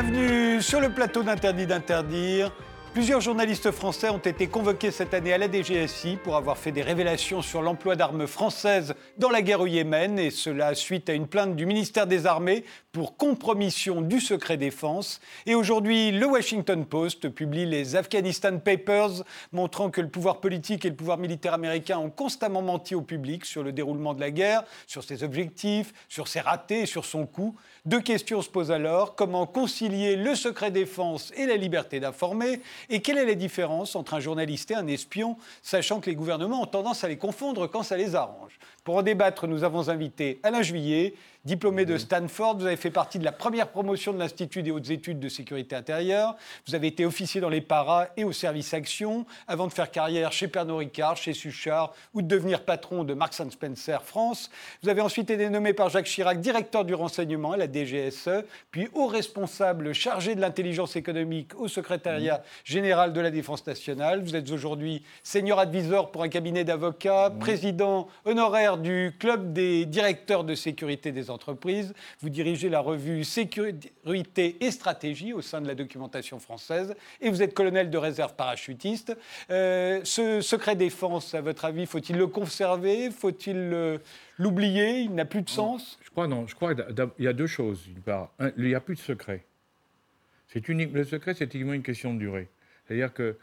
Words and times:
Bienvenue 0.00 0.62
sur 0.62 0.80
le 0.80 0.90
plateau 0.90 1.24
d'Interdit 1.24 1.66
d'interdire. 1.66 2.52
Plusieurs 2.94 3.20
journalistes 3.20 3.70
français 3.70 4.08
ont 4.08 4.18
été 4.18 4.48
convoqués 4.48 4.90
cette 4.90 5.14
année 5.14 5.32
à 5.32 5.38
la 5.38 5.50
DGSI 5.50 6.16
pour 6.16 6.36
avoir 6.36 6.58
fait 6.58 6.72
des 6.72 6.82
révélations 6.82 7.42
sur 7.42 7.62
l'emploi 7.62 7.94
d'armes 7.94 8.26
françaises 8.26 8.94
dans 9.18 9.30
la 9.30 9.42
guerre 9.42 9.60
au 9.60 9.66
Yémen, 9.66 10.18
et 10.18 10.30
cela 10.30 10.74
suite 10.74 11.08
à 11.08 11.12
une 11.12 11.28
plainte 11.28 11.54
du 11.54 11.64
ministère 11.64 12.06
des 12.08 12.26
Armées 12.26 12.64
pour 12.90 13.16
compromission 13.16 14.02
du 14.02 14.18
secret 14.20 14.56
défense. 14.56 15.20
Et 15.46 15.54
aujourd'hui, 15.54 16.10
le 16.10 16.26
Washington 16.26 16.84
Post 16.84 17.28
publie 17.28 17.66
les 17.66 17.94
Afghanistan 17.94 18.58
Papers, 18.58 19.22
montrant 19.52 19.90
que 19.90 20.00
le 20.00 20.08
pouvoir 20.08 20.40
politique 20.40 20.84
et 20.84 20.88
le 20.88 20.96
pouvoir 20.96 21.18
militaire 21.18 21.54
américain 21.54 21.98
ont 21.98 22.10
constamment 22.10 22.62
menti 22.62 22.96
au 22.96 23.02
public 23.02 23.44
sur 23.44 23.62
le 23.62 23.70
déroulement 23.70 24.14
de 24.14 24.20
la 24.20 24.32
guerre, 24.32 24.64
sur 24.88 25.04
ses 25.04 25.22
objectifs, 25.22 25.92
sur 26.08 26.26
ses 26.26 26.40
ratés 26.40 26.82
et 26.82 26.86
sur 26.86 27.04
son 27.04 27.26
coût. 27.26 27.54
Deux 27.84 28.00
questions 28.00 28.42
se 28.42 28.50
posent 28.50 28.72
alors. 28.72 29.14
Comment 29.14 29.46
concilier 29.46 30.16
le 30.16 30.34
secret 30.34 30.70
défense 30.70 31.32
et 31.36 31.46
la 31.46 31.56
liberté 31.56 32.00
d'informer? 32.00 32.60
Et 32.90 33.00
quelle 33.00 33.18
est 33.18 33.26
la 33.26 33.34
différence 33.34 33.96
entre 33.96 34.14
un 34.14 34.20
journaliste 34.20 34.70
et 34.70 34.74
un 34.74 34.86
espion, 34.86 35.36
sachant 35.62 36.00
que 36.00 36.10
les 36.10 36.16
gouvernements 36.16 36.62
ont 36.62 36.66
tendance 36.66 37.04
à 37.04 37.08
les 37.08 37.18
confondre 37.18 37.66
quand 37.66 37.82
ça 37.82 37.96
les 37.96 38.14
arrange? 38.14 38.58
Pour 38.84 38.96
en 38.96 39.02
débattre, 39.02 39.46
nous 39.46 39.64
avons 39.64 39.88
invité 39.88 40.40
Alain 40.42 40.62
Juillet, 40.62 41.14
Diplômé 41.44 41.86
de 41.86 41.96
Stanford, 41.96 42.58
vous 42.58 42.66
avez 42.66 42.76
fait 42.76 42.90
partie 42.90 43.20
de 43.20 43.24
la 43.24 43.30
première 43.30 43.68
promotion 43.68 44.12
de 44.12 44.18
l'Institut 44.18 44.64
des 44.64 44.72
hautes 44.72 44.90
études 44.90 45.20
de 45.20 45.28
sécurité 45.28 45.76
intérieure. 45.76 46.36
Vous 46.66 46.74
avez 46.74 46.88
été 46.88 47.06
officier 47.06 47.40
dans 47.40 47.48
les 47.48 47.60
paras 47.60 48.08
et 48.16 48.24
au 48.24 48.32
service 48.32 48.74
action 48.74 49.24
avant 49.46 49.68
de 49.68 49.72
faire 49.72 49.92
carrière 49.92 50.32
chez 50.32 50.48
Pernod 50.48 50.78
Ricard, 50.78 51.16
chez 51.16 51.32
Suchard 51.32 51.94
ou 52.12 52.22
de 52.22 52.26
devenir 52.26 52.64
patron 52.64 53.04
de 53.04 53.14
Marks 53.14 53.34
Spencer 53.34 54.02
France. 54.02 54.50
Vous 54.82 54.88
avez 54.88 55.00
ensuite 55.00 55.30
été 55.30 55.48
nommé 55.48 55.72
par 55.74 55.90
Jacques 55.90 56.06
Chirac 56.06 56.40
directeur 56.40 56.84
du 56.84 56.94
renseignement 56.94 57.52
à 57.52 57.56
la 57.56 57.70
DGSE, 57.70 58.44
puis 58.72 58.88
haut 58.92 59.06
responsable 59.06 59.92
chargé 59.92 60.34
de 60.34 60.40
l'intelligence 60.40 60.96
économique 60.96 61.52
au 61.56 61.68
secrétariat 61.68 62.42
général 62.64 63.12
de 63.12 63.20
la 63.20 63.30
Défense 63.30 63.64
nationale. 63.64 64.22
Vous 64.24 64.34
êtes 64.34 64.50
aujourd'hui 64.50 65.04
senior 65.22 65.60
advisor 65.60 66.10
pour 66.10 66.24
un 66.24 66.28
cabinet 66.28 66.64
d'avocats, 66.64 67.30
président 67.38 68.08
honoraire 68.24 68.76
du 68.76 69.16
club 69.20 69.52
des 69.52 69.86
directeurs 69.86 70.42
de 70.42 70.56
sécurité 70.56 71.12
des 71.12 71.27
entreprises 71.30 71.48
entreprise. 71.48 71.94
Vous 72.20 72.28
dirigez 72.28 72.68
la 72.68 72.80
revue 72.80 73.24
Sécurité 73.24 74.56
et 74.60 74.70
Stratégie 74.70 75.32
au 75.32 75.40
sein 75.40 75.60
de 75.60 75.66
la 75.66 75.74
documentation 75.74 76.38
française 76.38 76.94
et 77.20 77.30
vous 77.30 77.42
êtes 77.42 77.54
colonel 77.54 77.90
de 77.90 77.98
réserve 77.98 78.34
parachutiste. 78.34 79.16
Euh, 79.50 80.00
ce 80.04 80.40
secret 80.40 80.76
défense, 80.76 81.34
à 81.34 81.40
votre 81.40 81.64
avis, 81.64 81.86
faut-il 81.86 82.16
le 82.16 82.26
conserver? 82.26 83.10
Faut-il 83.10 83.98
l'oublier? 84.38 85.00
Il 85.00 85.14
n'a 85.14 85.24
plus 85.24 85.42
de 85.42 85.48
sens? 85.48 85.98
Je 86.02 86.10
crois 86.10 86.26
non. 86.26 86.46
Je 86.46 86.54
crois 86.54 86.74
qu'il 86.74 86.84
y 87.18 87.28
a 87.28 87.32
deux 87.32 87.46
choses. 87.46 87.88
il 88.56 88.64
n'y 88.64 88.74
a 88.74 88.80
plus 88.80 88.94
de 88.96 89.00
secret. 89.00 89.44
C'est 90.48 90.68
unique. 90.68 90.92
Le 90.92 91.04
secret, 91.04 91.34
c'est 91.34 91.52
uniquement 91.54 91.74
une 91.74 91.82
question 91.82 92.14
de 92.14 92.18
durée. 92.18 92.48
C'est-à-dire 92.86 93.12
que 93.12 93.36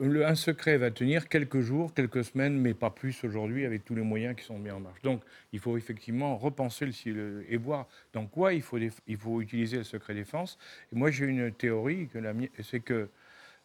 un 0.00 0.34
secret 0.34 0.76
va 0.76 0.90
tenir 0.90 1.28
quelques 1.28 1.60
jours, 1.60 1.94
quelques 1.94 2.24
semaines, 2.24 2.58
mais 2.58 2.74
pas 2.74 2.90
plus 2.90 3.24
aujourd'hui 3.24 3.66
avec 3.66 3.84
tous 3.84 3.94
les 3.94 4.02
moyens 4.02 4.36
qui 4.36 4.44
sont 4.44 4.58
mis 4.58 4.70
en 4.70 4.80
marche. 4.80 5.02
Donc 5.02 5.22
il 5.52 5.58
faut 5.58 5.76
effectivement 5.76 6.36
repenser 6.36 6.86
le, 6.86 7.44
et 7.48 7.56
voir 7.56 7.86
dans 8.12 8.26
quoi 8.26 8.52
il 8.54 8.62
faut, 8.62 8.78
il 8.78 9.16
faut 9.16 9.40
utiliser 9.40 9.78
le 9.78 9.84
secret 9.84 10.14
défense. 10.14 10.58
Et 10.92 10.96
moi 10.96 11.10
j'ai 11.10 11.26
une 11.26 11.52
théorie, 11.52 12.08
c'est 12.62 12.80
que 12.80 13.08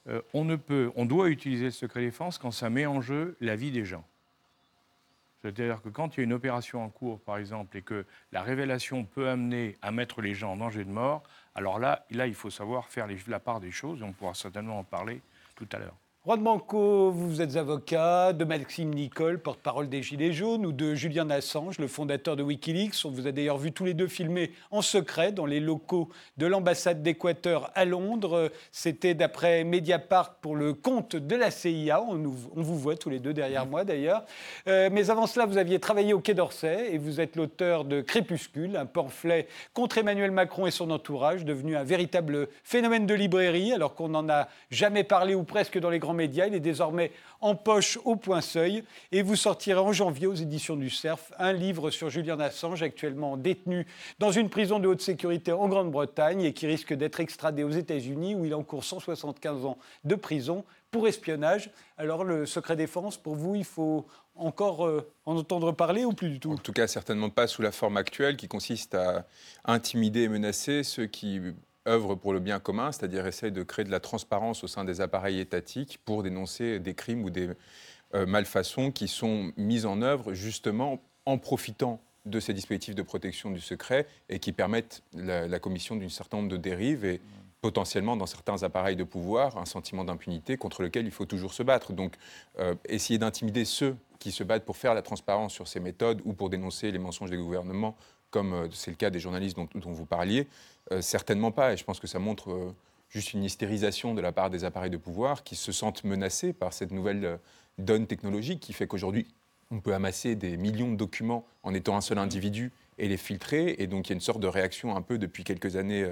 euh, 0.08 0.22
on, 0.34 0.46
ne 0.46 0.56
peut, 0.56 0.92
on 0.96 1.06
doit 1.06 1.30
utiliser 1.30 1.66
le 1.66 1.72
secret 1.72 2.02
défense 2.02 2.38
quand 2.38 2.52
ça 2.52 2.70
met 2.70 2.86
en 2.86 3.02
jeu 3.02 3.36
la 3.42 3.56
vie 3.56 3.72
des 3.72 3.86
gens. 3.86 4.06
C'est-à-dire 5.42 5.82
que 5.84 5.90
quand 5.90 6.16
il 6.16 6.20
y 6.20 6.22
a 6.22 6.24
une 6.24 6.34
opération 6.34 6.84
en 6.84 6.90
cours, 6.90 7.20
par 7.20 7.38
exemple, 7.38 7.78
et 7.78 7.84
que 7.84 8.06
la 8.32 8.42
révélation 8.42 9.04
peut 9.04 9.30
amener 9.30 9.78
à 9.84 9.92
mettre 9.92 10.22
les 10.22 10.34
gens 10.34 10.54
en 10.54 10.58
danger 10.58 10.84
de 10.84 10.90
mort, 10.90 11.22
alors 11.54 11.78
là, 11.78 12.04
là 12.10 12.26
il 12.26 12.34
faut 12.34 12.50
savoir 12.50 12.88
faire 12.88 13.08
la 13.28 13.40
part 13.40 13.60
des 13.60 13.70
choses, 13.70 14.02
et 14.02 14.04
on 14.04 14.12
pourra 14.12 14.34
certainement 14.34 14.80
en 14.80 14.84
parler 14.84 15.22
tout 15.56 15.68
à 15.72 15.78
l'heure. 15.78 15.96
De 16.28 16.42
Manco, 16.42 17.12
vous 17.12 17.42
êtes 17.42 17.56
avocat, 17.56 18.34
de 18.34 18.44
Maxime 18.44 18.94
Nicole, 18.94 19.40
porte-parole 19.40 19.88
des 19.88 20.02
Gilets 20.02 20.34
jaunes, 20.34 20.66
ou 20.66 20.74
de 20.74 20.94
Julian 20.94 21.30
Assange, 21.30 21.78
le 21.78 21.88
fondateur 21.88 22.36
de 22.36 22.44
Wikileaks. 22.44 23.06
On 23.06 23.10
vous 23.10 23.28
a 23.28 23.32
d'ailleurs 23.32 23.58
vu 23.58 23.72
tous 23.72 23.86
les 23.86 23.94
deux 23.94 24.08
filmer 24.08 24.52
en 24.70 24.82
secret 24.82 25.32
dans 25.32 25.46
les 25.46 25.62
locaux 25.62 26.10
de 26.38 26.46
l'ambassade 26.46 27.04
d'Équateur 27.04 27.72
à 27.74 27.86
Londres. 27.86 28.52
C'était 28.74 29.14
d'après 29.14 29.64
Mediapart 29.64 30.36
pour 30.42 30.58
le 30.58 30.74
compte 30.74 31.16
de 31.16 31.36
la 31.38 31.52
CIA. 31.52 32.02
On, 32.02 32.18
vous 32.18 32.78
voit 32.78 32.98
tous 32.98 33.10
les 33.10 33.20
deux 33.20 33.34
derrière 33.34 33.66
moi 33.66 33.86
d'ailleurs. 33.86 34.26
Euh, 34.68 34.90
mais 34.92 35.12
avant 35.12 35.28
cela, 35.28 35.46
vous 35.46 35.58
aviez 35.58 35.80
travaillé 35.80 36.14
au 36.14 36.20
Quai 36.20 36.34
d'Orsay 36.34 36.90
et 36.92 36.98
vous 36.98 37.22
êtes 37.22 37.38
l'auteur 37.38 37.86
de 37.86 38.02
Crépuscule, 38.02 38.76
un 38.76 38.88
pamphlet 38.88 39.48
contre 39.74 40.00
Emmanuel 40.00 40.32
Macron 40.32 40.66
et 40.66 40.72
son 40.72 40.90
entourage, 40.90 41.46
devenu 41.46 41.78
un 41.78 41.84
véritable 41.84 42.50
phénomène 42.64 43.06
de 43.06 43.14
librairie, 43.14 43.72
alors 43.72 43.94
qu'on 43.94 44.10
n'en 44.10 44.28
a 44.28 44.50
jamais 44.70 45.06
parlé 45.06 45.34
ou 45.36 45.44
presque 45.44 45.78
dans 45.78 45.92
les 45.92 46.00
grands 46.00 46.15
Il 46.24 46.56
est 46.56 46.60
désormais 46.60 47.12
en 47.42 47.56
poche 47.56 48.00
au 48.06 48.16
point 48.16 48.42
seuil. 48.42 48.84
Et 49.12 49.22
vous 49.22 49.36
sortirez 49.36 49.80
en 49.80 49.92
janvier 49.92 50.28
aux 50.28 50.34
éditions 50.34 50.76
du 50.76 50.90
CERF 50.90 51.32
un 51.38 51.54
livre 51.54 51.92
sur 51.92 52.10
Julian 52.10 52.40
Assange, 52.40 52.84
actuellement 52.84 53.38
détenu 53.38 53.86
dans 54.20 54.32
une 54.32 54.50
prison 54.50 54.80
de 54.80 54.88
haute 54.88 55.02
sécurité 55.02 55.52
en 55.52 55.68
Grande-Bretagne 55.68 56.42
et 56.42 56.54
qui 56.54 56.68
risque 56.68 56.94
d'être 56.94 57.20
extradé 57.20 57.64
aux 57.64 57.72
États-Unis 57.72 58.36
où 58.36 58.46
il 58.46 58.56
encourt 58.56 58.84
175 58.84 59.66
ans 59.66 59.78
de 60.04 60.16
prison 60.16 60.64
pour 60.92 61.08
espionnage. 61.08 61.72
Alors 61.98 62.24
le 62.24 62.46
secret 62.46 62.76
défense, 62.76 63.18
pour 63.18 63.36
vous, 63.36 63.56
il 63.56 63.66
faut 63.66 64.06
encore 64.36 64.86
euh, 64.86 65.12
en 65.26 65.38
entendre 65.38 65.72
parler 65.72 66.06
ou 66.06 66.14
plus 66.14 66.30
du 66.30 66.40
tout? 66.40 66.54
En 66.54 66.58
tout 66.58 66.74
cas, 66.74 66.88
certainement 66.88 67.30
pas 67.30 67.48
sous 67.48 67.62
la 67.62 67.72
forme 67.72 67.98
actuelle 67.98 68.38
qui 68.38 68.48
consiste 68.48 68.96
à 68.96 69.26
intimider 69.66 70.24
et 70.24 70.30
menacer 70.30 70.84
ceux 70.84 71.06
qui 71.06 71.42
œuvre 71.88 72.16
pour 72.16 72.34
le 72.34 72.40
bien 72.40 72.60
commun, 72.60 72.92
c'est-à-dire 72.92 73.26
essaye 73.28 73.52
de 73.52 73.64
créer 73.64 73.86
de 73.86 73.92
la 73.92 74.00
transparence 74.00 74.64
au 74.64 74.68
sein 74.68 74.84
des 74.84 75.02
appareils 75.02 75.40
étatiques 75.40 76.00
pour 76.06 76.24
dénoncer 76.24 76.80
des 76.80 76.94
crimes 76.94 77.24
ou 77.24 77.30
des 77.30 77.50
euh, 78.14 78.26
malfaçons 78.26 78.92
qui 78.92 79.08
sont 79.08 79.52
mises 79.58 79.86
en 79.86 80.02
œuvre 80.02 80.34
justement 80.34 81.02
en 81.26 81.38
profitant 81.38 82.00
de 82.26 82.40
ces 82.40 82.54
dispositifs 82.54 82.96
de 82.96 83.02
protection 83.02 83.52
du 83.52 83.62
secret 83.62 84.08
et 84.30 84.40
qui 84.40 84.52
permettent 84.52 85.04
la, 85.14 85.60
commission 85.60 85.96
d'un 85.96 86.10
certain 86.10 86.38
nombre 86.38 86.50
de 86.50 86.58
dérives 86.58 87.06
et 87.06 87.22
potentiellement 87.62 88.18
dans 88.18 88.26
certains 88.26 88.64
appareils 88.64 88.96
de 88.96 89.04
pouvoir 89.04 89.58
un 89.58 89.66
sentiment 89.66 90.04
d'impunité 90.04 90.58
contre 90.58 90.82
lequel 90.82 91.06
il 91.06 91.12
faut 91.12 91.26
toujours 91.26 91.54
se 91.54 91.64
battre. 91.64 91.94
Donc 91.94 92.16
euh, 92.60 92.76
essayer 92.88 93.20
d'intimider 93.20 93.66
ceux 93.66 93.96
qui 94.20 94.32
se 94.32 94.44
battent 94.44 94.66
pour 94.66 94.78
faire 94.78 94.94
la 94.94 95.02
transparence 95.02 95.54
sur 95.54 95.68
ces 95.68 95.80
méthodes 95.80 96.22
ou 96.26 96.34
pour 96.34 96.50
dénoncer 96.50 96.92
les 96.92 97.00
mensonges 97.00 97.30
des 97.30 97.38
gouvernements 97.38 97.96
comme 98.36 98.54
euh, 98.54 98.68
c'est 98.74 98.92
le 98.92 98.98
cas 98.98 99.10
des 99.10 99.22
journalistes 99.22 99.56
dont, 99.56 99.70
vous 99.74 100.06
parliez, 100.06 100.50
euh, 100.92 101.02
certainement 101.02 101.52
pas. 101.52 101.72
Et 101.72 101.78
je 101.78 101.86
pense 101.86 102.02
que 102.02 102.08
ça 102.08 102.20
montre 102.20 102.52
euh, 102.52 102.76
juste 103.08 103.32
une 103.32 103.46
hystérisation 103.46 104.14
de 104.14 104.20
la 104.20 104.34
part 104.34 104.50
des 104.50 104.66
appareils 104.66 104.90
de 104.90 104.98
pouvoir 104.98 105.46
qui 105.46 105.56
se 105.56 105.72
sentent 105.72 106.04
menacés 106.04 106.52
par 106.52 106.74
cette 106.74 106.92
nouvelle 106.92 107.40
donne 107.78 108.08
technologique 108.08 108.60
qui 108.60 108.74
fait 108.74 108.88
qu'aujourd'hui, 108.88 109.26
on 109.72 109.80
peut 109.80 109.94
amasser 109.94 110.36
des 110.36 110.58
millions 110.58 110.92
de 110.92 110.98
documents 110.98 111.46
en 111.64 111.74
étant 111.74 111.96
un 111.96 112.02
seul 112.02 112.18
individu 112.18 112.74
et 112.98 113.08
les 113.08 113.16
filtrer. 113.16 113.78
Et 113.80 113.88
donc, 113.88 114.08
il 114.08 114.10
y 114.10 114.14
a 114.14 114.16
une 114.16 114.22
sorte 114.22 114.42
de 114.42 114.48
réaction 114.48 114.98
un 114.98 115.02
peu 115.02 115.18
depuis 115.18 115.46
quelques 115.46 115.78
années 115.78 116.06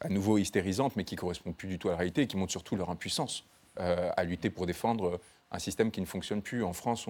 à 0.00 0.08
nouveau 0.08 0.36
hystérisante, 0.36 0.96
mais 0.96 1.04
qui 1.04 1.14
ne 1.14 1.20
correspond 1.20 1.52
plus 1.52 1.68
du 1.68 1.78
tout 1.78 1.86
à 1.88 1.92
la 1.92 1.98
réalité 1.98 2.22
et 2.22 2.26
qui 2.26 2.36
montre 2.36 2.50
surtout 2.50 2.74
leur 2.74 2.90
impuissance 2.90 3.44
à 3.76 4.24
lutter 4.24 4.50
pour 4.50 4.66
défendre 4.66 5.20
un 5.50 5.58
système 5.58 5.90
qui 5.90 6.00
ne 6.00 6.06
fonctionne 6.06 6.42
plus. 6.42 6.62
En 6.62 6.72
France, 6.72 7.06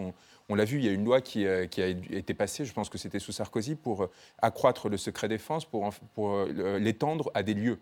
on, 0.49 0.55
l'a 0.55 0.65
vu, 0.65 0.79
il 0.79 0.85
y 0.85 0.89
a 0.89 0.93
une 0.93 1.05
loi 1.05 1.21
qui, 1.21 1.47
euh, 1.47 1.67
a 1.77 1.87
été 1.87 2.35
passée, 2.35 2.65
je 2.65 2.73
pense 2.73 2.89
que 2.89 2.99
c'était 2.99 3.19
sous 3.19 3.33
Sarkozy, 3.33 3.75
pour 3.75 4.05
euh, 4.05 4.11
accroître 4.41 4.89
le 4.89 4.97
secret 4.97 5.29
défense, 5.29 5.65
pour, 5.65 5.89
pour 6.15 6.31
euh, 6.31 6.79
l'étendre 6.79 7.31
à 7.35 7.43
des 7.43 7.55
lieux. 7.55 7.79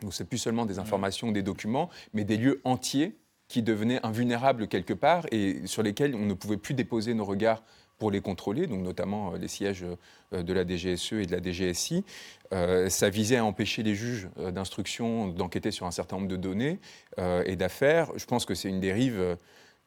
Donc 0.00 0.14
c'est 0.14 0.24
plus 0.24 0.38
seulement 0.38 0.66
des 0.66 0.78
informations, 0.78 1.32
des 1.32 1.42
documents, 1.42 1.90
mais 2.12 2.24
des 2.24 2.36
lieux 2.36 2.60
entiers 2.64 3.16
qui 3.48 3.62
devenaient 3.62 4.04
invulnérables 4.04 4.68
quelque 4.68 4.92
part 4.92 5.26
et 5.32 5.66
sur 5.66 5.82
lesquels 5.82 6.14
on 6.14 6.26
ne 6.26 6.34
pouvait 6.34 6.56
plus 6.56 6.74
déposer 6.74 7.14
nos 7.14 7.24
regards 7.24 7.62
pour 7.96 8.12
les 8.12 8.20
contrôler, 8.20 8.68
donc 8.68 8.82
notamment 8.82 9.32
les 9.32 9.48
sièges 9.48 9.84
de 10.30 10.52
la 10.52 10.64
DGSE 10.64 11.14
et 11.14 11.26
de 11.26 11.34
la 11.34 11.42
DGSI. 11.42 12.04
ça 12.52 13.10
visait 13.10 13.38
à 13.38 13.44
empêcher 13.44 13.82
les 13.82 13.96
juges 13.96 14.28
d'instruction 14.36 15.26
d'enquêter 15.26 15.72
sur 15.72 15.86
un 15.86 15.90
certain 15.90 16.16
nombre 16.16 16.28
de 16.28 16.36
données 16.36 16.78
et 17.16 17.56
d'affaires. 17.56 18.12
Je 18.14 18.24
pense 18.26 18.44
que 18.44 18.54
c'est 18.54 18.68
une 18.68 18.78
dérive 18.78 19.36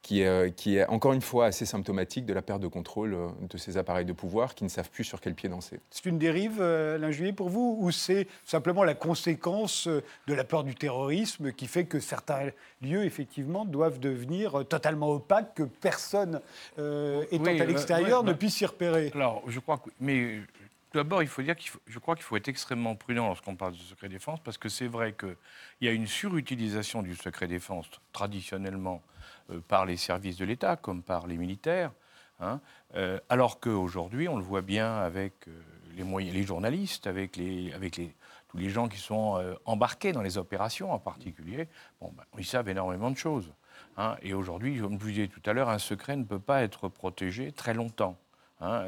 qui 0.02 0.22
est, 0.22 0.56
qui 0.56 0.78
est, 0.78 0.86
encore 0.88 1.14
une 1.14 1.22
fois 1.22 1.46
assez 1.46 1.66
symptomatique 1.66 2.26
de 2.26 2.34
la 2.34 2.42
perte 2.42 2.62
de 2.62 2.68
contrôle 2.68 3.14
euh, 3.14 3.28
de 3.50 3.58
ces 3.58 3.78
appareils 3.78 4.06
de 4.06 4.14
pouvoir 4.14 4.56
qui 4.56 4.64
ne 4.64 4.70
savent 4.70 4.90
plus 4.90 5.04
sur 5.04 5.22
quel 5.22 5.36
pied 5.36 5.48
danser. 5.48 5.80
C'est 5.90 6.06
une 6.06 6.18
dérive, 6.18 6.58
euh, 6.60 6.98
l'injuillet 6.98 7.34
pour 7.34 7.50
vous, 7.50 7.78
ou 7.80 7.92
c'est 7.92 8.28
simplement 8.44 8.84
la 8.84 8.96
conséquence 8.96 9.88
euh, 9.88 10.02
de 10.28 10.34
la 10.34 10.44
peur 10.44 10.64
du 10.64 10.74
terrorisme 10.76 11.52
qui 11.52 11.68
fait 11.68 11.86
que 11.86 12.00
certains 12.00 12.50
lieux, 12.82 13.06
effectivement, 13.06 13.66
doivent 13.66 14.00
devenir 14.00 14.66
totalement 14.68 15.10
opaques, 15.10 15.54
que 15.56 15.64
personne 15.64 16.42
étant 16.78 17.46
à 17.46 17.66
l'extérieur 17.66 18.24
ne 18.24 18.34
puisse 18.34 18.56
s'y 18.56 18.66
repérer? 18.66 19.12
Alors, 19.14 19.44
je 19.48 19.60
crois 19.60 19.78
que. 19.78 19.90
Mais 20.00 20.40
D'abord, 20.94 21.22
il 21.22 21.30
faut 21.30 21.42
dire 21.42 21.56
qu'il 21.56 21.72
je 21.88 22.00
crois 22.00 22.16
qu'il 22.16 22.24
faut 22.24 22.36
être 22.36 22.50
extrêmement 22.50 22.96
prudent 22.96 23.28
lorsqu'on 23.28 23.56
parle 23.56 23.74
de 23.74 23.78
secret 23.78 24.10
défense, 24.10 24.40
parce 24.44 24.58
que 24.58 24.68
c'est 24.68 24.88
vrai 24.88 25.14
qu'il 25.14 25.38
y 25.82 25.88
a 25.88 25.92
une 25.92 26.08
surutilisation 26.08 27.02
du 27.02 27.16
secret 27.16 27.48
défense 27.48 27.90
traditionnellement 28.12 29.02
euh, 29.52 29.62
par 29.68 29.86
les 29.86 29.96
services 29.96 30.36
de 30.36 30.44
l'État 30.44 30.76
comme 30.76 31.02
par 31.02 31.28
les 31.28 31.38
militaires, 31.38 31.94
hein, 32.42 32.60
euh, 32.96 33.20
alors 33.30 33.62
qu'aujourd'hui, 33.62 34.28
on 34.28 34.36
le 34.36 34.44
voit 34.44 34.62
bien 34.62 34.98
avec 34.98 35.48
euh, 35.48 35.52
les, 35.96 36.44
journalistes, 36.44 37.08
avec, 37.08 37.38
les, 37.38 37.72
avec 37.72 37.96
les, 37.96 38.14
tous 38.50 38.58
les 38.58 38.70
gens 38.70 38.90
qui 38.90 38.98
sont 38.98 39.42
embarqués 39.64 40.12
dans 40.12 40.22
les 40.22 40.38
opérations 40.38 40.92
en 40.92 41.00
particulier, 41.00 41.70
ben, 42.02 42.10
ils 42.38 42.46
savent 42.46 42.68
énormément 42.68 43.12
de 43.12 43.18
choses. 43.18 43.54
Hein. 43.98 44.18
et 44.22 44.34
aujourd'hui, 44.34 44.80
comme 44.80 45.00
je 45.00 45.04
vous 45.04 45.10
disais 45.10 45.28
tout 45.28 45.42
à 45.46 45.54
l'heure, 45.54 45.70
un 45.70 45.80
secret 45.80 46.18
ne 46.18 46.24
peut 46.24 46.40
pas 46.40 46.64
être 46.64 46.90
protégé 46.90 47.52
très 47.54 47.74
longtemps. 47.74 48.18
Hein. 48.60 48.86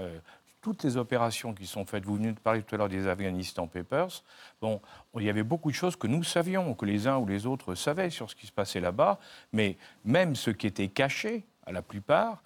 Toutes 0.64 0.84
les 0.84 0.98
opérations 0.98 1.54
qui 1.54 1.68
sont 1.68 1.86
faites, 1.86 2.06
vous 2.06 2.16
venez 2.16 2.32
de 2.32 2.40
parler 2.40 2.64
tout 2.64 2.74
à 2.74 2.78
l'heure 2.78 2.90
des 2.90 3.08
Afghanistan 3.08 3.68
Papers, 3.68 4.24
bon, 4.62 4.82
il 5.20 5.24
y 5.24 5.30
avait 5.30 5.44
beaucoup 5.44 5.70
de 5.70 5.76
choses 5.76 5.98
que 5.98 6.08
nous 6.08 6.24
savions, 6.24 6.74
que 6.74 6.86
les 6.86 7.06
uns 7.06 7.18
ou 7.18 7.28
les 7.28 7.46
autres 7.46 7.76
savaient 7.76 8.10
sur 8.10 8.30
ce 8.30 8.36
qui 8.36 8.48
se 8.48 8.52
passait 8.52 8.80
là-bas, 8.80 9.20
mais 9.52 9.78
même 10.06 10.36
ce 10.36 10.50
qui 10.50 10.66
était 10.66 10.88
caché, 10.88 11.46
à 11.66 11.72
la 11.72 11.82
plupart, 11.82 12.42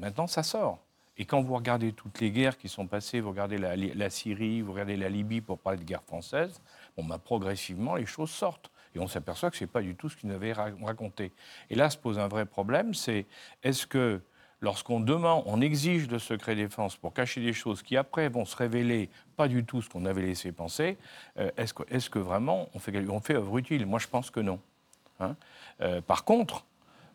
maintenant 0.00 0.26
ça 0.26 0.42
sort. 0.42 0.80
Et 1.16 1.24
quand 1.24 1.42
vous 1.42 1.54
regardez 1.54 1.92
toutes 1.92 2.20
les 2.20 2.30
guerres 2.30 2.58
qui 2.58 2.68
sont 2.68 2.86
passées, 2.86 3.20
vous 3.20 3.30
regardez 3.30 3.58
la, 3.58 4.10
Syrie, 4.10 4.62
vous 4.62 4.72
regardez 4.72 4.96
la 4.96 5.08
Libye 5.08 5.40
pour 5.40 5.58
parler 5.58 5.78
de 5.78 5.84
guerre 5.84 6.02
française, 6.02 6.60
bon, 6.96 7.04
bah, 7.04 7.18
progressivement, 7.18 7.94
les 7.94 8.06
choses 8.06 8.30
sortent. 8.30 8.70
Et 8.94 8.98
on 8.98 9.06
s'aperçoit 9.06 9.50
que 9.50 9.56
ce 9.56 9.64
n'est 9.64 9.68
pas 9.70 9.82
du 9.82 9.94
tout 9.94 10.08
ce 10.08 10.16
qu'ils 10.16 10.28
nous 10.28 10.34
avaient 10.34 10.52
raconté. 10.52 11.32
Et 11.68 11.76
là 11.76 11.90
se 11.90 11.96
pose 11.96 12.18
un 12.18 12.26
vrai 12.26 12.46
problème, 12.46 12.94
c'est 12.94 13.26
est-ce 13.62 13.86
que 13.86 14.20
lorsqu'on 14.60 15.00
demande, 15.00 15.42
on 15.46 15.60
exige 15.60 16.08
de 16.08 16.18
secret 16.18 16.54
défense 16.54 16.96
pour 16.96 17.12
cacher 17.12 17.40
des 17.40 17.52
choses 17.52 17.82
qui 17.82 17.96
après 17.96 18.28
vont 18.28 18.44
se 18.44 18.56
révéler 18.56 19.08
pas 19.36 19.48
du 19.48 19.64
tout 19.64 19.82
ce 19.82 19.88
qu'on 19.88 20.04
avait 20.04 20.22
laissé 20.22 20.52
penser, 20.52 20.98
euh, 21.38 21.50
est-ce 21.56 22.10
que, 22.10 22.18
vraiment 22.18 22.68
on 22.74 22.78
fait, 22.78 22.96
on 23.08 23.20
fait 23.20 23.34
œuvre 23.34 23.58
utile? 23.58 23.86
Moi 23.86 23.98
je 23.98 24.08
pense 24.08 24.30
que 24.30 24.40
non. 24.40 24.60
Hein. 25.20 25.36
Euh, 25.80 26.00
par 26.00 26.24
contre, 26.24 26.64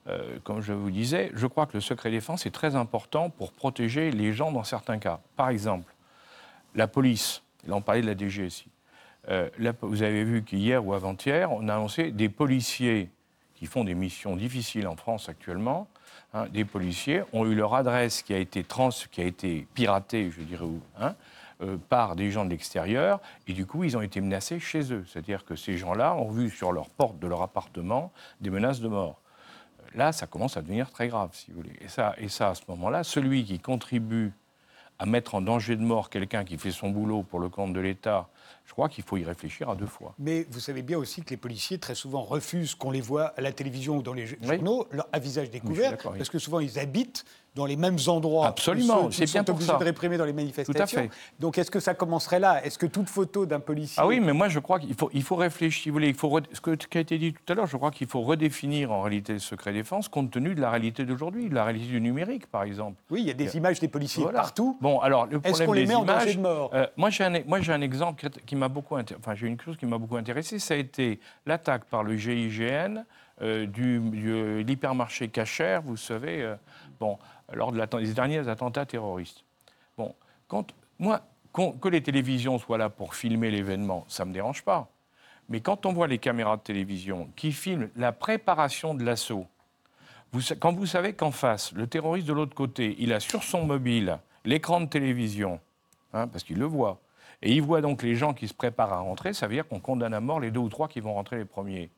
euh, 0.08 0.38
comme 0.44 0.62
je 0.62 0.74
vous 0.74 0.92
disais, 0.92 1.32
je 1.34 1.48
crois 1.48 1.66
que 1.66 1.74
le 1.74 1.82
secret 1.82 2.12
défense 2.12 2.46
est 2.46 2.52
très 2.52 2.76
important 2.76 3.30
pour 3.30 3.52
protéger 3.52 4.12
les 4.12 4.34
gens 4.34 4.52
dans 4.52 4.64
certains 4.64 5.00
cas. 5.00 5.20
Par 5.36 5.50
exemple, 5.50 5.94
la 6.76 6.88
police, 6.88 7.42
là 7.66 7.76
on 7.76 7.82
parlait 7.82 8.02
de 8.02 8.08
la 8.08 8.18
DGSI. 8.18 8.68
Euh, 9.30 9.50
vous 9.82 10.04
avez 10.04 10.24
vu 10.24 10.44
qu'hier 10.44 10.86
ou 10.86 10.94
avant-hier, 10.94 11.52
on 11.52 11.68
a 11.68 11.74
annoncé 11.74 12.12
des 12.12 12.30
policiers 12.30 13.10
qui 13.56 13.66
font 13.66 13.84
des 13.84 13.96
missions 13.96 14.36
difficiles 14.36 14.88
en 14.88 14.96
France 14.96 15.30
actuellement. 15.30 15.88
Hein, 16.34 16.48
des 16.52 16.66
policiers 16.66 17.24
ont 17.34 17.46
eu 17.46 17.56
leur 17.56 17.74
adresse 17.74 18.22
qui 18.22 18.34
a 18.34 18.38
été, 18.38 18.64
trans, 18.64 18.90
qui 19.12 19.22
a 19.22 19.26
été 19.26 19.68
piratée, 19.74 20.32
je 20.32 20.42
dirais, 20.42 20.66
hein, 21.00 21.16
euh, 21.62 21.78
par 21.90 22.16
des 22.16 22.32
gens 22.32 22.46
de 22.46 22.50
l'extérieur, 22.50 23.20
et 23.48 23.54
du 23.54 23.66
coup, 23.66 23.84
ils 23.84 23.96
ont 23.96 24.02
été 24.02 24.22
menacés 24.22 24.60
chez 24.60 24.92
eux. 24.94 25.06
C'est-à-dire 25.08 25.46
que 25.46 25.56
ces 25.56 25.78
gens-là 25.78 26.16
ont 26.16 26.30
vu 26.30 26.50
sur 26.50 26.72
leur 26.72 26.90
porte 26.90 27.20
de 27.20 27.28
leur 27.28 27.42
appartement 27.42 28.12
des 28.42 28.50
menaces 28.50 28.82
de 28.82 28.88
mort 28.88 29.20
là, 29.96 30.12
ça 30.12 30.28
commence 30.28 30.58
à 30.58 30.62
devenir 30.62 30.92
très 30.92 31.08
grave, 31.08 31.30
si 31.34 31.52
vous 31.52 31.58
voulez. 31.58 31.76
Et 31.82 31.88
ça, 31.88 32.14
et 32.18 32.30
ça 32.30 32.50
à 32.50 32.56
ce 32.56 32.62
moment-là, 32.68 33.04
celui 33.04 33.44
qui 33.44 33.60
contribue 33.60 34.34
à 35.00 35.06
mettre 35.06 35.36
en 35.36 35.42
danger 35.42 35.76
de 35.76 35.82
mort 35.82 36.10
quelqu'un 36.10 36.44
qui 36.44 36.58
fait 36.58 36.72
son 36.72 36.90
boulot 36.90 37.24
pour 37.24 37.40
le 37.40 37.50
compte 37.50 37.74
de 37.74 37.80
l'État, 37.80 38.30
je 38.66 38.72
crois 38.72 38.90
qu'il 38.90 39.04
faut 39.04 39.18
y 39.18 39.24
réfléchir 39.24 39.70
à 39.70 39.76
deux 39.76 39.86
fois. 39.86 40.16
Mais 40.20 40.46
vous 40.50 40.60
savez 40.60 40.82
bien 40.82 40.98
aussi 40.98 41.22
que 41.22 41.30
les 41.30 41.38
policiers, 41.38 41.78
très 41.78 41.96
souvent, 41.96 42.22
refusent 42.22 42.76
qu'on 42.76 42.92
les 42.92 43.02
voit 43.02 43.34
à 43.38 43.42
la 43.42 43.52
télévision 43.52 43.98
ou 43.98 44.02
dans 44.02 44.14
les 44.14 44.26
journaux, 44.26 44.88
à 45.12 45.20
visage 45.20 45.50
découvert, 45.50 45.98
parce 45.98 46.30
que 46.30 46.40
souvent, 46.40 46.60
ils 46.60 46.80
habitent 46.80 47.26
dans 47.56 47.66
les 47.66 47.78
mêmes 47.78 47.98
endroits. 48.08 48.48
Absolument, 48.48 49.10
c'est 49.12 49.32
bien 49.32 49.44
pour 49.44 49.62
ça. 49.62 49.78
de 49.78 49.84
réprimer 49.86 50.18
dans 50.18 50.26
les 50.26 50.34
manifestations. 50.34 50.74
Tout 50.74 50.82
à 50.82 50.86
fait. 50.86 51.10
Donc 51.40 51.58
est-ce 51.58 51.72
que 51.72 51.80
ça 51.80 51.94
commencerait 51.94 52.40
là? 52.40 52.64
Est-ce 52.66 52.78
que 52.78 52.86
toute 52.86 53.08
photo 53.10 53.46
d'un 53.46 53.62
policier 53.62 53.96
Ah 53.98 54.06
oui, 54.06 54.20
mais 54.20 54.34
moi 54.34 54.50
je 54.50 54.60
crois 54.60 54.80
qu'il 54.80 54.94
faut, 54.94 55.10
il 55.14 55.24
faut 55.24 55.38
réfléchir. 55.38 55.84
Si 55.84 55.90
vous 55.90 55.94
voulez, 55.94 56.10
il 56.10 56.14
faut 56.16 56.38
ce 56.52 56.60
qui 56.88 56.98
a 56.98 57.02
été 57.02 57.18
dit 57.18 57.34
tout 57.34 57.54
à 57.54 57.56
l'heure, 57.56 57.68
je 57.68 57.78
crois 57.78 57.92
qu'il 57.92 58.08
faut 58.08 58.22
redéfinir 58.22 58.92
en 58.92 59.02
réalité 59.02 59.34
le 59.34 59.40
secret 59.40 59.72
défense 59.74 60.10
compte 60.10 60.32
tenu 60.32 60.54
de 60.54 60.62
la 60.62 60.70
réalité 60.70 61.06
d'aujourd'hui, 61.06 61.50
de 61.50 61.56
la 61.56 61.64
réalité 61.64 61.88
du 61.88 62.02
numérique, 62.02 62.48
par 62.48 62.64
exemple. 62.64 63.02
Oui, 63.10 63.22
il 63.22 63.28
y 63.28 63.32
a 63.32 63.34
des 63.34 63.56
images 63.56 63.80
des 63.80 63.88
policiers 63.88 64.26
partout. 64.34 64.78
Bon, 64.82 65.00
alors 65.00 65.26
le 65.26 65.40
problème 65.40 65.54
est-ce 65.54 65.64
qu'on 65.66 65.74
les 65.74 65.86
met 65.86 65.96
en 65.96 66.04
danger 66.04 66.36
de 66.36 66.42
mort? 66.42 66.72
euh, 66.74 66.86
Moi, 66.98 67.10
j'ai 67.10 67.24
un, 67.24 67.34
moi 67.48 67.62
j'ai 67.62 67.72
un 67.72 67.82
exemple 67.82 68.30
qui 68.46 68.56
m'a 68.56 68.68
beaucoup, 68.68 68.98
enfin 68.98 69.34
j'ai 69.36 69.48
une 69.48 69.60
chose 69.62 69.78
qui 69.78 69.86
m'a 69.86 69.98
beaucoup 69.98 70.18
intéressé, 70.18 70.60
ça 70.60 70.74
a 70.74 70.78
été 70.78 71.20
l'attaque 71.46 71.86
par 71.86 72.04
le 72.04 72.18
GIGN 72.18 73.04
euh, 73.42 73.66
du, 73.66 74.00
de 74.00 74.64
l'hypermarché 74.66 75.28
Cacher, 75.30 75.80
vous 75.84 75.98
savez. 75.98 76.42
Euh, 76.42 76.56
bon, 77.00 77.18
lors 77.54 77.72
des 77.72 78.14
derniers 78.14 78.48
attentats 78.48 78.86
terroristes. 78.86 79.44
Bon, 79.98 80.14
quand, 80.48 80.74
moi, 81.00 81.22
que 81.54 81.88
les 81.88 82.02
télévisions 82.02 82.60
soient 82.60 82.78
là 82.78 82.90
pour 82.90 83.16
filmer 83.16 83.52
l'événement, 83.52 84.06
ça 84.08 84.26
ne 84.26 84.30
me 84.30 84.34
dérange 84.34 84.64
pas. 84.64 84.90
Mais 85.48 85.62
quand 85.62 85.86
on 85.86 85.94
voit 85.94 86.08
les 86.08 86.18
caméras 86.18 86.58
de 86.58 86.62
télévision 86.62 87.30
qui 87.36 87.52
filment 87.52 87.90
la 87.96 88.12
préparation 88.12 88.94
de 88.94 89.04
l'assaut, 89.04 89.46
quand 90.60 90.74
vous 90.74 90.86
savez 90.86 91.14
qu'en 91.14 91.32
face, 91.32 91.72
le 91.74 91.88
terroriste 91.88 92.28
de 92.28 92.34
l'autre 92.34 92.56
côté, 92.56 92.96
il 93.00 93.14
a 93.14 93.20
sur 93.20 93.44
son 93.44 93.66
mobile 93.66 94.18
l'écran 94.44 94.82
de 94.82 94.88
télévision, 94.88 95.60
hein, 96.14 96.28
parce 96.28 96.44
qu'il 96.44 96.58
le 96.58 96.66
voit, 96.66 97.00
et 97.42 97.54
il 97.54 97.62
voit 97.62 97.82
donc 97.82 98.04
les 98.04 98.16
gens 98.16 98.34
qui 98.34 98.48
se 98.48 98.54
préparent 98.54 98.94
à 98.94 99.00
rentrer, 99.00 99.34
ça 99.34 99.48
veut 99.48 99.54
dire 99.54 99.68
qu'on 99.68 99.80
condamne 99.80 100.14
à 100.14 100.20
mort 100.20 100.40
les 100.40 100.52
deux 100.52 100.60
ou 100.60 100.70
trois 100.70 100.88
qui 100.88 101.00
vont 101.00 101.14
rentrer 101.14 101.38
les 101.38 101.46
premiers 101.46 101.90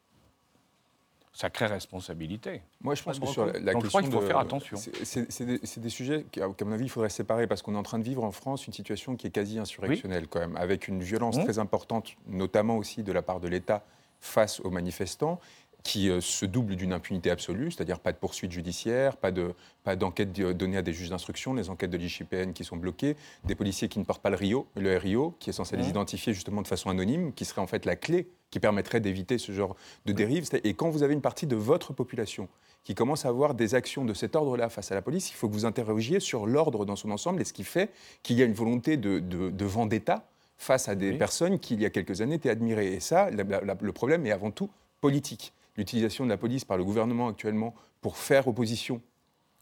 ça 1.38 1.52
crée 1.52 1.68
responsabilité. 1.68 2.64
Moi, 2.82 2.96
je 2.96 3.04
pense 3.04 3.20
que 3.20 3.28
sur 3.28 3.46
la, 3.46 3.54
question. 3.54 3.80
Je 3.80 3.88
crois 3.90 4.02
qu'il 4.02 4.12
faut 4.12 4.22
faire 4.22 4.40
attention. 4.40 4.76
C'est 5.04 5.80
des, 5.80 5.90
sujets 5.90 6.26
qu'à 6.32 6.48
mon 6.66 6.72
avis, 6.72 6.86
il 6.86 6.90
faudrait 6.90 7.10
séparer 7.10 7.46
parce 7.46 7.62
qu'on 7.62 7.76
est 7.76 7.78
en 7.78 7.84
train 7.84 8.00
de 8.00 8.04
vivre 8.04 8.24
en 8.24 8.32
France 8.32 8.66
une 8.66 8.74
situation 8.74 9.16
qui 9.16 9.28
est 9.28 9.30
quasi 9.30 9.60
insurrectionnelle, 9.60 10.28
quand 10.28 10.40
même, 10.40 10.58
avec 10.58 10.88
une 10.88 11.04
violence 11.04 11.38
mmh. 11.38 11.44
très 11.44 11.60
importante, 11.60 12.16
notamment 12.26 12.78
aussi 12.78 13.04
de 13.04 13.12
la 13.12 13.22
part 13.22 13.40
de 13.40 13.48
l'État 13.48 13.84
face 14.20 14.60
aux 14.62 14.72
manifestants 14.72 15.40
qui 15.88 16.10
euh, 16.10 16.20
se 16.20 16.46
double 16.46 16.76
d'une 16.76 16.92
impunité 16.92 17.32
absolue, 17.32 17.72
c'est-à-dire 17.72 18.00
pas 18.00 18.12
de 18.12 18.18
poursuite 18.18 18.52
judiciaire, 18.52 19.16
pas 19.16 19.32
d'enquête 19.32 20.34
de, 20.34 20.44
pas 20.44 20.54
donnée 20.54 20.76
à 20.76 20.82
des 20.82 20.92
juges 20.92 21.10
d'instruction, 21.10 21.54
les 21.54 21.70
enquêtes 21.70 21.90
de 21.90 21.98
l'IGPN 21.98 22.52
qui 22.52 22.66
sont 22.66 22.76
bloquées, 22.76 23.16
des 23.46 23.56
policiers 23.56 23.88
qui 23.88 23.98
ne 23.98 24.04
portent 24.04 24.22
pas 24.22 24.30
le 24.30 24.36
RIO, 24.36 24.68
le 24.76 24.98
RIO, 24.98 25.34
qui 25.40 25.50
est 25.50 25.54
censé 25.54 25.78
les 25.78 25.88
identifier 25.88 26.34
justement 26.34 26.62
de 26.62 26.68
façon 26.68 26.90
anonyme, 26.90 27.32
qui 27.32 27.46
serait 27.46 27.62
en 27.62 27.68
fait 27.68 27.86
la 27.86 27.96
clé 27.96 28.28
qui 28.52 28.60
permettrait 28.60 29.00
d'éviter 29.00 29.38
ce 29.38 29.54
genre 29.54 29.78
de 30.06 30.12
dérive. 30.12 30.50
Et 30.66 30.74
quand 30.74 30.90
vous 30.90 31.04
avez 31.04 31.14
une 31.14 31.22
partie 31.22 31.48
de 31.48 31.56
votre 31.56 31.94
population 31.94 32.50
qui 32.84 32.94
commence 32.94 33.26
à 33.26 33.30
avoir 33.30 33.54
des 33.54 33.74
actions 33.74 34.04
de 34.04 34.14
cet 34.14 34.36
ordre-là 34.36 34.68
face 34.68 34.92
à 34.92 34.96
la 34.96 35.02
police, 35.02 35.32
il 35.32 35.36
faut 35.36 35.48
que 35.48 35.54
vous 35.54 35.66
interrogiez 35.66 36.20
sur 36.20 36.48
l'ordre 36.48 36.84
dans 36.84 36.98
son 36.98 37.12
ensemble 37.12 37.42
et 37.42 37.46
ce 37.46 37.54
qui 37.54 37.64
fait 37.64 37.92
qu'il 38.24 38.38
y 38.38 38.42
a 38.42 38.46
une 38.46 38.54
volonté 38.54 38.98
de, 38.98 39.20
de, 39.20 39.66
vendetta 39.66 40.28
face 40.58 40.90
à 40.90 40.96
des 40.96 41.14
personnes 41.14 41.60
qui, 41.60 41.76
il 41.76 41.82
y 41.82 41.86
a 41.86 41.90
quelques 41.90 42.20
années, 42.20 42.36
étaient 42.36 42.50
admirées. 42.50 42.94
Et 42.94 43.00
ça, 43.00 43.30
le 43.30 43.92
problème 43.94 44.26
est 44.26 44.32
avant 44.32 44.52
tout 44.52 44.70
politique 45.00 45.54
l'utilisation 45.78 46.26
de 46.26 46.30
la 46.30 46.38
police 46.38 46.66
par 46.66 46.78
le 46.78 46.84
gouvernement 46.84 47.28
actuellement 47.28 47.74
pour 48.02 48.18
faire 48.18 48.48
opposition 48.48 49.02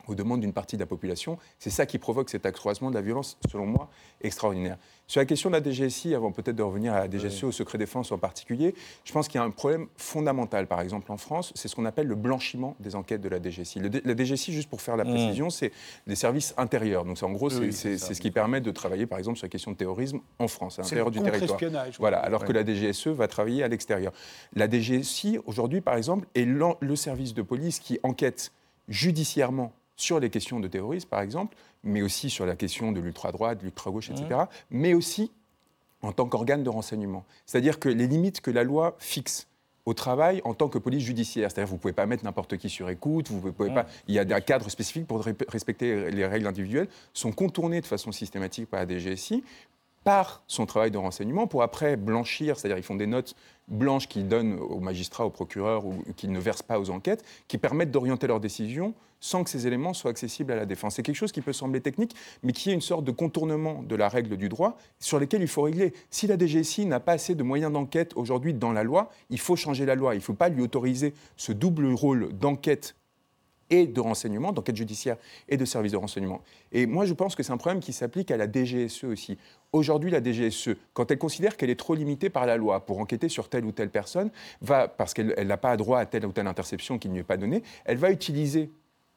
aux 0.07 0.15
demandes 0.15 0.41
d'une 0.41 0.53
partie 0.53 0.75
de 0.75 0.81
la 0.81 0.85
population, 0.85 1.37
c'est 1.59 1.69
ça 1.69 1.85
qui 1.85 1.97
provoque 1.97 2.29
cet 2.29 2.45
accroissement 2.45 2.89
de 2.89 2.95
la 2.95 3.01
violence, 3.01 3.37
selon 3.49 3.65
moi, 3.65 3.89
extraordinaire. 4.21 4.77
Sur 5.07 5.21
la 5.21 5.25
question 5.25 5.51
de 5.51 5.55
la 5.55 5.63
DGSI, 5.63 6.15
avant 6.15 6.31
peut-être 6.31 6.55
de 6.55 6.63
revenir 6.63 6.93
à 6.93 6.99
la 6.99 7.09
DGSE, 7.09 7.43
au 7.43 7.51
secret 7.51 7.77
défense 7.77 8.11
en 8.11 8.17
particulier, 8.17 8.73
je 9.03 9.13
pense 9.13 9.27
qu'il 9.27 9.39
y 9.39 9.43
a 9.43 9.45
un 9.45 9.51
problème 9.51 9.87
fondamental, 9.97 10.65
par 10.65 10.81
exemple 10.81 11.11
en 11.11 11.17
France, 11.17 11.51
c'est 11.55 11.67
ce 11.67 11.75
qu'on 11.75 11.85
appelle 11.85 12.07
le 12.07 12.15
blanchiment 12.15 12.75
des 12.79 12.95
enquêtes 12.95 13.21
de 13.21 13.29
la 13.29 13.39
DGSI. 13.39 13.81
la 14.03 14.15
DGSI, 14.15 14.51
juste 14.51 14.69
pour 14.69 14.81
faire 14.81 14.97
la 14.97 15.03
mmh. 15.03 15.09
précision, 15.09 15.49
c'est 15.51 15.71
des 16.07 16.15
services 16.15 16.55
intérieurs. 16.57 17.05
Donc 17.05 17.21
en 17.21 17.31
gros, 17.31 17.49
c'est 17.49 17.97
ce 17.97 18.19
qui 18.19 18.31
permet 18.31 18.61
de 18.61 18.71
travailler, 18.71 19.05
par 19.05 19.19
exemple, 19.19 19.37
sur 19.37 19.45
la 19.45 19.49
question 19.49 19.71
de 19.71 19.77
terrorisme 19.77 20.21
en 20.39 20.47
France, 20.47 20.79
à 20.79 20.81
l'intérieur 20.81 21.11
du 21.11 21.21
territoire. 21.21 21.59
Voilà, 21.99 22.19
alors 22.19 22.43
que 22.43 22.51
la 22.51 22.65
DGSE 22.65 23.07
va 23.07 23.27
travailler 23.27 23.63
à 23.63 23.67
l'extérieur. 23.67 24.11
La 24.55 24.67
DGSI, 24.69 25.39
aujourd'hui, 25.45 25.81
par 25.81 25.97
exemple, 25.97 26.27
est 26.33 26.45
le 26.45 26.95
service 26.95 27.33
de 27.33 27.41
police 27.41 27.79
qui 27.79 27.99
enquête 28.03 28.51
judiciairement 28.87 29.73
sur 29.95 30.19
les 30.19 30.29
questions 30.29 30.59
de 30.59 30.67
terrorisme, 30.67 31.07
par 31.09 31.21
exemple, 31.21 31.55
mais 31.83 32.01
aussi 32.01 32.29
sur 32.29 32.45
la 32.45 32.55
question 32.55 32.91
de 32.91 32.99
l'ultra-droite, 32.99 33.59
de 33.59 33.63
l'ultra-gauche, 33.63 34.09
etc., 34.09 34.25
mmh. 34.31 34.45
mais 34.71 34.93
aussi 34.93 35.31
en 36.01 36.11
tant 36.11 36.27
qu'organe 36.27 36.63
de 36.63 36.69
renseignement. 36.69 37.25
C'est-à-dire 37.45 37.79
que 37.79 37.89
les 37.89 38.07
limites 38.07 38.41
que 38.41 38.51
la 38.51 38.63
loi 38.63 38.95
fixe 38.99 39.47
au 39.85 39.93
travail 39.93 40.41
en 40.45 40.53
tant 40.53 40.67
que 40.67 40.77
police 40.77 41.03
judiciaire. 41.03 41.51
C'est-à-dire 41.51 41.69
vous 41.69 41.75
ne 41.75 41.79
pouvez 41.79 41.93
pas 41.93 42.05
mettre 42.05 42.23
n'importe 42.23 42.57
qui 42.57 42.69
sur 42.69 42.89
écoute, 42.89 43.29
vous 43.29 43.51
pouvez 43.51 43.73
pas, 43.73 43.85
il 44.07 44.15
y 44.15 44.19
a 44.19 44.25
des 44.25 44.39
cadres 44.41 44.69
spécifiques 44.69 45.07
pour 45.07 45.23
respecter 45.47 46.09
les 46.11 46.25
règles 46.25 46.47
individuelles, 46.47 46.87
sont 47.13 47.31
contournés 47.31 47.81
de 47.81 47.85
façon 47.85 48.11
systématique 48.11 48.69
par 48.69 48.79
la 48.79 48.87
DGSI 48.87 49.43
par 50.03 50.43
son 50.45 50.67
travail 50.67 50.91
de 50.91 50.99
renseignement 50.99 51.47
pour 51.47 51.63
après 51.63 51.97
blanchir, 51.97 52.59
c'est-à-dire 52.59 52.77
ils 52.77 52.83
font 52.83 52.95
des 52.95 53.07
notes 53.07 53.35
blanches 53.67 54.07
qu'ils 54.07 54.27
donnent 54.27 54.59
aux 54.59 54.79
magistrats, 54.79 55.25
aux 55.25 55.31
procureurs 55.31 55.85
ou 55.85 56.03
qu'ils 56.15 56.31
ne 56.31 56.39
versent 56.39 56.61
pas 56.61 56.79
aux 56.79 56.89
enquêtes, 56.89 57.23
qui 57.47 57.57
permettent 57.57 57.91
d'orienter 57.91 58.27
leurs 58.27 58.39
décisions 58.39 58.93
sans 59.19 59.43
que 59.43 59.49
ces 59.49 59.65
éléments 59.65 59.93
soient 59.93 60.11
accessibles 60.11 60.51
à 60.51 60.55
la 60.55 60.65
défense. 60.65 60.95
C'est 60.95 61.03
quelque 61.03 61.15
chose 61.15 61.31
qui 61.31 61.41
peut 61.41 61.53
sembler 61.53 61.81
technique, 61.81 62.15
mais 62.43 62.51
qui 62.51 62.69
est 62.69 62.73
une 62.73 62.81
sorte 62.81 63.03
de 63.03 63.11
contournement 63.11 63.81
de 63.81 63.95
la 63.95 64.07
règle 64.07 64.37
du 64.37 64.49
droit 64.49 64.77
sur 64.99 65.19
lesquels 65.19 65.41
il 65.41 65.47
faut 65.47 65.63
régler. 65.63 65.93
Si 66.11 66.27
la 66.27 66.37
DGSI 66.37 66.85
n'a 66.85 66.99
pas 66.99 67.13
assez 67.13 67.33
de 67.33 67.41
moyens 67.41 67.71
d'enquête 67.71 68.13
aujourd'hui 68.15 68.53
dans 68.53 68.71
la 68.71 68.83
loi, 68.83 69.09
il 69.31 69.39
faut 69.39 69.55
changer 69.55 69.85
la 69.85 69.95
loi. 69.95 70.13
Il 70.13 70.19
ne 70.19 70.23
faut 70.23 70.33
pas 70.33 70.49
lui 70.49 70.61
autoriser 70.61 71.13
ce 71.37 71.51
double 71.51 71.87
rôle 71.87 72.33
d'enquête 72.33 72.95
et 73.69 73.87
de 73.87 73.99
renseignement, 73.99 74.51
d'enquête 74.51 74.75
judiciaire 74.75 75.17
et 75.49 75.57
de 75.57 75.65
service 75.65 75.91
de 75.91 75.97
renseignement. 75.97 76.41
Et 76.71 76.85
moi, 76.85 77.05
je 77.05 77.13
pense 77.13 77.35
que 77.35 77.43
c'est 77.43 77.51
un 77.51 77.57
problème 77.57 77.81
qui 77.81 77.93
s'applique 77.93 78.31
à 78.31 78.37
la 78.37 78.47
DGSE 78.51 79.05
aussi. 79.05 79.37
Aujourd'hui, 79.73 80.11
la 80.11 80.23
DGSE, 80.23 80.75
quand 80.93 81.09
elle 81.11 81.17
considère 81.17 81.57
qu'elle 81.57 81.69
est 81.69 81.79
trop 81.79 81.95
limitée 81.95 82.29
par 82.29 82.45
la 82.45 82.57
loi 82.57 82.85
pour 82.85 82.99
enquêter 82.99 83.29
sur 83.29 83.49
telle 83.49 83.65
ou 83.65 83.71
telle 83.71 83.89
personne, 83.89 84.29
va, 84.61 84.87
parce 84.87 85.13
qu'elle 85.13 85.47
n'a 85.47 85.57
pas 85.57 85.75
droit 85.77 85.99
à 85.99 86.05
telle 86.05 86.25
ou 86.25 86.31
telle 86.31 86.47
interception 86.47 86.99
qui 86.99 87.09
ne 87.09 87.13
lui 87.13 87.21
est 87.21 87.23
pas 87.23 87.37
donnée, 87.37 87.63
elle 87.85 87.97
va 87.97 88.11
utiliser 88.11 88.71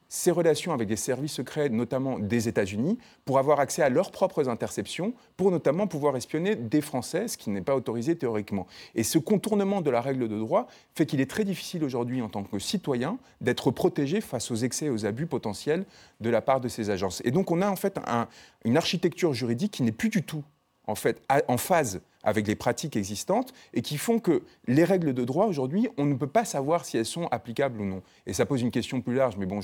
ses 0.09 0.31
relations 0.31 0.73
avec 0.73 0.89
des 0.89 0.97
services 0.97 1.33
secrets, 1.33 1.69
notamment 1.69 2.19
des 2.19 2.49
États-Unis, 2.49 2.99
pour 3.25 3.39
avoir 3.39 3.61
accès 3.61 3.83
à 3.83 3.91
leurs 3.91 4.11
propres 4.11 4.49
interceptions, 4.49 5.13
pour 5.37 5.51
notamment 5.51 5.87
pouvoir 5.87 6.17
espionner 6.17 6.57
des 6.57 6.81
Français, 6.81 7.29
ce 7.29 7.37
qui 7.37 7.51
n'est 7.51 7.61
pas 7.61 7.77
autorisé 7.77 8.17
théoriquement. 8.17 8.67
Et 8.95 9.03
ce 9.03 9.19
contournement 9.19 9.83
de 9.83 9.91
la 9.91 10.01
règle 10.01 10.29
de 10.29 10.39
droit 10.39 10.67
fait 10.95 11.07
qu'il 11.07 11.21
est 11.21 11.31
très 11.31 11.45
difficile 11.45 11.85
aujourd'hui, 11.85 12.23
en 12.23 12.29
tant 12.29 12.43
que 12.43 12.59
citoyen, 12.59 13.19
d'être 13.41 13.71
protégé 13.71 14.21
face 14.21 14.51
aux 14.51 14.57
excès 14.57 14.87
et 14.87 14.91
aux 14.91 15.05
abus 15.05 15.27
potentiels 15.27 15.85
de 16.21 16.31
la 16.31 16.41
part 16.41 16.61
de 16.61 16.69
ces 16.69 16.91
agences. 16.91 17.21
Et 17.25 17.31
donc 17.31 17.51
on 17.51 17.61
a 17.61 17.69
en 17.69 17.77
fait 17.77 18.01
une 18.65 18.77
architecture 18.77 19.35
juridique 19.35 19.73
qui 19.73 19.83
n'est 19.83 19.93
plus 19.93 20.09
du 20.09 20.23
tout 20.23 20.43
en 20.87 20.95
fait 20.95 21.23
en 21.47 21.59
phase 21.59 22.01
avec 22.29 22.47
les 22.47 22.55
pratiques 22.55 22.97
existantes 22.97 23.53
et 23.73 23.83
qui 23.83 23.97
font 23.97 24.19
que 24.19 24.43
les 24.67 24.85
règles 24.85 25.15
de 25.15 25.25
droit 25.25 25.47
aujourd'hui, 25.47 25.89
on 25.97 26.05
ne 26.05 26.15
peut 26.15 26.27
pas 26.27 26.45
savoir 26.45 26.85
si 26.85 26.99
elles 26.99 27.07
sont 27.07 27.27
applicables 27.29 27.81
ou 27.81 27.85
non. 27.85 28.03
Et 28.27 28.33
ça 28.33 28.47
pose 28.47 28.61
une 28.61 28.71
question 28.71 29.01
plus 29.01 29.15
large, 29.15 29.37
mais 29.39 29.47
bon, 29.47 29.61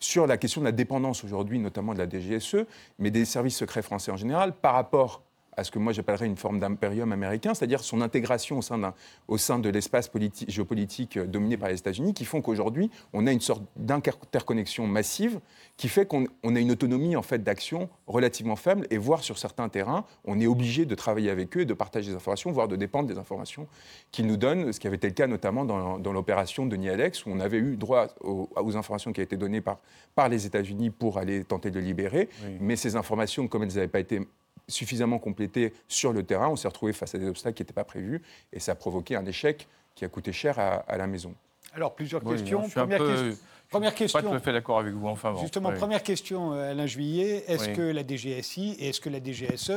sur 0.00 0.26
la 0.26 0.36
question 0.36 0.60
de 0.60 0.66
la 0.66 0.72
dépendance 0.72 1.24
aujourd'hui, 1.24 1.58
notamment 1.58 1.94
de 1.94 1.98
la 1.98 2.08
DGSE, 2.08 2.66
mais 2.98 3.10
des 3.10 3.24
services 3.24 3.56
secrets 3.56 3.82
français 3.82 4.10
en 4.10 4.16
général, 4.16 4.52
par 4.52 4.74
rapport 4.74 5.22
à 5.58 5.64
ce 5.64 5.72
que 5.72 5.78
moi 5.80 5.92
j'appellerais 5.92 6.26
une 6.26 6.36
forme 6.36 6.60
d'impérium 6.60 7.10
américain, 7.10 7.52
c'est-à-dire 7.52 7.80
son 7.80 8.00
intégration 8.00 8.58
au 8.58 8.62
sein, 8.62 8.94
au 9.26 9.38
sein 9.38 9.58
de 9.58 9.68
l'espace 9.68 10.08
géopolitique 10.46 11.16
euh, 11.16 11.26
dominé 11.26 11.56
par 11.56 11.68
les 11.68 11.78
États-Unis, 11.78 12.14
qui 12.14 12.24
font 12.24 12.40
qu'aujourd'hui, 12.40 12.90
on 13.12 13.26
a 13.26 13.32
une 13.32 13.40
sorte 13.40 13.62
d'interconnexion 13.76 14.86
massive 14.86 15.40
qui 15.76 15.88
fait 15.88 16.06
qu'on 16.06 16.26
a 16.26 16.60
une 16.60 16.70
autonomie 16.70 17.16
en 17.16 17.22
fait 17.22 17.42
d'action 17.42 17.88
relativement 18.06 18.54
faible, 18.54 18.86
et 18.90 18.98
voire 18.98 19.24
sur 19.24 19.36
certains 19.36 19.68
terrains, 19.68 20.04
on 20.24 20.40
est 20.40 20.46
obligé 20.46 20.86
de 20.86 20.94
travailler 20.94 21.30
avec 21.30 21.56
eux 21.56 21.62
et 21.62 21.66
de 21.66 21.74
partager 21.74 22.10
des 22.10 22.16
informations, 22.16 22.52
voire 22.52 22.68
de 22.68 22.76
dépendre 22.76 23.08
des 23.08 23.18
informations 23.18 23.66
qu'ils 24.12 24.26
nous 24.26 24.36
donnent, 24.36 24.72
ce 24.72 24.78
qui 24.78 24.86
avait 24.86 24.96
été 24.96 25.08
le 25.08 25.14
cas 25.14 25.26
notamment 25.26 25.64
dans, 25.64 26.12
l'opération 26.12 26.66
Denis 26.66 26.88
Alex, 26.88 27.26
où 27.26 27.30
on 27.30 27.40
avait 27.40 27.58
eu 27.58 27.76
droit 27.76 28.06
aux, 28.20 28.76
informations 28.76 29.12
qui 29.12 29.20
avaient 29.20 29.26
été 29.26 29.36
données 29.36 29.60
par, 29.60 29.78
par 30.14 30.28
les 30.28 30.46
États-Unis 30.46 30.90
pour 30.90 31.18
aller 31.18 31.42
tenter 31.42 31.70
de 31.70 31.80
libérer, 31.80 32.28
mais 32.60 32.76
ces 32.76 32.94
informations, 32.94 33.48
comme 33.48 33.64
elles 33.64 33.74
n'avaient 33.74 33.88
pas 33.88 34.00
été 34.00 34.20
suffisamment 34.68 35.18
complété 35.18 35.72
sur 35.88 36.12
le 36.12 36.22
terrain, 36.22 36.48
on 36.48 36.56
s'est 36.56 36.68
retrouvé 36.68 36.92
face 36.92 37.14
à 37.14 37.18
des 37.18 37.28
obstacles 37.28 37.56
qui 37.56 37.62
n'étaient 37.62 37.72
pas 37.72 37.84
prévus 37.84 38.22
et 38.52 38.60
ça 38.60 38.72
a 38.72 38.74
provoqué 38.74 39.16
un 39.16 39.24
échec 39.24 39.66
qui 39.94 40.04
a 40.04 40.08
coûté 40.08 40.32
cher 40.32 40.58
à, 40.58 40.96
la 40.96 41.06
maison. 41.08 41.34
Alors, 41.74 41.94
plusieurs 41.94 42.22
questions. 42.22 42.68
Première, 42.68 42.98
question. 42.98 43.38
première 43.68 43.94
question. 43.94 44.20
Pas 44.20 44.28
tout 44.28 44.34
à 44.34 44.38
fait 44.38 44.52
d'accord 44.52 44.78
avec 44.78 44.94
vous, 44.94 45.08
enfin 45.08 45.34
Justement, 45.40 45.72
première 45.72 46.04
question, 46.04 46.52
euh, 46.52 46.70
Alain 46.70 46.86
Juillet. 46.86 47.44
Est-ce 47.48 47.70
que 47.70 47.82
la 47.82 48.06
DGSI 48.06 48.76
et 48.78 48.90
est-ce 48.90 49.00
que 49.00 49.10
la 49.10 49.22
DGSE 49.22 49.72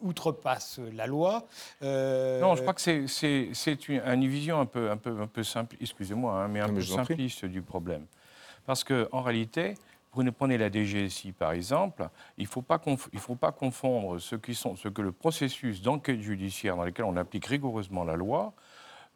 outrepasse 0.00 0.78
la 0.94 1.08
loi 1.08 1.46
euh, 1.82 2.40
Non, 2.40 2.54
je 2.54 2.62
crois 2.62 2.74
que 2.74 2.80
c'est 2.80 3.88
une, 3.88 4.28
vision 4.28 4.60
un 4.60 4.66
peu, 4.66 4.90
un 4.90 4.96
peu, 4.96 5.20
un 5.20 5.26
peu 5.26 5.42
simple, 5.42 5.76
excusez-moi, 5.80 6.32
hein, 6.32 6.48
mais 6.48 6.60
un 6.60 6.72
peu 6.72 6.80
simpliste 6.80 7.44
du 7.44 7.62
problème. 7.62 8.06
Parce 8.66 8.84
qu'en 8.84 9.22
réalité, 9.22 9.74
prenez 10.10 10.58
la 10.58 10.70
DGSI 10.70 11.32
par 11.32 11.52
exemple, 11.52 12.08
il 12.36 12.44
ne 12.44 12.48
faut, 12.48 12.62
pas 12.62 12.78
confondre 13.52 14.18
ce, 14.18 14.36
que 14.36 15.02
le 15.02 15.12
processus 15.12 15.82
d'enquête 15.82 16.20
judiciaire 16.20 16.76
dans 16.76 16.84
lequel 16.84 17.04
on 17.04 17.16
applique 17.16 17.46
rigoureusement 17.46 18.04
la 18.04 18.16
loi, 18.16 18.52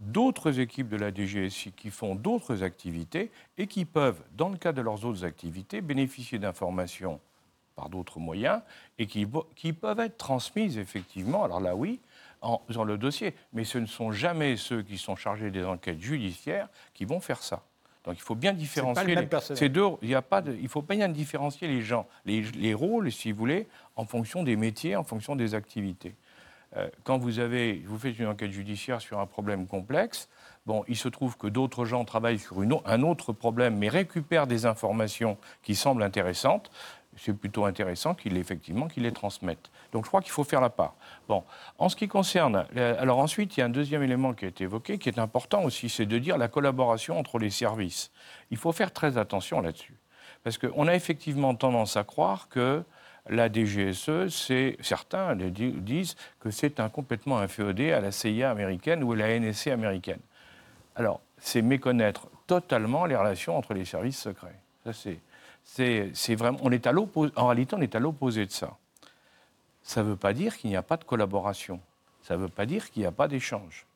d'autres 0.00 0.60
équipes 0.60 0.88
de 0.88 0.96
la 0.96 1.12
DGSI 1.12 1.72
qui 1.72 1.90
font 1.90 2.14
d'autres 2.14 2.62
activités 2.62 3.30
et 3.58 3.66
qui 3.66 3.84
peuvent, 3.84 4.22
dans 4.36 4.48
le 4.48 4.56
cadre 4.56 4.78
de 4.78 4.82
leurs 4.82 5.04
autres 5.04 5.24
activités, 5.24 5.80
bénéficier 5.80 6.38
d'informations 6.38 7.20
par 7.74 7.88
d'autres 7.88 8.20
moyens 8.20 8.60
et 8.98 9.06
qui, 9.06 9.26
qui, 9.56 9.72
peuvent 9.72 10.00
être 10.00 10.16
transmises 10.16 10.78
effectivement, 10.78 11.44
alors 11.44 11.60
là 11.60 11.74
oui, 11.74 12.00
en, 12.40 12.62
dans 12.68 12.84
le 12.84 12.98
dossier. 12.98 13.34
Mais 13.52 13.64
ce 13.64 13.78
ne 13.78 13.86
sont 13.86 14.12
jamais 14.12 14.56
ceux 14.56 14.82
qui 14.82 14.98
sont 14.98 15.16
chargés 15.16 15.50
des 15.50 15.64
enquêtes 15.64 16.00
judiciaires 16.00 16.68
qui 16.92 17.04
vont 17.04 17.20
faire 17.20 17.42
ça. 17.42 17.64
Donc 18.04 18.16
il 18.16 18.22
faut 18.22 18.34
bien 18.34 18.52
différencier. 18.52 19.16
ces 19.40 19.68
deux, 19.68 19.86
il 20.02 20.10
y 20.10 20.14
a 20.14 20.22
pas 20.22 20.42
il 20.60 20.68
faut 20.68 20.82
bien 20.82 21.08
différencier 21.08 21.68
les 21.68 21.80
gens, 21.80 22.06
les, 22.26 22.74
rôles, 22.74 23.10
si 23.10 23.32
vous 23.32 23.38
voulez, 23.38 23.66
en 23.96 24.04
fonction 24.04 24.42
des 24.42 24.56
métiers, 24.56 24.94
en 24.94 25.04
fonction 25.04 25.36
des 25.36 25.54
activités. 25.54 26.14
Euh, 26.76 26.88
quand 27.04 27.18
vous 27.18 27.38
avez, 27.38 27.82
vous 27.86 27.98
faites 27.98 28.18
une 28.18 28.26
enquête 28.26 28.50
judiciaire 28.50 29.00
sur 29.00 29.20
un 29.20 29.26
problème 29.26 29.66
complexe, 29.66 30.28
bon, 30.66 30.84
il 30.88 30.96
se 30.96 31.08
trouve 31.08 31.38
que 31.38 31.46
d'autres 31.46 31.84
gens 31.84 32.04
travaillent 32.04 32.38
sur 32.38 32.62
une, 32.62 32.76
un 32.84 33.02
autre 33.02 33.32
problème, 33.32 33.78
mais 33.78 33.88
récupèrent 33.88 34.46
des 34.46 34.66
informations 34.66 35.38
qui 35.62 35.74
semblent 35.74 36.02
intéressantes 36.02 36.70
c'est 37.16 37.32
plutôt 37.32 37.64
intéressant 37.64 38.14
qu'il 38.14 38.36
effectivement 38.36 38.88
qu'il 38.88 39.04
les 39.04 39.12
transmette. 39.12 39.70
Donc 39.92 40.04
je 40.04 40.08
crois 40.08 40.20
qu'il 40.20 40.32
faut 40.32 40.44
faire 40.44 40.60
la 40.60 40.70
part. 40.70 40.94
Bon, 41.28 41.44
en 41.78 41.88
ce 41.88 41.96
qui 41.96 42.08
concerne, 42.08 42.66
alors 42.76 43.18
ensuite 43.18 43.56
il 43.56 43.60
y 43.60 43.62
a 43.62 43.66
un 43.66 43.70
deuxième 43.70 44.02
élément 44.02 44.34
qui 44.34 44.44
a 44.44 44.48
été 44.48 44.64
évoqué, 44.64 44.98
qui 44.98 45.08
est 45.08 45.18
important 45.18 45.62
aussi, 45.62 45.88
c'est 45.88 46.06
de 46.06 46.18
dire 46.18 46.38
la 46.38 46.48
collaboration 46.48 47.18
entre 47.18 47.38
les 47.38 47.50
services. 47.50 48.10
Il 48.50 48.56
faut 48.56 48.72
faire 48.72 48.92
très 48.92 49.18
attention 49.18 49.60
là-dessus, 49.60 49.94
parce 50.42 50.58
qu'on 50.58 50.86
a 50.88 50.94
effectivement 50.94 51.54
tendance 51.54 51.96
à 51.96 52.04
croire 52.04 52.48
que 52.48 52.82
la 53.30 53.50
DGSE, 53.50 54.28
c'est 54.28 54.76
certains 54.80 55.34
disent 55.34 56.14
que 56.40 56.50
c'est 56.50 56.78
un 56.78 56.90
complètement 56.90 57.38
inféodé 57.38 57.92
à 57.92 58.00
la 58.00 58.12
CIA 58.12 58.50
américaine 58.50 59.02
ou 59.02 59.12
à 59.12 59.16
la 59.16 59.38
NSC 59.38 59.68
américaine. 59.68 60.20
Alors 60.94 61.20
c'est 61.38 61.62
méconnaître 61.62 62.28
totalement 62.46 63.06
les 63.06 63.16
relations 63.16 63.56
entre 63.56 63.72
les 63.72 63.86
services 63.86 64.20
secrets. 64.20 64.60
Ça 64.84 64.92
c'est 64.92 65.20
c'est 65.64 66.12
on 66.62 66.70
est 66.70 66.86
à 66.86 66.92
en 66.92 67.46
réalité, 67.46 67.74
on 67.76 67.80
est 67.80 67.94
à 67.94 67.98
l'opposé 67.98 68.46
de 68.46 68.50
ça. 68.50 68.76
Ça 69.82 70.02
ne 70.02 70.08
veut 70.08 70.16
pas 70.16 70.32
dire 70.32 70.56
qu'il 70.56 70.70
n'y 70.70 70.76
a 70.76 70.82
pas 70.82 70.96
de 70.96 71.04
collaboration. 71.04 71.80
Ça 72.22 72.36
ne 72.36 72.42
veut 72.42 72.48
pas 72.48 72.64
dire 72.64 72.90
qu'il 72.90 73.02
n'y 73.02 73.06
a 73.06 73.12
pas 73.12 73.28
d'échange. 73.28 73.86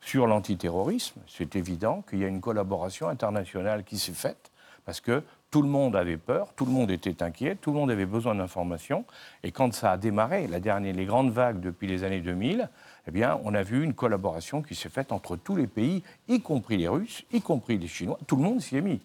Sur 0.00 0.26
l'antiterrorisme, 0.26 1.20
c'est 1.28 1.54
évident 1.54 2.02
qu'il 2.08 2.20
y 2.20 2.24
a 2.24 2.28
une 2.28 2.40
collaboration 2.40 3.08
internationale 3.08 3.84
qui 3.84 3.98
s'est 3.98 4.12
faite 4.12 4.50
parce 4.84 5.00
que 5.00 5.22
tout 5.50 5.62
le 5.62 5.68
monde 5.68 5.94
avait 5.94 6.16
peur, 6.16 6.54
tout 6.56 6.64
le 6.64 6.72
monde 6.72 6.90
était 6.90 7.22
inquiet, 7.22 7.56
tout 7.56 7.72
le 7.72 7.78
monde 7.78 7.90
avait 7.90 8.06
besoin 8.06 8.34
d'informations. 8.34 9.04
Et 9.42 9.52
quand 9.52 9.72
ça 9.74 9.92
a 9.92 9.96
démarré, 9.98 10.46
la 10.46 10.60
dernière, 10.60 10.94
les 10.94 11.04
grandes 11.04 11.30
vagues 11.30 11.60
depuis 11.60 11.86
les 11.86 12.04
années 12.04 12.20
2000, 12.20 12.68
eh 13.06 13.10
bien, 13.10 13.38
on 13.44 13.54
a 13.54 13.62
vu 13.62 13.84
une 13.84 13.92
collaboration 13.92 14.62
qui 14.62 14.74
s'est 14.74 14.88
faite 14.88 15.12
entre 15.12 15.36
tous 15.36 15.54
les 15.54 15.66
pays, 15.66 16.02
y 16.26 16.40
compris 16.40 16.78
les 16.78 16.88
Russes, 16.88 17.24
y 17.32 17.42
compris 17.42 17.76
les 17.76 17.86
Chinois. 17.86 18.18
Tout 18.26 18.36
le 18.36 18.42
monde 18.42 18.60
s'y 18.60 18.78
est 18.78 18.80
mis. 18.80 19.02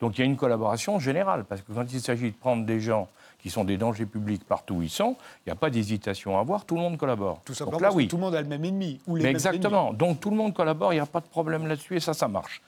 Donc 0.00 0.18
il 0.18 0.20
y 0.20 0.22
a 0.22 0.26
une 0.26 0.36
collaboration 0.36 0.98
générale, 0.98 1.44
parce 1.44 1.62
que 1.62 1.72
quand 1.72 1.90
il 1.92 2.00
s'agit 2.00 2.30
de 2.30 2.36
prendre 2.36 2.66
des 2.66 2.80
gens 2.80 3.08
qui 3.38 3.50
sont 3.50 3.64
des 3.64 3.76
dangers 3.76 4.06
publics 4.06 4.44
partout 4.44 4.76
où 4.76 4.82
ils 4.82 4.90
sont, 4.90 5.16
il 5.44 5.48
n'y 5.48 5.52
a 5.52 5.56
pas 5.56 5.70
d'hésitation 5.70 6.36
à 6.36 6.40
avoir, 6.40 6.64
tout 6.64 6.74
le 6.74 6.82
monde 6.82 6.98
collabore. 6.98 7.40
Tout 7.44 7.54
simplement 7.54 7.78
là, 7.78 7.92
oui. 7.92 8.08
tout 8.08 8.16
le 8.16 8.22
monde 8.22 8.34
a 8.34 8.42
le 8.42 8.48
même 8.48 8.64
ennemi. 8.64 9.00
Ou 9.06 9.16
les 9.16 9.26
exactement, 9.26 9.92
donc 9.92 10.20
tout 10.20 10.30
le 10.30 10.36
monde 10.36 10.52
collabore, 10.52 10.92
il 10.92 10.96
n'y 10.96 11.00
a 11.00 11.06
pas 11.06 11.20
de 11.20 11.28
problème 11.28 11.66
là-dessus, 11.66 11.96
et 11.96 12.00
ça, 12.00 12.14
ça 12.14 12.28
marche. 12.28 12.60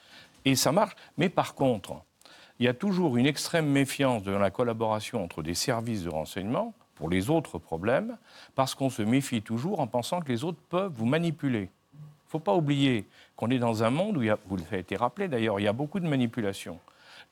Et 0.45 0.55
ça 0.55 0.71
marche, 0.71 0.95
mais 1.17 1.29
par 1.29 1.53
contre, 1.53 1.93
il 2.59 2.65
y 2.65 2.69
a 2.69 2.73
toujours 2.73 3.17
une 3.17 3.25
extrême 3.25 3.67
méfiance 3.67 4.23
de 4.23 4.31
la 4.31 4.51
collaboration 4.51 5.23
entre 5.23 5.41
des 5.41 5.53
services 5.53 6.03
de 6.03 6.09
renseignement 6.09 6.73
pour 6.95 7.09
les 7.09 7.29
autres 7.29 7.57
problèmes, 7.57 8.17
parce 8.55 8.75
qu'on 8.75 8.89
se 8.89 9.01
méfie 9.01 9.41
toujours 9.41 9.79
en 9.79 9.87
pensant 9.87 10.19
que 10.19 10.29
les 10.29 10.43
autres 10.43 10.59
peuvent 10.69 10.91
vous 10.93 11.05
manipuler. 11.05 11.69
Il 11.93 12.27
ne 12.27 12.31
faut 12.31 12.39
pas 12.39 12.53
oublier 12.53 13.05
qu'on 13.35 13.49
est 13.49 13.59
dans 13.59 13.83
un 13.83 13.89
monde 13.89 14.17
où, 14.17 14.21
il 14.21 14.27
y 14.27 14.29
a, 14.29 14.37
vous 14.47 14.57
l'avez 14.57 14.79
été 14.79 14.97
rappelé 14.97 15.27
d'ailleurs, 15.27 15.59
il 15.59 15.63
y 15.63 15.67
a 15.67 15.73
beaucoup 15.73 15.99
de 15.99 16.07
manipulations. 16.07 16.77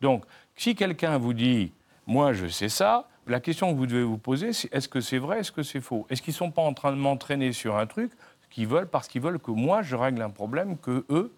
Donc, 0.02 0.26
si 0.56 0.76
quelqu'un 0.76 1.18
vous 1.18 1.34
dit, 1.34 1.72
moi 2.06 2.34
je 2.34 2.48
sais 2.48 2.70
ça, 2.70 3.08
la 3.28 3.40
question 3.40 3.74
que 3.74 3.78
vous 3.78 3.88
devez 3.88 4.04
vous 4.04 4.18
poser, 4.18 4.54
c'est 4.54 4.74
est-ce 4.74 4.88
que 4.88 5.02
c'est 5.02 5.18
vrai, 5.18 5.40
est-ce 5.40 5.52
que 5.52 5.64
c'est 5.64 5.82
faux? 5.82 6.06
Est-ce 6.10 6.22
qu'ils 6.22 6.34
ne 6.34 6.38
sont 6.38 6.52
pas 6.52 6.62
en 6.62 6.74
train 6.74 6.92
de 6.92 6.98
m'entraîner 6.98 7.52
sur 7.52 7.78
un 7.78 7.86
truc 7.86 8.12
qu'ils 8.50 8.68
veulent 8.68 8.88
parce 8.88 9.08
qu'ils 9.08 9.22
veulent 9.22 9.40
que 9.40 9.52
moi 9.52 9.82
je 9.82 9.96
règle 9.96 10.22
un 10.22 10.30
problème 10.30 10.78
que 10.78 11.06
eux 11.10 11.34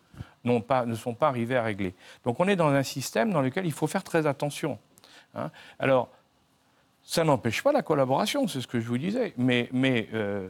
pas, 0.68 0.86
ne 0.86 0.96
sont 0.96 1.14
pas 1.14 1.28
arrivés 1.28 1.58
à 1.58 1.64
régler? 1.64 1.96
Donc 2.24 2.40
on 2.40 2.48
est 2.48 2.56
dans 2.56 2.70
un 2.70 2.84
système 2.84 3.32
dans 3.32 3.42
lequel 3.42 3.66
il 3.66 3.72
faut 3.72 3.88
faire 3.88 4.04
très 4.04 4.28
attention. 4.28 4.78
Hein. 5.36 5.52
Alors, 5.80 6.10
ça 7.04 7.24
n'empêche 7.24 7.64
pas 7.64 7.72
la 7.72 7.82
collaboration, 7.82 8.48
c'est 8.48 8.62
ce 8.62 8.68
que 8.68 8.80
je 8.80 8.88
vous 8.88 8.98
disais, 9.00 9.34
mais, 9.38 9.70
euh, 10.14 10.50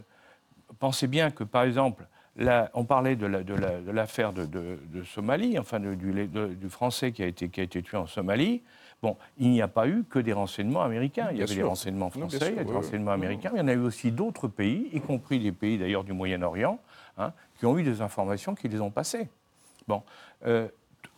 pensez 0.77 1.07
bien 1.07 1.31
que, 1.31 1.45
par 1.45 1.63
exemple, 1.63 2.05
on 2.73 2.85
parlait 2.85 3.15
de 3.15 3.91
l'affaire 3.91 4.33
de, 4.33 5.03
Somalie, 5.05 5.59
enfin 5.59 5.79
du, 5.79 6.69
Français 6.69 7.11
qui 7.11 7.23
a, 7.23 7.27
été, 7.27 7.49
tué 7.49 7.97
en 7.97 8.07
Somalie. 8.07 8.61
Bon, 9.01 9.15
il 9.37 9.49
n'y 9.51 9.61
a 9.61 9.69
pas 9.69 9.87
eu 9.87 10.03
que 10.03 10.19
des 10.19 10.33
renseignements 10.33 10.81
américains. 10.81 11.29
Il 11.31 11.37
y 11.37 11.43
avait 11.43 11.55
des 11.55 11.63
renseignements 11.63 12.09
français, 12.09 12.49
il 12.51 12.57
y 12.57 12.59
a 12.59 12.63
des 12.65 12.73
renseignements 12.73 13.11
américains. 13.11 13.51
Il 13.53 13.59
y 13.59 13.61
en 13.61 13.67
a 13.69 13.73
eu 13.73 13.79
aussi 13.79 14.11
d'autres 14.11 14.49
pays, 14.49 14.89
y 14.91 14.99
compris 14.99 15.39
des 15.39 15.53
pays 15.53 15.77
d'ailleurs 15.77 16.03
du 16.03 16.11
Moyen-Orient, 16.11 16.79
hein, 17.17 17.31
qui 17.57 17.65
ont 17.65 17.77
eu 17.77 17.83
des 17.83 18.01
informations 18.01 18.55
qui 18.55 18.67
les 18.67 18.81
ont 18.81 18.91
passées. 18.91 19.29
Bon, 19.87 20.03
euh, 20.45 20.67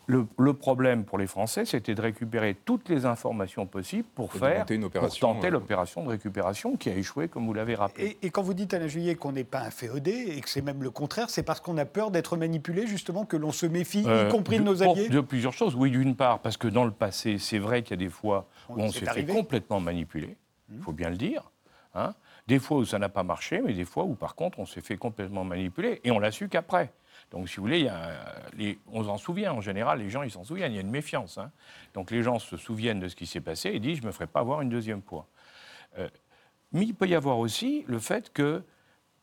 le, 0.08 0.54
problème 0.54 1.06
pour 1.06 1.18
les 1.18 1.28
Français, 1.28 1.66
c'était 1.66 1.96
de 1.96 2.02
récupérer 2.02 2.56
toutes 2.66 2.90
les 2.90 3.06
informations 3.06 3.66
possibles 3.66 4.08
pour 4.16 4.34
faire, 4.34 4.66
une 4.70 4.84
opération, 4.84 5.28
pour 5.28 5.36
tenter 5.36 5.48
euh, 5.48 5.52
l'opération 5.52 6.04
de 6.04 6.10
récupération 6.10 6.76
qui 6.76 6.90
a 6.90 6.96
échoué, 6.96 7.28
comme 7.28 7.46
vous 7.46 7.54
l'avez 7.54 7.76
rappelé. 7.76 8.18
Et, 8.22 8.30
quand 8.30 8.42
vous 8.42 8.54
dites, 8.54 8.74
Alain 8.74 8.88
Juillet, 8.88 9.16
qu'on 9.16 9.32
n'est 9.32 9.44
pas 9.44 9.62
un 9.62 9.70
féodé 9.70 10.34
et 10.36 10.42
que 10.42 10.50
c'est 10.50 10.62
même 10.62 10.84
le 10.84 10.90
contraire, 10.90 11.30
c'est 11.30 11.44
parce 11.44 11.60
qu'on 11.60 11.78
a 11.78 11.86
peur 11.86 12.12
d'être 12.12 12.38
manipulé, 12.38 12.88
justement, 12.88 13.26
que 13.26 13.38
l'on 13.38 13.52
se 13.52 13.66
méfie, 13.66 14.02
y 14.02 14.08
euh, 14.08 14.30
compris 14.30 14.60
de 14.60 14.64
nos 14.64 14.84
alliés 14.84 15.10
De 15.10 15.22
plusieurs 15.22 15.54
choses. 15.54 15.76
Oui, 15.76 15.92
d'une 15.92 16.16
part, 16.16 16.40
parce 16.40 16.58
que 16.58 16.68
dans 16.68 16.86
le 16.86 16.92
passé, 16.92 17.38
c'est 17.38 17.60
vrai 17.60 17.84
qu'il 17.84 17.92
y 17.92 18.04
a 18.04 18.06
des 18.06 18.12
fois 18.12 18.48
où 18.70 18.82
on 18.82 18.92
s'est 18.92 19.06
fait 19.06 19.26
complètement 19.26 19.80
manipuler, 19.80 20.36
il 20.72 20.80
faut 20.80 20.94
bien 20.94 21.10
le 21.10 21.18
dire. 21.18 21.52
Hein. 21.94 22.14
des 22.48 22.58
fois 22.58 22.78
où 22.78 22.86
ça 22.86 23.00
n'a 23.00 23.10
pas 23.10 23.24
marché, 23.24 23.62
mais 23.62 23.74
des 23.74 23.84
fois 23.84 24.06
où, 24.06 24.16
par 24.16 24.36
contre, 24.36 24.60
on 24.60 24.66
s'est 24.66 24.80
fait 24.80 24.96
complètement 24.96 25.44
manipuler, 25.44 26.00
et 26.06 26.12
on 26.12 26.20
l'a 26.20 26.32
su 26.32 26.48
qu'après. 26.48 26.94
Donc, 27.32 27.48
si 27.48 27.58
vous 27.58 27.64
voulez, 27.64 27.90
on 28.92 29.04
s'en 29.04 29.18
souvient 29.18 29.54
en 29.54 29.62
général, 29.62 30.00
les 30.00 30.10
gens, 30.10 30.22
ils 30.24 30.32
s'en 30.32 30.44
souviennent, 30.44 30.74
il 30.74 30.76
y 30.76 30.80
a 30.80 30.82
une 30.82 30.92
méfiance. 30.92 31.38
hein. 31.38 31.50
Donc, 31.94 32.12
les 32.12 32.24
gens 32.24 32.40
se 32.40 32.58
souviennent 32.58 33.00
de 33.00 33.08
ce 33.08 33.16
qui 33.16 33.26
s'est 33.26 33.42
passé 33.42 33.70
et 33.70 33.80
disent, 33.80 33.98
je 33.98 34.02
ne 34.02 34.08
me 34.08 34.12
ferai 34.12 34.28
pas 34.28 34.42
avoir 34.42 34.62
une 34.62 34.70
deuxième 34.70 35.02
fois. 35.02 35.26
Euh, 35.98 36.10
mais 36.74 36.86
il 36.86 36.94
peut 36.94 37.08
y 37.08 37.16
avoir 37.16 37.40
aussi 37.40 37.86
le 37.88 38.00
fait 38.00 38.32
que 38.34 38.64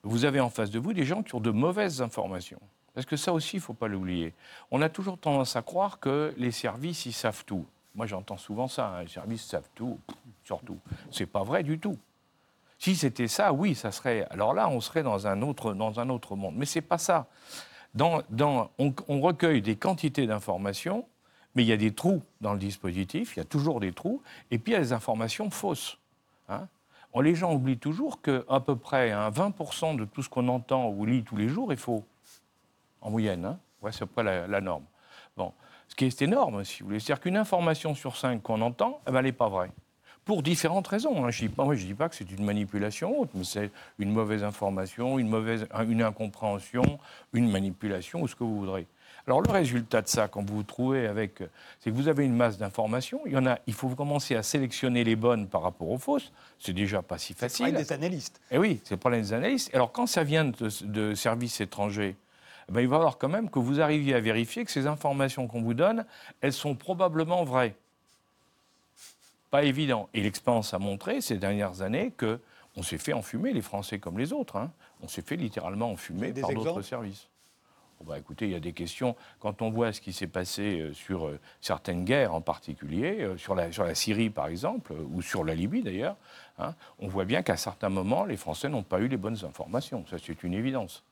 vous 0.03 0.25
avez 0.25 0.41
en 0.41 0.49
face 0.49 0.71
de 0.71 0.79
vous 0.79 0.93
des 0.95 1.05
gens 1.05 1.23
qui 1.23 1.35
ont 1.35 1.41
de 1.41 1.50
mauvaises 1.50 2.00
informations. 2.00 2.61
Parce 2.95 3.07
que 3.07 3.17
ça 3.17 3.33
aussi, 3.33 3.57
il 3.57 3.61
ne 3.61 3.65
faut 3.65 3.75
pas 3.75 3.88
l'oublier. 3.88 4.33
On 4.71 4.81
a 4.83 4.88
toujours 4.88 5.19
tendance 5.19 5.55
à 5.55 5.62
croire 5.62 6.00
que 6.00 6.35
les 6.37 6.50
services, 6.50 7.07
ils 7.07 7.12
savent 7.12 7.45
tout. 7.45 7.67
Moi, 7.95 8.07
j'entends 8.07 8.37
souvent 8.38 8.69
ça, 8.69 8.88
hein, 8.88 9.03
les 9.03 9.09
services 9.09 9.45
savent 9.45 9.69
tout, 9.75 9.99
surtout. 10.45 10.79
C'est 11.11 11.27
pas 11.27 11.43
vrai 11.43 11.62
du 11.62 11.79
tout. 11.79 11.99
Si 12.79 12.97
c'était 12.97 13.29
ça, 13.29 13.53
oui, 13.53 13.75
ça 13.75 13.91
serait. 13.91 14.27
Alors 14.31 14.55
là, 14.55 14.69
on 14.69 14.81
serait 14.81 15.03
dans 15.03 15.27
un 15.27 15.43
autre, 15.43 15.75
dans 15.75 15.99
un 16.00 16.09
autre 16.09 16.37
monde. 16.37 16.55
Mais 16.57 16.65
c'est 16.67 16.81
pas 16.81 16.99
ça. 16.99 17.27
On, 17.99 19.21
recueille 19.21 19.62
des 19.62 19.76
quantités 19.76 20.26
d'informations, 20.26 21.07
mais 21.54 21.64
il 21.64 21.68
y 21.68 21.73
a 21.73 21.76
des 21.76 21.95
trous 21.95 22.23
dans 22.40 22.52
le 22.52 22.59
dispositif, 22.59 23.37
il 23.37 23.40
y 23.40 23.42
a 23.42 23.45
toujours 23.45 23.80
des 23.80 23.92
trous, 23.92 24.23
et 24.50 24.59
puis 24.59 24.73
il 24.73 24.75
y 24.75 24.78
a 24.78 24.80
des 24.80 24.92
informations 24.92 25.50
fausses. 25.50 25.99
hein. 26.49 26.68
Les 27.21 27.35
gens 27.35 27.52
oublient 27.52 27.78
toujours 27.78 28.23
qu'à 28.23 28.61
peu 28.61 28.76
près 28.76 29.11
hein, 29.11 29.30
20% 29.30 29.97
de 29.97 30.04
tout 30.04 30.23
ce 30.23 30.28
qu'on 30.28 30.47
entend 30.47 30.88
ou 30.88 31.04
lit 31.04 31.25
tous 31.25 31.37
les 31.37 31.49
jours 31.49 31.73
est 31.73 31.76
faux, 31.76 32.04
en 33.00 33.11
moyenne. 33.11 33.45
Hein. 33.45 33.59
Ouais, 33.83 33.90
c'est 33.92 34.07
la, 34.18 34.47
la 34.47 34.61
norme. 34.61 34.85
Bon. 35.37 35.52
Ce 35.88 35.95
qui 35.95 36.04
est 36.04 36.23
énorme, 36.23 36.64
si 36.64 36.80
vous 36.80 36.88
voulez. 36.88 37.00
C'est-à-dire 37.00 37.23
qu'une 37.23 37.37
information 37.37 37.95
sur 37.95 38.16
cinq 38.16 38.42
qu'on 38.42 38.61
entend, 38.61 39.00
eh 39.07 39.11
ben, 39.11 39.18
elle 39.18 39.25
n'est 39.25 39.33
pas 39.33 39.49
vraie. 39.49 39.71
Pour 40.29 40.43
différentes 40.43 40.87
raisons. 40.89 41.25
hein. 41.25 41.31
Je 41.31 41.43
ne 41.43 41.49
dis, 41.49 41.55
pas- 41.55 41.65
moi, 41.65 41.75
je 41.75 41.87
dis 41.87 41.95
pas 41.95 42.11
que 42.11 42.15
c'est 42.15 42.31
une 42.31 42.45
manipulation 42.45 43.19
autre, 43.19 43.31
mais 43.35 43.45
c'est 43.45 43.71
une 43.99 44.13
mauvaise 44.13 44.45
information, 44.45 45.19
une, 45.19 45.27
mauvaise, 45.31 45.67
une 45.89 46.03
incompréhension, 46.03 46.83
une 47.33 47.51
manipulation, 47.51 48.21
ou 48.21 48.29
ce 48.29 48.35
que 48.37 48.45
vous 48.45 48.59
voudrez. 48.59 48.87
Alors 49.27 49.41
le 49.41 49.51
résultat 49.51 50.03
de 50.03 50.09
ça, 50.09 50.29
quand 50.29 50.43
vous 50.47 50.57
vous 50.57 50.63
trouvez 50.65 51.07
avec, 51.07 51.43
c'est 51.81 51.91
que 51.91 51.95
vous 51.97 52.09
avez 52.09 52.27
une 52.27 52.37
masse 52.37 52.59
d'informations. 52.59 53.21
Il 53.25 53.33
y 53.33 53.39
en 53.39 53.47
a, 53.47 53.59
il 53.67 53.73
faut 53.73 53.89
commencer 53.89 54.37
à 54.37 54.43
sélectionner 54.43 55.03
les 55.03 55.17
bonnes 55.17 55.47
par 55.49 55.63
rapport 55.63 55.89
aux 55.89 55.97
fausses. 55.99 56.31
C'est 56.59 56.75
déjà 56.75 57.01
pas 57.01 57.17
si 57.17 57.29
C'est 57.33 57.47
le 57.47 57.49
facile. 57.49 57.67
travail 57.69 57.85
des 57.87 57.93
analystes. 57.95 58.39
Eh 58.51 58.59
oui, 58.59 58.81
c'est 58.85 58.97
le 58.97 59.01
problème 59.01 59.23
des 59.23 59.33
analystes. 59.33 59.75
Alors, 59.75 59.93
quand 59.93 60.07
ça 60.07 60.25
vient 60.25 60.45
de, 60.45 60.69
de 60.85 61.15
services 61.15 61.63
étrangers, 61.63 62.17
eh 62.69 62.73
ben, 62.73 62.83
il 62.83 62.89
va 62.89 62.97
falloir 62.97 63.17
quand 63.17 63.31
même 63.31 63.49
que 63.49 63.59
vous 63.59 63.81
arriviez 63.81 64.13
à 64.15 64.21
vérifier 64.21 64.67
que 64.67 64.71
ces 64.71 64.87
informations 64.87 65.47
qu'on 65.49 65.63
vous 65.63 65.73
donne, 65.75 66.05
elles 66.43 66.53
sont 66.53 66.75
probablement 66.75 67.45
vraies. 67.45 67.75
Pas 69.50 69.64
évident. 69.64 70.09
Et 70.14 70.21
l'expérience 70.23 70.75
a 70.75 70.78
montré 70.78 71.21
ces 71.21 71.37
dernières 71.37 71.83
années 71.83 72.12
que 72.17 72.40
on 72.76 72.83
s'est 72.83 72.99
fait 72.99 73.12
enfumer, 73.12 73.52
les 73.52 73.62
Français 73.62 73.99
comme 73.99 74.19
les 74.19 74.33
autres. 74.33 74.57
hein. 74.57 74.71
On 75.02 75.09
s'est 75.09 75.23
fait 75.23 75.37
littéralement 75.37 75.90
enfumer 75.90 76.33
par 76.33 76.52
d'autres 76.52 76.83
services. 76.83 77.28
Bon, 77.99 78.05
bah, 78.12 78.19
écoutez, 78.19 78.45
il 78.45 78.52
y 78.52 78.55
a 78.55 78.61
des 78.61 78.73
questions. 78.73 79.17
Quand 79.40 79.61
on 79.62 79.71
voit 79.71 79.93
ce 79.93 80.00
qui 80.00 80.12
s'est 80.12 80.28
passé 80.28 80.81
euh, 80.81 80.93
sur 80.93 81.26
euh, 81.26 81.40
certaines 81.61 82.05
guerres 82.05 82.33
en 82.33 82.40
particulier, 82.40 83.17
euh, 83.23 83.37
sur, 83.37 83.57
la, 83.57 83.73
sur 83.73 83.83
la 83.83 83.97
Syrie 83.97 84.31
par 84.31 84.47
exemple, 84.47 84.93
euh, 84.93 85.05
ou 85.12 85.21
sur 85.23 85.43
la 85.43 85.55
Libye 85.57 85.83
d'ailleurs, 85.83 86.14
hein, 86.61 86.75
on 87.00 87.09
voit 87.09 87.25
bien 87.25 87.43
qu'à 87.43 87.57
certains 87.57 87.88
moments, 87.88 88.25
les 88.25 88.37
Français 88.37 88.69
n'ont 88.69 88.85
pas 88.85 89.00
eu 89.00 89.09
les 89.09 89.17
bonnes 89.17 89.45
informations. 89.45 90.05
Ça, 90.09 90.17
c'est 90.25 90.45
une 90.45 90.55
évidence. 90.55 91.02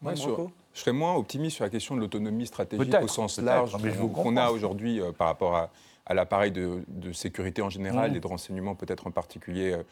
Moi, 0.00 0.12
Ouais, 0.12 0.16
sur- 0.16 0.28
Branco 0.36 0.52
je 0.72 0.80
serais 0.84 0.92
moins 0.92 1.14
optimiste 1.16 1.56
sur 1.56 1.64
la 1.64 1.70
question 1.70 1.96
de 1.96 2.00
l'autonomie 2.00 2.46
stratégique 2.46 2.94
au 3.02 3.08
sens 3.08 3.38
large 3.40 3.72
qu'on 4.14 4.36
a 4.36 4.50
aujourd'hui 4.50 5.00
euh, 5.00 5.10
par 5.10 5.26
rapport 5.26 5.56
à, 5.56 5.70
à 6.08 6.14
l'appareil 6.14 6.50
de, 6.50 6.82
de 6.88 7.12
sécurité 7.12 7.62
en 7.62 7.70
général 7.70 8.10
Mhm. 8.10 8.16
et 8.16 8.20
de 8.20 8.26
renseignement 8.26 8.74
peut-être 8.74 9.06
en 9.06 9.10
particulier 9.10 9.72
euh, 9.72 9.82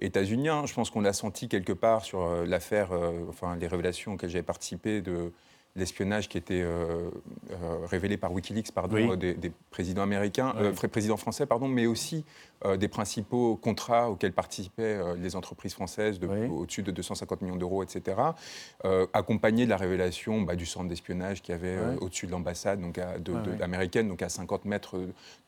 états-unien. 0.00 0.66
Je 0.66 0.74
pense 0.74 0.90
qu'on 0.90 1.04
a 1.04 1.12
senti 1.12 1.48
quelque 1.48 1.72
part 1.72 2.04
sur 2.04 2.22
euh, 2.22 2.44
l'affaire, 2.46 2.92
euh, 2.92 3.12
enfin 3.28 3.56
les 3.56 3.66
révélations 3.66 4.12
auxquelles 4.14 4.30
j'avais 4.30 4.42
participé 4.42 5.00
de 5.02 5.32
l'espionnage 5.76 6.28
qui 6.28 6.38
était 6.38 6.62
euh, 6.62 7.10
euh, 7.50 7.86
révélé 7.86 8.16
par 8.16 8.32
WikiLeaks 8.32 8.70
pardon, 8.72 8.94
Oui. 8.96 9.08
euh, 9.10 9.16
des, 9.16 9.34
des 9.34 9.50
présidents 9.70 10.02
américains, 10.02 10.54
Oui. 10.58 10.88
présidents 10.88 11.16
français, 11.16 11.46
pardon, 11.46 11.66
mais 11.68 11.86
aussi 11.86 12.24
des 12.78 12.88
principaux 12.88 13.56
contrats 13.56 14.08
auxquels 14.10 14.32
participaient 14.32 14.98
les 15.18 15.36
entreprises 15.36 15.74
françaises 15.74 16.18
Oui. 16.22 16.46
au-dessus 16.48 16.82
de 16.82 16.90
250 16.92 17.42
millions 17.42 17.56
d'euros, 17.56 17.82
etc., 17.82 18.16
accompagné 19.12 19.66
de 19.66 19.70
la 19.70 19.76
révélation 19.76 20.40
bah, 20.40 20.56
du 20.56 20.64
centre 20.64 20.88
d'espionnage 20.88 21.42
qu'il 21.42 21.52
y 21.54 21.58
avait 21.58 21.76
au-dessus 22.00 22.26
de 22.26 22.30
l'ambassade 22.32 22.80
donc 22.80 22.96
à- 22.96 23.18
de- 23.18 23.32
Ouais, 23.32 23.42
de- 23.42 23.50
ouais. 23.50 23.62
américaine, 23.62 24.08
donc 24.08 24.22
à 24.22 24.30
50 24.30 24.64
mètres 24.64 24.98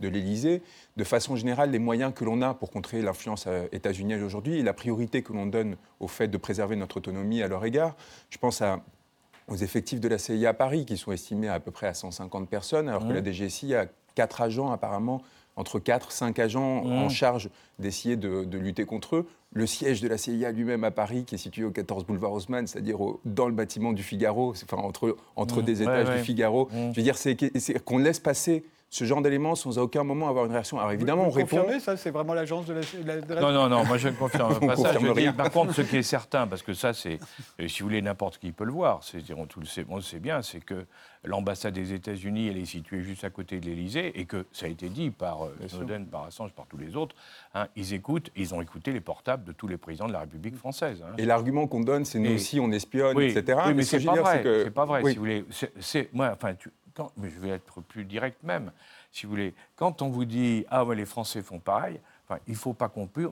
de 0.00 0.08
l'Élysée. 0.08 0.60
De 0.98 1.04
façon 1.04 1.36
générale, 1.36 1.70
les 1.70 1.78
moyens 1.78 2.12
que 2.14 2.24
l'on 2.24 2.42
a 2.42 2.52
pour 2.52 2.70
contrer 2.70 3.00
l'influence 3.00 3.48
états-unienne 3.72 4.22
aujourd'hui 4.22 4.58
et 4.58 4.62
la 4.62 4.74
priorité 4.74 5.22
que 5.22 5.32
l'on 5.32 5.46
donne 5.46 5.76
au 6.00 6.08
fait 6.08 6.28
de 6.28 6.36
préserver 6.36 6.76
notre 6.76 6.98
autonomie 6.98 7.40
à 7.42 7.48
leur 7.48 7.64
égard, 7.64 7.96
je 8.28 8.36
pense 8.36 8.60
à 8.60 8.80
aux 9.48 9.56
effectifs 9.56 10.00
de 10.00 10.08
la 10.08 10.18
CIA 10.18 10.50
à 10.50 10.54
Paris, 10.54 10.84
qui 10.86 10.96
sont 10.96 11.12
estimés 11.12 11.48
à, 11.48 11.60
peu 11.60 11.70
près 11.70 11.86
à 11.86 11.94
150 11.94 12.48
personnes, 12.48 12.88
alors 12.88 13.06
que 13.06 13.12
la 13.12 13.22
DGSI 13.22 13.74
a 13.74 13.86
quatre 14.14 14.40
agents 14.40 14.70
apparemment, 14.72 15.22
entre 15.56 15.78
4 15.78 16.10
5 16.12 16.38
agents 16.38 16.84
Mmh. 16.84 16.92
en 16.92 17.08
charge 17.08 17.48
d'essayer 17.78 18.16
de, 18.16 18.44
de 18.44 18.58
lutter 18.58 18.84
contre 18.84 19.16
eux. 19.16 19.26
Le 19.52 19.66
siège 19.66 20.00
de 20.02 20.08
la 20.08 20.18
CIA 20.18 20.50
lui-même 20.52 20.84
à 20.84 20.90
Paris, 20.90 21.24
qui 21.24 21.36
est 21.36 21.38
situé 21.38 21.64
au 21.64 21.70
14 21.70 22.04
boulevard 22.04 22.32
Haussmann, 22.32 22.66
c'est-à-dire 22.66 22.98
dans 23.24 23.46
le 23.46 23.54
bâtiment 23.54 23.92
du 23.92 24.02
Figaro, 24.02 24.50
enfin 24.50 24.76
entre, 24.78 25.16
entre 25.36 25.62
Mmh. 25.62 25.64
des 25.64 25.76
Ouais, 25.78 25.82
étages 25.84 26.08
ouais. 26.08 26.18
du 26.18 26.24
Figaro. 26.24 26.66
Mmh. 26.72 26.90
Je 26.92 26.96
veux 26.96 27.02
dire, 27.02 27.16
c'est 27.16 27.36
qu'on 27.84 27.98
laisse 27.98 28.20
passer 28.20 28.64
ce 28.88 29.04
genre 29.04 29.20
d'éléments 29.20 29.54
sans 29.56 29.78
à 29.78 29.82
aucun 29.82 30.04
moment 30.04 30.28
avoir 30.28 30.46
une 30.46 30.52
réaction. 30.52 30.78
Alors 30.78 30.92
évidemment, 30.92 31.24
vous, 31.24 31.30
on 31.30 31.32
répond. 31.34 31.56
confirmez 31.56 31.80
ça 31.80 31.96
C'est 31.96 32.10
vraiment 32.12 32.34
l'agence 32.34 32.66
de 32.66 32.74
la, 33.04 33.20
de 33.20 33.34
Non, 33.34 33.52
non, 33.52 33.68
non, 33.68 33.84
moi 33.84 33.98
je 33.98 34.08
ne 34.08 34.14
confirme 34.16 34.54
On 34.62 34.66
pas 34.66 34.76
ça. 34.76 34.92
Je 34.92 34.98
confirme 34.98 35.14
dis, 35.14 35.20
rien. 35.22 35.32
par 35.32 35.50
contre, 35.50 35.74
ce 35.74 35.82
qui 35.82 35.96
est 35.96 36.02
certain, 36.02 36.46
parce 36.46 36.62
que 36.62 36.72
ça, 36.72 36.92
c'est, 36.92 37.18
euh, 37.60 37.66
si 37.68 37.80
vous 37.82 37.88
voulez, 37.88 38.00
n'importe 38.00 38.38
qui 38.38 38.52
peut 38.52 38.64
le 38.64 38.72
voir, 38.72 39.00
c'est, 39.02 39.22
on, 39.36 39.46
tout 39.46 39.60
le 39.60 39.66
sait, 39.66 39.84
on 39.88 39.96
le 39.96 40.02
sait 40.02 40.20
bien, 40.20 40.40
c'est 40.40 40.60
que 40.60 40.86
l'ambassade 41.24 41.74
des 41.74 41.92
États-Unis, 41.92 42.48
elle 42.48 42.58
est 42.58 42.64
située 42.64 43.02
juste 43.02 43.24
à 43.24 43.30
côté 43.30 43.58
de 43.58 43.66
l'Élysée, 43.66 44.18
et 44.20 44.24
que 44.24 44.46
ça 44.52 44.66
a 44.66 44.68
été 44.68 44.88
dit 44.88 45.10
par 45.10 45.44
euh. 45.44 45.56
Snowden, 45.66 46.06
par 46.06 46.24
Assange, 46.24 46.52
par 46.52 46.66
tous 46.66 46.76
les 46.78 46.94
autres, 46.94 47.16
hein, 47.54 47.66
ils 47.74 47.92
écoutent, 47.92 48.30
ils 48.36 48.54
ont 48.54 48.62
écouté 48.62 48.92
les 48.92 49.00
portables 49.00 49.42
de 49.44 49.52
tous 49.52 49.66
les 49.66 49.76
présidents 49.78 50.06
de 50.06 50.12
la 50.12 50.20
République 50.20 50.56
française. 50.56 51.02
hein. 51.04 51.12
Et 51.18 51.24
l'argument 51.24 51.66
qu'on 51.66 51.80
donne, 51.80 52.04
c'est 52.04 52.20
nous 52.20 52.30
Et- 52.30 52.34
aussi, 52.36 52.60
on 52.60 52.70
espionne, 52.70 53.16
oui, 53.16 53.32
etc. 53.36 53.58
oui, 53.66 53.74
mais 53.74 53.82
ce 53.82 53.90
que 53.92 53.98
c'est 53.98 54.04
je 54.04 54.06
pas 54.06 54.20
vrai. 54.22 54.42
que- 54.42 54.64
C'est 54.64 54.70
pas 54.70 54.84
vrai. 54.84 55.00
Oui. 55.02 55.10
Si 55.10 55.16
vous 55.16 55.22
voulez, 55.24 55.44
c'est, 55.50 55.72
c'est- 55.80 56.08
moi, 56.14 56.30
enfin, 56.32 56.54
tu- 56.54 56.70
mais 57.16 57.30
je 57.30 57.38
vais 57.38 57.50
être 57.50 57.80
plus 57.80 58.04
direct 58.04 58.42
même. 58.42 58.72
Si 59.12 59.26
vous 59.26 59.30
voulez, 59.30 59.54
quand 59.76 60.02
on 60.02 60.08
vous 60.08 60.24
dit 60.24 60.64
ah 60.68 60.84
ouais, 60.84 60.96
les 60.96 61.06
Français 61.06 61.42
font 61.42 61.58
pareil, 61.58 62.00
enfin, 62.28 62.40
il 62.46 62.54
faut 62.56 62.72
pas 62.72 62.88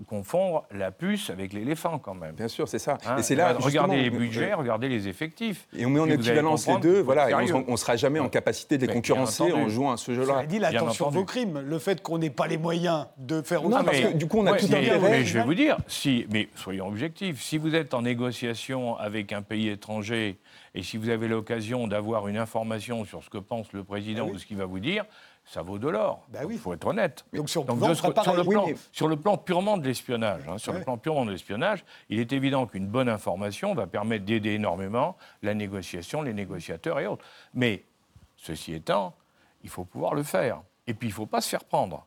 confondre 0.07 0.65
la 0.71 0.91
puce 0.91 1.31
avec 1.31 1.53
l'éléphant 1.53 1.99
quand 1.99 2.15
même. 2.15 2.35
Bien 2.35 2.49
sûr, 2.49 2.69
c'est 2.69 2.79
ça. 2.79 2.99
Hein, 3.07 3.17
et 3.19 3.23
c'est 3.23 3.35
là, 3.35 3.55
regardez 3.59 3.97
les 3.97 4.11
budgets, 4.11 4.55
regardez 4.55 4.89
les 4.89 5.09
effectifs. 5.09 5.67
Et 5.77 5.85
on 5.87 5.91
met 5.91 6.01
en 6.01 6.09
équivalence 6.09 6.67
les 6.67 6.79
deux, 6.79 7.01
voilà, 7.01 7.31
et 7.31 7.53
on 7.53 7.71
ne 7.73 7.77
sera 7.77 7.97
jamais 7.97 8.21
en 8.21 8.29
capacité 8.29 8.77
de 8.77 8.83
les 8.83 8.89
Mais 8.89 8.95
concurrencer 8.95 9.53
en 9.53 9.69
jouant 9.69 9.93
à 9.93 9.97
ce 9.97 10.15
jeu-là. 10.15 10.45
Dit, 10.47 10.59
l'attention 10.59 11.11
vos 11.11 11.25
crimes, 11.25 11.61
le 11.61 11.79
fait 11.79 12.03
qu'on 12.03 12.19
n'ait 12.19 12.31
pas 12.31 12.47
les 12.47 12.59
moyens 12.59 13.07
de 13.19 13.43
faire 13.43 13.63
parce 13.63 14.01
que 14.01 14.13
du 14.17 14.27
coup, 14.27 14.39
on 14.39 14.47
a 14.47 14.53
Ouais, 14.53 14.59
tout 14.59 14.69
mais, 14.71 14.79
intérêt. 14.89 15.11
mais 15.11 15.25
je 15.25 15.39
vais 15.39 15.45
vous 15.45 15.55
dire, 15.55 15.77
si, 15.89 16.27
mais 16.31 16.49
soyons 16.55 16.87
objectifs, 16.87 17.41
si 17.43 17.59
vous 17.59 17.75
êtes 17.75 17.95
en 17.95 18.03
négociation 18.03 18.97
avec 18.99 19.33
un 19.33 19.43
pays 19.43 19.69
étranger 19.69 20.39
et 20.75 20.83
si 20.83 20.97
vous 20.97 21.09
avez 21.09 21.29
l'occasion 21.29 21.87
d'avoir 21.89 22.29
une 22.29 22.37
information 22.37 23.05
sur 23.05 23.23
ce 23.23 23.31
que 23.31 23.39
pense 23.39 23.73
le 23.73 23.85
président 23.85 24.25
Ah 24.25 24.29
oui. 24.31 24.37
ou 24.37 24.39
ce 24.39 24.47
qu'il 24.47 24.57
va 24.57 24.65
vous 24.67 24.81
dire, 24.81 25.05
ça 25.47 25.63
vaut 25.63 25.79
de 25.79 25.89
l'or. 25.89 26.27
Bah 26.31 26.41
Il 26.43 26.47
oui. 26.47 26.57
faut 26.57 26.73
être 26.73 26.87
honnête. 26.87 27.25
Donc 27.33 27.49
sur 27.51 27.65
Donc, 27.65 27.79
Vent, 27.79 27.95
ce- 27.95 28.07
le 28.07 28.45
plan, 28.45 28.67
mais- 28.67 28.77
sur 28.93 29.09
le 29.09 29.17
plan 29.17 29.37
purement 29.37 29.77
de 29.77 29.87
l'espionnage, 29.87 30.43
hein, 30.49 30.59
sur 30.59 30.73
Ouais. 30.73 30.79
le 30.79 30.85
plan 30.85 30.97
purement 30.97 31.25
de 31.27 31.31
l'espionnage, 31.33 31.85
il 32.09 32.19
est 32.19 32.33
évident 32.33 32.67
qu'une 32.67 32.87
bonne 32.87 33.09
information 33.09 33.75
va 33.75 33.87
permettre 33.87 34.25
d'aider 34.25 34.53
énormément 34.53 35.17
la 35.43 35.55
négociation, 35.55 36.23
les 36.23 36.33
négociateurs 36.33 36.99
et 37.01 37.07
autres. 37.07 37.25
Mais 37.53 37.85
ceci 38.37 38.73
étant, 38.75 39.15
il 39.63 39.69
faut 39.71 39.85
pouvoir 39.85 40.15
le 40.15 40.23
faire. 40.23 40.63
Et 40.87 40.95
puis 40.95 41.09
il 41.09 41.11
ne 41.11 41.15
faut 41.17 41.27
pas 41.27 41.41
se 41.41 41.49
faire 41.49 41.65
prendre. 41.65 42.07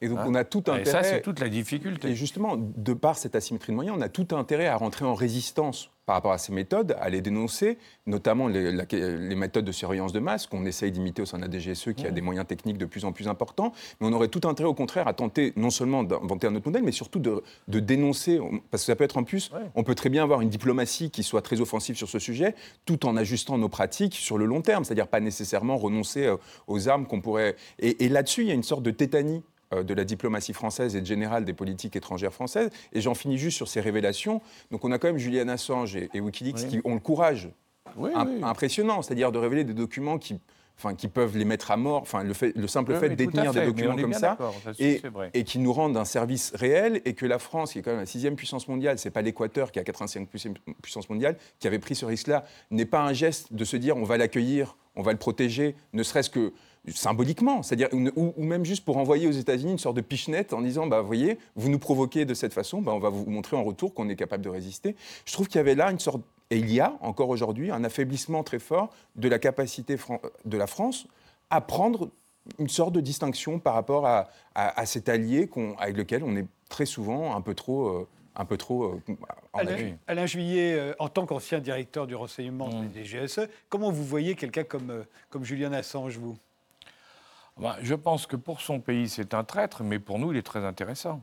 Et 0.00 0.08
donc, 0.08 0.18
Hein 0.20 0.24
on 0.28 0.34
a 0.34 0.44
tout 0.44 0.62
Et 0.68 0.70
intérêt. 0.70 0.84
ça, 0.84 1.02
c'est 1.02 1.22
toute 1.22 1.40
la 1.40 1.48
difficulté. 1.48 2.08
Et 2.10 2.14
justement, 2.14 2.54
de 2.56 2.92
par 2.92 3.16
cette 3.18 3.34
asymétrie 3.34 3.72
de 3.72 3.76
moyens, 3.76 3.96
on 3.98 4.00
a 4.00 4.08
tout 4.08 4.28
intérêt 4.32 4.66
à 4.66 4.76
rentrer 4.76 5.04
en 5.04 5.14
résistance 5.14 5.90
par 6.06 6.14
rapport 6.14 6.32
à 6.32 6.38
ces 6.38 6.52
méthodes, 6.52 6.96
à 7.00 7.10
les 7.10 7.20
dénoncer, 7.20 7.76
notamment 8.06 8.48
les, 8.48 8.72
la- 8.72 8.86
les 8.90 9.34
méthodes 9.34 9.66
de 9.66 9.72
surveillance 9.72 10.12
de 10.14 10.20
masse 10.20 10.46
qu'on 10.46 10.64
essaye 10.64 10.90
d'imiter 10.90 11.20
au 11.20 11.26
sein 11.26 11.36
de 11.38 11.42
la 11.42 11.50
DGSE, 11.50 11.92
qui 11.94 12.06
a 12.06 12.10
des 12.10 12.22
moyens 12.22 12.46
techniques 12.46 12.78
de 12.78 12.86
plus 12.86 13.04
en 13.04 13.12
plus 13.12 13.28
importants. 13.28 13.72
Mais 14.00 14.06
on 14.06 14.12
aurait 14.14 14.28
tout 14.28 14.40
intérêt, 14.48 14.68
au 14.68 14.74
contraire, 14.74 15.06
à 15.06 15.12
tenter 15.12 15.52
non 15.56 15.68
seulement 15.68 16.04
d'inventer 16.04 16.46
un 16.46 16.54
autre 16.54 16.66
modèle, 16.66 16.82
mais 16.82 16.92
surtout 16.92 17.18
de, 17.18 17.42
de 17.66 17.80
dénoncer, 17.80 18.40
parce 18.70 18.84
que 18.84 18.86
ça 18.86 18.96
peut 18.96 19.04
être 19.04 19.18
en 19.18 19.24
plus, 19.24 19.50
Ouais. 19.52 19.60
on 19.74 19.82
peut 19.82 19.94
très 19.94 20.08
bien 20.08 20.22
avoir 20.22 20.40
une 20.40 20.48
diplomatie 20.48 21.10
qui 21.10 21.22
soit 21.22 21.42
très 21.42 21.60
offensive 21.60 21.96
sur 21.96 22.08
ce 22.08 22.18
sujet, 22.18 22.54
tout 22.86 23.04
en 23.04 23.16
ajustant 23.16 23.58
nos 23.58 23.68
pratiques 23.68 24.14
sur 24.14 24.38
le 24.38 24.46
long 24.46 24.62
terme, 24.62 24.84
c'est-à-dire 24.84 25.08
pas 25.08 25.20
nécessairement 25.20 25.76
renoncer 25.76 26.24
euh, 26.26 26.36
aux 26.68 26.88
armes 26.88 27.06
qu'on 27.06 27.20
pourrait... 27.20 27.56
Et, 27.80 28.04
et 28.06 28.08
là-dessus, 28.08 28.42
il 28.42 28.48
y 28.48 28.52
a 28.52 28.54
une 28.54 28.62
sorte 28.62 28.82
de 28.82 28.92
tétanie 28.92 29.42
de 29.72 29.94
la 29.94 30.04
diplomatie 30.04 30.52
française 30.52 30.96
et 30.96 31.00
de 31.00 31.06
général 31.06 31.44
des 31.44 31.52
politiques 31.52 31.94
étrangères 31.96 32.32
françaises. 32.32 32.70
Et 32.92 33.00
j'en 33.00 33.14
finis 33.14 33.38
juste 33.38 33.56
sur 33.56 33.68
ces 33.68 33.80
révélations. 33.80 34.40
Donc 34.70 34.84
on 34.84 34.92
a 34.92 34.98
quand 34.98 35.08
même 35.08 35.18
Julian 35.18 35.48
Assange 35.48 35.94
et, 35.96 36.08
et 36.14 36.20
Wikileaks 36.20 36.56
Oui. 36.64 36.66
qui 36.68 36.80
ont 36.84 36.94
le 36.94 37.00
courage 37.00 37.50
Oui, 37.96 38.10
im- 38.14 38.26
oui. 38.26 38.40
impressionnant, 38.42 39.02
c'est-à-dire 39.02 39.30
de 39.32 39.38
révéler 39.38 39.64
des 39.64 39.74
documents 39.74 40.18
qui 40.18 40.40
enfin, 40.80 40.94
qui 40.94 41.08
peuvent 41.08 41.36
les 41.36 41.44
mettre 41.44 41.72
à 41.72 41.76
mort, 41.76 42.02
enfin, 42.02 42.22
le, 42.22 42.32
fait, 42.32 42.52
le 42.56 42.68
simple 42.68 42.94
fait 42.94 43.08
de 43.08 43.16
détenir 43.16 43.52
des 43.52 43.66
documents 43.66 43.96
comme 43.96 44.12
ça, 44.12 44.38
et, 44.78 45.02
et, 45.34 45.42
qui 45.42 45.58
nous 45.58 45.72
rendent 45.72 45.96
un 45.96 46.04
service 46.04 46.52
réel, 46.54 47.02
et 47.04 47.14
que 47.14 47.26
la 47.26 47.40
France, 47.40 47.72
qui 47.72 47.80
est 47.80 47.82
quand 47.82 47.90
même 47.90 47.98
la 47.98 48.06
sixième 48.06 48.36
puissance 48.36 48.68
mondiale, 48.68 48.96
c'est 48.96 49.10
pas 49.10 49.20
l'Équateur 49.22 49.72
qui 49.72 49.80
a 49.80 49.82
85 49.82 50.28
puissance 50.80 51.10
mondiale, 51.10 51.36
qui 51.58 51.66
avait 51.66 51.80
pris 51.80 51.96
ce 51.96 52.04
risque-là, 52.06 52.44
n'est 52.70 52.84
pas 52.84 53.00
un 53.02 53.12
geste 53.12 53.52
de 53.52 53.64
se 53.64 53.76
dire 53.76 53.96
on 53.96 54.04
va 54.04 54.18
l'accueillir, 54.18 54.76
on 54.94 55.02
va 55.02 55.10
le 55.10 55.18
protéger, 55.18 55.74
ne 55.94 56.04
serait-ce 56.04 56.30
que 56.30 56.52
symboliquement, 56.94 57.62
c'est-à-dire 57.62 57.88
ou, 57.92 58.32
même 58.42 58.64
juste 58.64 58.84
pour 58.84 58.96
envoyer 58.96 59.26
aux 59.26 59.32
États-Unis 59.32 59.72
une 59.72 59.78
sorte 59.78 59.96
de 59.96 60.00
pichenette 60.00 60.52
en 60.52 60.60
disant 60.60 60.86
bah 60.86 61.00
voyez, 61.00 61.38
vous 61.56 61.68
nous 61.68 61.78
provoquez 61.78 62.24
de 62.24 62.34
cette 62.34 62.54
façon, 62.54 62.80
bah, 62.82 62.92
on 62.92 62.98
va 62.98 63.08
vous 63.08 63.24
montrer 63.26 63.56
en 63.56 63.64
retour 63.64 63.94
qu'on 63.94 64.08
est 64.08 64.16
capable 64.16 64.44
de 64.44 64.48
résister. 64.48 64.96
Je 65.24 65.32
trouve 65.32 65.48
qu'il 65.48 65.56
y 65.56 65.60
avait 65.60 65.74
là 65.74 65.90
une 65.90 65.98
sorte 65.98 66.22
et 66.50 66.58
il 66.58 66.72
y 66.72 66.80
a 66.80 66.94
encore 67.00 67.28
aujourd'hui 67.28 67.70
un 67.70 67.84
affaiblissement 67.84 68.42
très 68.42 68.58
fort 68.58 68.90
de 69.16 69.28
la 69.28 69.38
capacité 69.38 69.96
de 70.44 70.56
la 70.56 70.66
France 70.66 71.06
à 71.50 71.60
prendre 71.60 72.10
une 72.58 72.68
sorte 72.68 72.92
de 72.92 73.00
distinction 73.00 73.58
par 73.58 73.74
rapport 73.74 74.06
à, 74.06 74.86
cet 74.86 75.08
allié 75.08 75.50
avec 75.78 75.96
lequel 75.96 76.24
on 76.24 76.36
est 76.36 76.46
très 76.68 76.86
souvent 76.86 77.34
un 77.36 77.40
peu 77.40 77.54
trop. 77.54 77.88
Euh, 77.88 78.08
un 78.40 78.44
peu 78.44 78.56
trop 78.56 78.84
euh, 78.84 79.16
en 79.52 79.58
Alain, 79.58 79.96
Alain, 80.06 80.26
Juillet, 80.26 80.74
euh, 80.74 80.94
en 81.00 81.08
tant 81.08 81.26
qu'ancien 81.26 81.58
directeur 81.58 82.06
du 82.06 82.14
renseignement 82.14 82.68
mmh. 82.68 82.88
des 82.90 83.02
GSE, 83.02 83.48
comment 83.68 83.90
vous 83.90 84.04
voyez 84.04 84.36
quelqu'un 84.36 84.62
comme, 84.62 85.04
comme 85.28 85.44
Julian 85.44 85.72
Assange, 85.72 86.18
vous? 86.18 86.38
Je 87.82 87.94
pense 87.94 88.26
que 88.26 88.36
pour 88.36 88.60
son 88.60 88.80
pays, 88.80 89.08
c'est 89.08 89.34
un 89.34 89.44
traître, 89.44 89.82
mais 89.82 89.98
pour 89.98 90.18
nous, 90.18 90.32
il 90.32 90.38
est 90.38 90.42
très 90.42 90.64
intéressant. 90.64 91.20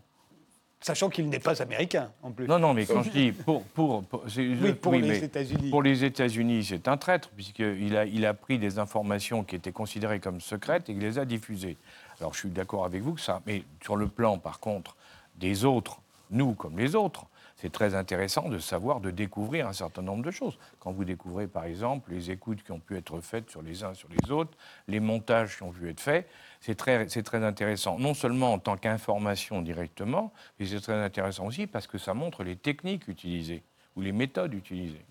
Sachant 0.81 1.09
qu'il 1.09 1.29
n'est 1.29 1.39
pas 1.39 1.61
américain, 1.63 2.11
en 2.21 2.31
plus. 2.31 2.47
Non, 2.47 2.59
non, 2.59 2.73
mais 2.73 2.85
quand 2.85 3.01
je 3.01 3.09
dis 3.11 3.31
pour, 3.31 3.63
pour, 3.63 4.03
pour, 4.03 4.23
les 4.27 5.23
États-Unis. 5.23 5.69
Pour 5.71 5.81
les 5.81 6.03
États-Unis, 6.03 6.65
c'est 6.65 6.87
un 6.87 6.97
traître, 6.97 7.29
puisqu'il 7.29 7.97
a, 7.97 8.05
il 8.05 8.25
a 8.25 8.33
pris 8.33 8.59
des 8.59 8.77
informations 8.77 9.43
qui 9.43 9.55
étaient 9.55 9.71
considérées 9.71 10.19
comme 10.19 10.41
secrètes 10.41 10.89
et 10.89 10.91
il 10.91 10.99
les 10.99 11.17
a 11.17 11.25
diffusées. 11.25 11.77
Alors 12.19 12.33
je 12.33 12.39
suis 12.39 12.49
d'accord 12.49 12.85
avec 12.85 13.01
vous 13.01 13.13
que 13.13 13.21
ça. 13.21 13.41
Mais 13.47 13.63
sur 13.83 13.95
le 13.95 14.07
plan, 14.07 14.37
par 14.37 14.59
contre, 14.59 14.95
des 15.37 15.65
autres, 15.65 16.01
nous 16.29 16.53
comme 16.53 16.77
les 16.77 16.95
autres, 16.95 17.25
c'est 17.65 17.71
très 17.71 17.95
intéressant 17.95 18.47
de 18.47 18.59
savoir, 18.59 18.99
de 18.99 19.09
découvrir 19.09 19.67
un 19.67 19.73
certain 19.73 20.03
nombre 20.03 20.23
de 20.23 20.29
choses. 20.29 20.59
Quand 20.79 20.91
vous 20.91 21.03
découvrez, 21.03 21.47
par 21.47 21.65
exemple, 21.65 22.11
les 22.11 22.29
écoutes 22.29 22.61
qui 22.61 22.71
ont 22.71 22.79
pu 22.79 22.95
être 22.95 23.19
faites 23.21 23.49
sur 23.49 23.63
les 23.63 23.83
uns 23.83 23.95
sur 23.95 24.07
les 24.07 24.29
autres, 24.29 24.55
les 24.87 24.99
montages 24.99 25.57
qui 25.57 25.63
ont 25.63 25.71
pu 25.71 25.89
être 25.89 25.99
faits, 25.99 26.29
c'est 26.61 26.75
très, 26.75 27.07
très 27.07 27.43
intéressant. 27.43 27.97
Non 27.97 28.13
seulement 28.13 28.53
en 28.53 28.59
tant 28.59 28.77
qu'information 28.77 29.63
directement, 29.63 30.31
mais 30.59 30.67
c'est 30.67 30.79
très 30.79 30.93
intéressant 30.93 31.47
aussi 31.47 31.65
parce 31.65 31.87
que 31.87 31.97
ça 31.97 32.13
montre 32.13 32.43
les 32.43 32.55
techniques 32.55 33.07
utilisées 33.07 33.63
ou 33.95 34.01
les 34.01 34.11
méthodes 34.11 34.53
utilisées. 34.53 35.03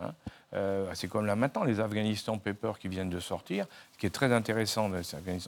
Hein. 0.00 0.12
Euh, 0.54 0.90
c'est 0.94 1.08
comme 1.08 1.26
là 1.26 1.36
maintenant, 1.36 1.64
les 1.64 1.80
Afghanistan 1.80 2.38
Papers 2.38 2.78
qui 2.78 2.88
viennent 2.88 3.10
de 3.10 3.20
sortir. 3.20 3.66
Ce 3.92 3.98
qui 3.98 4.06
est 4.06 4.10
très 4.10 4.32
intéressant, 4.32 4.90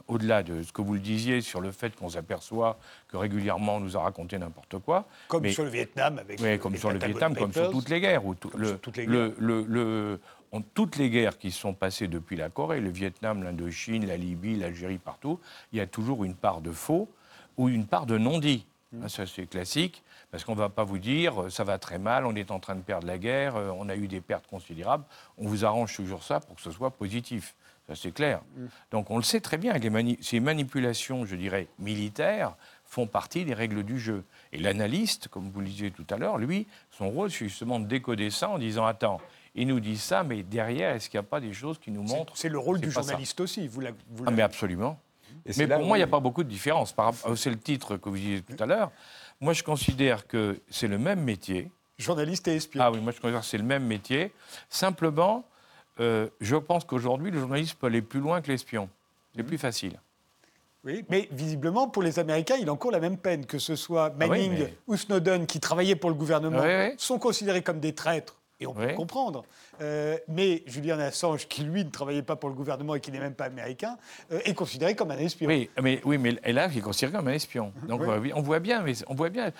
au-delà 0.07 0.43
de 0.43 0.61
ce 0.63 0.71
que 0.71 0.81
vous 0.81 0.93
le 0.93 0.99
disiez 0.99 1.41
sur 1.41 1.61
le 1.61 1.71
fait 1.71 1.95
qu'on 1.95 2.09
s'aperçoit 2.09 2.77
que 3.07 3.17
régulièrement 3.17 3.77
on 3.77 3.79
nous 3.79 3.97
a 3.97 4.01
raconté 4.01 4.37
n'importe 4.37 4.79
quoi. 4.79 5.05
Comme 5.27 5.47
sur 5.49 5.63
le 5.63 5.69
Vietnam, 5.69 6.19
avec 6.19 6.39
oui, 6.41 6.59
comme 6.59 6.75
sur 6.75 6.91
le 6.91 6.99
Vietnam, 6.99 7.35
comme 7.35 7.53
sur 7.53 7.71
toutes 7.71 7.89
les 7.89 8.01
guerres. 8.01 8.21
toutes 8.39 8.97
les 8.97 9.05
guerres. 9.05 9.31
Le, 9.39 10.19
toutes 10.73 10.97
les 10.97 11.09
guerres 11.09 11.37
qui 11.37 11.51
sont 11.51 11.73
passées 11.73 12.07
depuis 12.07 12.35
la 12.35 12.49
Corée, 12.49 12.81
le 12.81 12.89
Vietnam, 12.89 13.43
l'Indochine, 13.43 14.07
la 14.07 14.17
Libye, 14.17 14.57
l'Algérie, 14.57 14.97
partout, 14.97 15.39
il 15.71 15.77
y 15.77 15.81
a 15.81 15.87
toujours 15.87 16.23
une 16.23 16.35
part 16.35 16.61
de 16.61 16.71
faux 16.71 17.07
ou 17.57 17.69
une 17.69 17.85
part 17.85 18.05
de 18.05 18.17
non-dit. 18.17 18.65
Mm. 18.91 19.07
Ça, 19.07 19.25
c'est 19.27 19.45
classique. 19.45 20.03
Parce 20.31 20.43
qu'on 20.43 20.53
ne 20.53 20.59
va 20.59 20.69
pas 20.69 20.83
vous 20.83 20.99
dire, 20.99 21.43
euh, 21.43 21.49
ça 21.49 21.63
va 21.63 21.79
très 21.79 21.97
mal, 21.97 22.25
on 22.25 22.35
est 22.35 22.51
en 22.51 22.59
train 22.59 22.75
de 22.75 22.81
perdre 22.81 23.07
la 23.07 23.17
guerre, 23.17 23.55
euh, 23.55 23.71
on 23.75 23.89
a 23.89 23.95
eu 23.95 24.07
des 24.07 24.21
pertes 24.21 24.47
considérables. 24.47 25.03
On 25.37 25.47
vous 25.47 25.65
arrange 25.65 25.95
toujours 25.95 26.23
ça 26.23 26.39
pour 26.39 26.55
que 26.55 26.61
ce 26.61 26.71
soit 26.71 26.91
positif. 26.91 27.55
Ça, 27.87 27.95
c'est 27.95 28.11
clair. 28.11 28.41
Mm. 28.55 28.65
Donc 28.91 29.09
on 29.09 29.17
le 29.17 29.23
sait 29.23 29.41
très 29.41 29.57
bien, 29.57 29.73
ces 30.21 30.39
manipulations, 30.39 31.25
je 31.25 31.35
dirais, 31.35 31.67
militaires 31.79 32.55
font 32.85 33.07
partie 33.07 33.45
des 33.45 33.53
règles 33.53 33.83
du 33.83 33.99
jeu. 33.99 34.23
Et 34.51 34.57
l'analyste, 34.57 35.27
comme 35.27 35.49
vous 35.49 35.61
le 35.61 35.67
disiez 35.67 35.91
tout 35.91 36.05
à 36.09 36.17
l'heure, 36.17 36.37
lui, 36.37 36.67
son 36.91 37.09
rôle, 37.09 37.31
c'est 37.31 37.47
justement 37.47 37.79
de 37.79 37.85
décoder 37.85 38.29
ça 38.29 38.49
en 38.49 38.59
disant, 38.59 38.85
attends, 38.85 39.19
il 39.55 39.67
nous 39.67 39.79
dit 39.79 39.97
ça, 39.97 40.23
mais 40.23 40.43
derrière, 40.43 40.95
est-ce 40.95 41.09
qu'il 41.09 41.19
n'y 41.19 41.25
a 41.25 41.29
pas 41.29 41.39
des 41.39 41.53
choses 41.53 41.79
qui 41.79 41.91
nous 41.91 42.03
montrent 42.03 42.35
C'est 42.35 42.49
le 42.49 42.59
rôle 42.59 42.79
du 42.79 42.91
journaliste 42.91 43.39
aussi. 43.39 43.67
Vous 43.67 43.81
ah, 44.25 44.31
mais 44.31 44.41
absolument. 44.41 44.99
mais 45.57 45.67
pour 45.67 45.85
moi, 45.85 45.97
il 45.97 45.99
n'y 45.99 46.03
a 46.03 46.07
pas 46.07 46.19
beaucoup 46.19 46.43
de 46.43 46.49
différence. 46.49 46.95
C'est 47.35 47.49
le 47.49 47.59
titre 47.59 47.97
que 47.97 48.09
vous 48.09 48.17
disiez 48.17 48.41
tout 48.41 48.61
à 48.61 48.65
l'heure. 48.65 48.91
Moi, 49.41 49.53
je 49.53 49.63
considère 49.63 50.27
que 50.27 50.59
c'est 50.69 50.87
le 50.87 50.97
même 50.97 51.23
métier. 51.23 51.71
Journaliste 51.97 52.47
et 52.47 52.55
espion. 52.55 52.81
Ah 52.83 52.91
oui, 52.91 52.99
moi, 52.99 53.11
je 53.11 53.19
considère 53.19 53.41
que 53.41 53.45
c'est 53.45 53.57
le 53.57 53.63
même 53.63 53.85
métier. 53.85 54.33
Simplement, 54.69 55.45
euh, 55.99 56.27
je 56.41 56.55
pense 56.55 56.83
qu'aujourd'hui, 56.85 57.31
le 57.31 57.39
journaliste 57.39 57.75
peut 57.75 57.87
aller 57.87 58.01
plus 58.01 58.19
loin 58.19 58.41
que 58.41 58.47
l'espion. 58.49 58.89
C'est 59.35 59.43
plus 59.43 59.57
facile. 59.57 59.99
Oui, 60.83 61.05
mais 61.09 61.27
visiblement, 61.31 61.89
pour 61.89 62.03
les 62.03 62.19
Américains, 62.19 62.55
il 62.59 62.69
encourt 62.69 62.91
la 62.91 62.99
même 62.99 63.17
peine, 63.17 63.45
que 63.45 63.59
ce 63.59 63.75
soit 63.75 64.05
ah 64.05 64.27
Manning 64.27 64.67
ou 64.87 64.95
Snowden, 64.95 65.45
qui 65.45 65.59
travaillaient 65.59 65.95
pour 65.95 66.09
le 66.09 66.15
gouvernement, 66.15 66.63
sont 66.97 67.19
considérés 67.19 67.61
comme 67.61 67.79
des 67.79 67.93
traîtres 67.93 68.39
et 68.59 68.67
on 68.67 68.73
peut 68.73 68.93
comprendre. 68.93 69.43
Euh, 69.81 70.17
mais 70.27 70.63
Julian 70.65 70.99
Assange, 70.99 71.47
qui 71.47 71.63
lui 71.63 71.85
ne 71.85 71.89
travaillait 71.89 72.21
pas 72.21 72.35
pour 72.35 72.49
le 72.49 72.55
gouvernement 72.55 72.95
et 72.95 72.99
qui 72.99 73.11
n'est 73.11 73.19
même 73.19 73.33
pas 73.33 73.45
américain, 73.45 73.97
euh, 74.31 74.39
est 74.43 74.53
considéré 74.53 74.95
comme 74.95 75.11
un 75.11 75.17
espion. 75.17 75.47
Oui, 75.47 75.69
mais, 75.81 76.01
oui, 76.03 76.17
mais 76.17 76.31
là, 76.51 76.67
il 76.71 76.77
est 76.77 76.81
considéré 76.81 77.13
comme 77.17 77.27
un 77.27 77.33
espion. 77.33 77.73
Donc 77.87 78.01
on 78.01 78.41
voit 78.41 78.59
bien, 78.59 78.81
mais 78.81 78.93
on 79.07 79.15
voit 79.15 79.29
bien. 79.29 79.51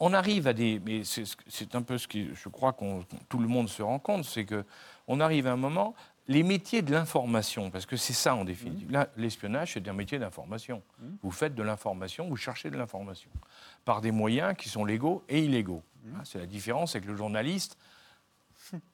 On 0.00 0.12
arrive 0.12 0.48
à 0.48 0.52
des. 0.52 0.80
Mais 0.84 1.02
c'est 1.04 1.74
un 1.74 1.82
peu 1.82 1.98
ce 1.98 2.08
que 2.08 2.34
je 2.34 2.48
crois 2.48 2.72
que 2.72 2.84
tout 3.28 3.38
le 3.38 3.48
monde 3.48 3.68
se 3.68 3.82
rend 3.82 3.98
compte, 3.98 4.24
c'est 4.24 4.44
que 4.44 4.64
on 5.06 5.20
arrive 5.20 5.46
à 5.46 5.52
un 5.52 5.56
moment. 5.56 5.94
Les 6.30 6.42
métiers 6.42 6.82
de 6.82 6.92
l'information, 6.92 7.70
parce 7.70 7.86
que 7.86 7.96
c'est 7.96 8.12
ça 8.12 8.34
en 8.34 8.44
définitive. 8.44 8.90
Mmh. 8.92 9.06
L'espionnage, 9.16 9.72
c'est 9.72 9.88
un 9.88 9.94
métier 9.94 10.18
d'information. 10.18 10.82
Mmh. 11.00 11.06
Vous 11.22 11.30
faites 11.30 11.54
de 11.54 11.62
l'information, 11.62 12.28
vous 12.28 12.36
cherchez 12.36 12.68
de 12.68 12.76
l'information, 12.76 13.30
par 13.86 14.02
des 14.02 14.10
moyens 14.10 14.54
qui 14.54 14.68
sont 14.68 14.84
légaux 14.84 15.24
et 15.30 15.42
illégaux. 15.42 15.82
Mmh. 16.04 16.14
Hein, 16.14 16.20
c'est 16.24 16.38
la 16.38 16.44
différence 16.44 16.94
avec 16.94 17.08
le 17.08 17.16
journaliste 17.16 17.78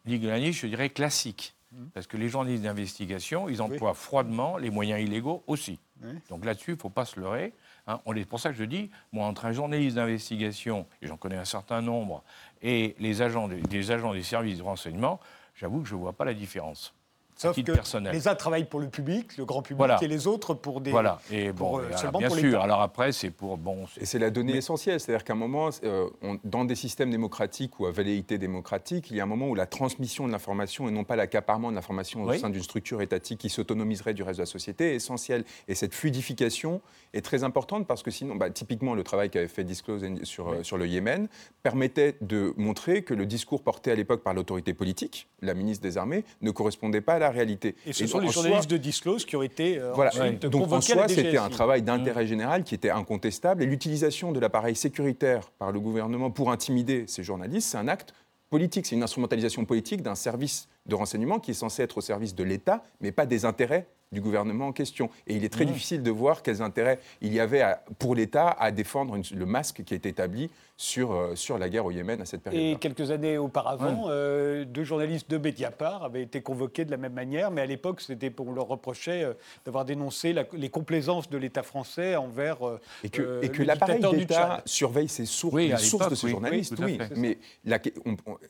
journaliste, 0.07 0.61
je 0.61 0.67
dirais, 0.67 0.91
classique. 0.91 1.55
Parce 1.93 2.07
que 2.07 2.17
les 2.17 2.29
journalistes 2.29 2.63
d'investigation, 2.63 3.49
ils 3.49 3.61
emploient 3.61 3.95
froidement 3.95 4.59
les 4.59 4.71
moyens 4.71 5.01
illégaux 5.01 5.43
aussi. 5.47 5.81
Donc 6.29 6.45
là-dessus, 6.45 6.73
il 6.73 6.75
ne 6.75 6.81
faut 6.81 6.91
pas 6.91 7.05
se 7.05 7.19
leurrer. 7.19 7.53
Hein. 7.87 8.01
C'est 8.07 8.25
pour 8.27 8.39
ça 8.39 8.51
que 8.51 8.57
je 8.57 8.65
dis, 8.65 8.91
moi, 9.13 9.27
entre 9.27 9.47
un 9.47 9.53
journaliste 9.53 9.97
d'investigation, 9.97 10.87
et 11.03 11.07
j'en 11.07 11.17
connais 11.17 11.37
un 11.37 11.45
certain 11.45 11.81
nombre, 11.81 12.23
et 12.63 12.95
les 12.99 13.23
agents 13.23 13.49
des 13.49 14.23
services 14.23 14.59
de 14.59 14.63
renseignement, 14.63 15.19
j'avoue 15.55 15.83
que 15.83 15.89
je 15.89 15.95
ne 15.95 16.01
vois 16.01 16.13
pas 16.13 16.25
la 16.25 16.35
différence. 16.35 16.95
Sauf 17.37 17.57
que 17.57 18.11
les 18.13 18.29
uns 18.29 18.35
travaillent 18.35 18.65
pour 18.65 18.81
le 18.81 18.89
public, 18.89 19.37
le 19.37 19.45
grand 19.45 19.63
public, 19.63 19.91
et 20.03 20.09
les 20.09 20.27
autres 20.27 20.55
pour 20.55 20.81
des. 20.81 20.91
Voilà. 20.91 21.21
Et 21.31 21.53
bon, 21.53 21.81
euh, 21.81 22.19
bien 22.19 22.31
sûr. 22.31 22.61
Alors 22.61 22.81
après, 22.81 23.13
c'est 23.13 23.31
pour 23.31 23.57
bon. 23.59 23.87
Et 24.01 24.07
c'est 24.07 24.19
la 24.19 24.31
donnée 24.31 24.57
essentielle, 24.57 25.01
c'est-à-dire 25.01 25.25
qu'à 25.25 25.33
un 25.33 25.37
moment, 25.37 25.71
euh, 25.83 26.09
dans 26.45 26.65
des 26.65 26.75
systèmes 26.75 27.11
démocratiques 27.11 27.81
ou 27.81 27.87
à 27.87 27.91
velléité 27.91 28.39
démocratique, 28.39 29.11
il 29.11 29.17
y 29.17 29.21
a 29.21 29.25
un 29.25 29.27
moment 29.27 29.49
où 29.49 29.55
la 29.55 29.67
transmission 29.67 30.27
de 30.27 30.33
l'information 30.33 30.89
et 30.89 30.93
non 30.93 31.05
pas 31.05 31.17
l'accaparement 31.17 31.71
de 31.71 31.77
l'information 31.77 32.23
au 32.23 32.33
sein 32.35 32.51
d'une 32.51 32.63
structure 32.63 33.03
étatique 33.03 33.41
qui 33.41 33.49
s'autonomiserait 33.49 34.15
du 34.15 34.23
reste 34.23 34.39
de 34.39 34.43
la 34.43 34.47
société 34.47 34.93
est 34.93 34.97
essentielle. 34.97 35.45
Et 35.67 35.75
cette 35.75 35.95
fluidification 35.95 36.81
est 37.13 37.25
très 37.25 37.43
importante 37.43 37.87
parce 37.87 38.03
que 38.03 38.11
sinon, 38.11 38.37
bah, 38.37 38.51
typiquement, 38.51 38.95
le 38.95 39.03
travail 39.03 39.31
qu'avait 39.31 39.49
fait 39.49 39.65
Disclose 39.65 40.05
sur, 40.25 40.49
euh, 40.49 40.63
sur 40.63 40.77
le 40.77 40.87
Yémen 40.87 41.29
permettait 41.63 42.17
de 42.21 42.53
montrer 42.57 43.03
que 43.03 43.15
le 43.15 43.27
discours 43.27 43.63
porté 43.63 43.91
à 43.91 43.95
l'époque 43.95 44.23
par 44.23 44.35
l'autorité 44.35 44.75
politique, 44.75 45.27
la 45.41 45.55
ministre 45.55 45.83
des 45.83 45.97
Armées, 45.97 46.25
ne 46.43 46.51
correspondait 46.51 47.01
pas 47.01 47.15
à 47.15 47.19
la 47.19 47.24
réalité. 47.31 47.75
Et 47.87 47.93
ce 47.93 48.07
sont 48.07 48.19
les 48.19 48.29
journalistes 48.29 48.71
de 48.71 48.77
Disclose 48.77 49.25
qui 49.25 49.37
ont 49.37 49.43
été 49.43 49.79
euh, 49.79 49.93
voilà. 49.93 50.11
Donc 50.33 50.73
en 50.73 50.81
soi, 50.81 51.09
c'était 51.09 51.37
un 51.37 51.49
travail 51.49 51.83
d'intérêt 51.83 52.27
général 52.27 52.65
qui 52.65 52.75
était 52.75 52.91
incontestable. 52.91 53.63
Et 53.63 53.67
l'utilisation 53.67 54.33
de 54.33 54.41
l'appareil 54.41 54.77
sécuritaire 54.77 55.51
par 55.59 55.73
le 55.73 55.81
gouvernement 55.81 56.31
pour 56.31 56.51
intimider 56.51 57.05
ces 57.07 57.23
journalistes, 57.23 57.69
c'est 57.71 57.79
un 57.79 57.89
acte 57.89 58.15
politique, 58.51 58.87
c'est 58.87 58.95
une 58.95 59.03
instrumentalisation 59.03 59.65
politique 59.65 60.03
d'un 60.03 60.15
service 60.15 60.69
de 60.87 60.95
renseignement 60.95 61.39
qui 61.39 61.53
est 61.53 61.55
censé 61.55 61.83
être 61.83 61.99
au 61.99 62.01
service 62.01 62.35
de 62.35 62.45
l'État, 62.45 62.83
mais 63.01 63.13
pas 63.13 63.27
des 63.27 63.45
intérêts 63.45 63.87
du 64.13 64.21
gouvernement 64.21 64.69
en 64.69 64.73
question. 64.73 65.11
Et 65.27 65.35
il 65.35 65.45
est 65.45 65.49
très 65.49 65.65
mmh. 65.65 65.69
difficile 65.69 66.03
de 66.03 66.11
voir 66.11 66.43
quels 66.43 66.63
intérêts 66.63 67.01
il 67.21 67.35
y 67.35 67.41
avait 67.41 67.65
pour 67.99 68.15
l'État 68.15 68.49
à 68.49 68.71
défendre 68.71 69.19
le 69.35 69.47
masque 69.47 69.83
qui 69.85 69.95
est 69.95 70.07
établi 70.07 70.51
sur, 70.77 71.13
euh, 71.13 71.37
sur 71.37 71.57
la 71.57 71.69
guerre 71.69 71.87
au 71.87 71.91
Yémen 71.93 72.21
à 72.21 72.25
cette 72.25 72.43
période. 72.43 72.61
Et 72.61 72.77
quelques 72.77 73.11
années 73.13 73.39
auparavant, 73.39 74.07
euh, 74.09 74.65
deux 74.65 74.83
journalistes 74.83 75.31
de 75.31 75.39
Mediapart 75.39 76.03
avaient 76.03 76.23
été 76.23 76.43
convoqués 76.43 76.85
de 76.85 76.91
la 76.91 76.97
même 76.97 77.13
manière, 77.13 77.51
mais 77.51 77.61
à 77.61 77.67
l'époque, 77.67 78.01
c'était 78.01 78.31
pour 78.31 78.53
leur 78.53 78.67
reprocher 78.67 79.23
euh, 79.23 79.35
d'avoir 79.65 79.85
dénoncé 79.85 80.35
les 80.53 80.69
complaisances 80.71 81.31
de 81.31 81.39
l'État 81.39 81.63
français 81.63 82.17
envers 82.17 82.59
et 83.05 83.09
que, 83.09 83.41
et 83.43 83.51
que 83.51 83.63
l'appareil 83.63 84.01
d'État 84.01 84.63
surveille 84.65 85.09
ses 85.09 85.27
sources, 85.27 85.57
les 85.57 85.77
sources 85.77 86.09
de 86.09 86.15
ces 86.15 86.29
journalistes. 86.29 86.75
Oui, 86.81 86.99
mais 87.17 87.39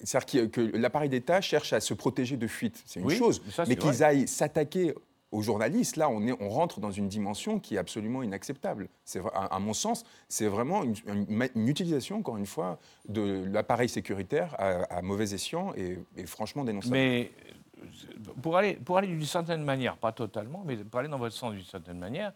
c'est-à-dire 0.03 0.51
que 0.51 0.77
l'appareil 0.77 1.11
d'État 1.11 1.41
cherche 1.41 1.73
à 1.73 1.81
se 1.81 1.93
protéger 1.93 2.24
de 2.33 2.47
fuites, 2.47 2.83
c'est 2.87 3.01
une 3.01 3.11
chose, 3.11 3.43
mais 3.69 3.77
qu'ils 3.77 4.03
aillent 4.03 4.29
s'attaquer 4.29 4.95
aux 5.35 5.43
journalistes, 5.43 5.97
là, 5.97 6.09
on, 6.09 6.27
est, 6.27 6.33
on 6.41 6.49
rentre 6.49 6.81
dans 6.81 6.93
une 6.93 7.09
dimension 7.09 7.59
qui 7.59 7.75
est 7.75 7.79
absolument 7.79 8.23
inacceptable. 8.23 8.89
C'est, 9.05 9.21
à, 9.35 9.59
mon 9.59 9.73
sens, 9.73 10.05
c'est 10.29 10.47
vraiment 10.47 10.85
une, 10.85 11.69
utilisation, 11.69 12.19
encore 12.19 12.37
une 12.37 12.47
fois, 12.47 12.79
de 13.09 13.45
l'appareil 13.51 13.89
sécuritaire 13.89 14.55
à, 14.59 15.03
mauvais 15.03 15.35
escient 15.35 15.73
et, 15.77 15.99
franchement 16.27 16.65
dénonçable. 16.65 16.95
Mais 16.95 17.33
pour 18.43 18.57
aller, 18.57 18.75
pour 18.75 18.97
aller 18.97 19.09
d'une 19.09 19.23
certaine 19.23 19.65
manière, 19.65 19.97
pas 19.97 20.13
totalement, 20.13 20.63
mais 20.65 20.77
pour 20.77 21.01
aller 21.01 21.09
dans 21.09 21.19
votre 21.19 21.35
sens 21.35 21.53
d'une 21.53 21.65
certaine 21.65 21.99
manière, 21.99 22.33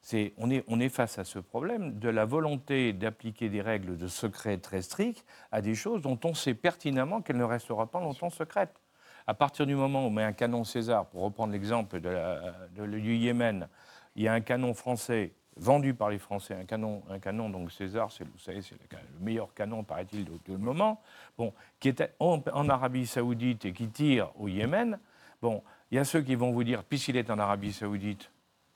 c'est, 0.00 0.32
on, 0.36 0.50
est, 0.50 0.64
on 0.66 0.80
est 0.80 0.88
face 0.88 1.18
à 1.18 1.24
ce 1.24 1.38
problème 1.38 1.98
de 1.98 2.08
la 2.08 2.24
volonté 2.24 2.92
d'appliquer 2.92 3.48
des 3.50 3.60
règles 3.60 3.96
de 3.96 4.08
secret 4.08 4.58
très 4.58 4.82
strictes 4.82 5.24
à 5.52 5.60
des 5.60 5.76
choses 5.76 6.02
dont 6.02 6.18
on 6.24 6.34
sait 6.34 6.54
pertinemment 6.54 7.22
qu'elles 7.22 7.36
ne 7.36 7.44
resteront 7.44 7.86
pas 7.86 8.00
longtemps 8.00 8.30
secrètes. 8.30 8.74
À 9.26 9.34
partir 9.34 9.66
du 9.66 9.74
moment 9.74 10.04
où 10.04 10.06
on 10.06 10.10
met 10.10 10.24
un 10.24 10.32
canon 10.32 10.64
César, 10.64 11.06
pour 11.06 11.22
reprendre 11.22 11.52
l'exemple 11.52 12.00
de 12.00 12.86
du 12.86 13.14
Yémen, 13.16 13.68
il 14.16 14.24
y 14.24 14.28
a 14.28 14.32
un 14.32 14.40
canon 14.40 14.74
français 14.74 15.32
vendu 15.56 15.94
par 15.94 16.10
les 16.10 16.18
Français, 16.18 16.54
un 16.54 16.64
canon, 16.64 17.02
un 17.10 17.18
canon 17.18 17.50
donc 17.50 17.72
César, 17.72 18.10
c'est, 18.10 18.24
vous 18.24 18.38
savez, 18.38 18.62
c'est 18.62 18.74
le 18.74 18.98
meilleur 19.20 19.52
canon, 19.54 19.84
paraît-il, 19.84 20.24
de 20.24 20.36
tout 20.38 20.52
le 20.52 20.58
moment, 20.58 21.00
bon, 21.36 21.52
qui 21.78 21.88
est 21.88 22.02
en, 22.18 22.42
en, 22.52 22.68
Arabie 22.68 23.06
Saoudite 23.06 23.66
et 23.66 23.72
qui 23.72 23.88
tire 23.88 24.30
au 24.38 24.48
Yémen. 24.48 24.98
Bon, 25.40 25.62
il 25.90 25.96
y 25.96 25.98
a 25.98 26.04
ceux 26.04 26.22
qui 26.22 26.34
vont 26.34 26.52
vous 26.52 26.64
dire, 26.64 26.84
puisqu'il 26.84 27.16
est 27.16 27.30
en 27.30 27.38
Arabie 27.38 27.72
Saoudite, 27.72 28.30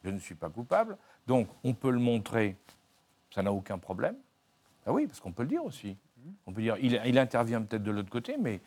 je 0.04 0.10
ne 0.10 0.18
suis 0.18 0.34
pas 0.34 0.50
coupable. 0.50 0.96
Donc, 1.26 1.48
on 1.64 1.72
peut 1.72 1.90
le 1.90 1.98
montrer, 1.98 2.56
ça 3.34 3.42
n'a 3.42 3.52
aucun 3.52 3.78
problème. 3.78 4.16
Ah 4.86 4.92
oui, 4.92 5.06
parce 5.06 5.20
qu'on 5.20 5.32
peut 5.32 5.42
le 5.42 5.48
dire 5.48 5.64
aussi. 5.64 5.96
On 6.46 6.52
peut 6.52 6.62
dire, 6.62 6.76
il, 6.80 7.00
il 7.06 7.18
intervient 7.18 7.62
peut-être 7.62 7.82
de 7.82 7.90
l'autre 7.90 8.10
côté, 8.10 8.36
mais 8.38 8.60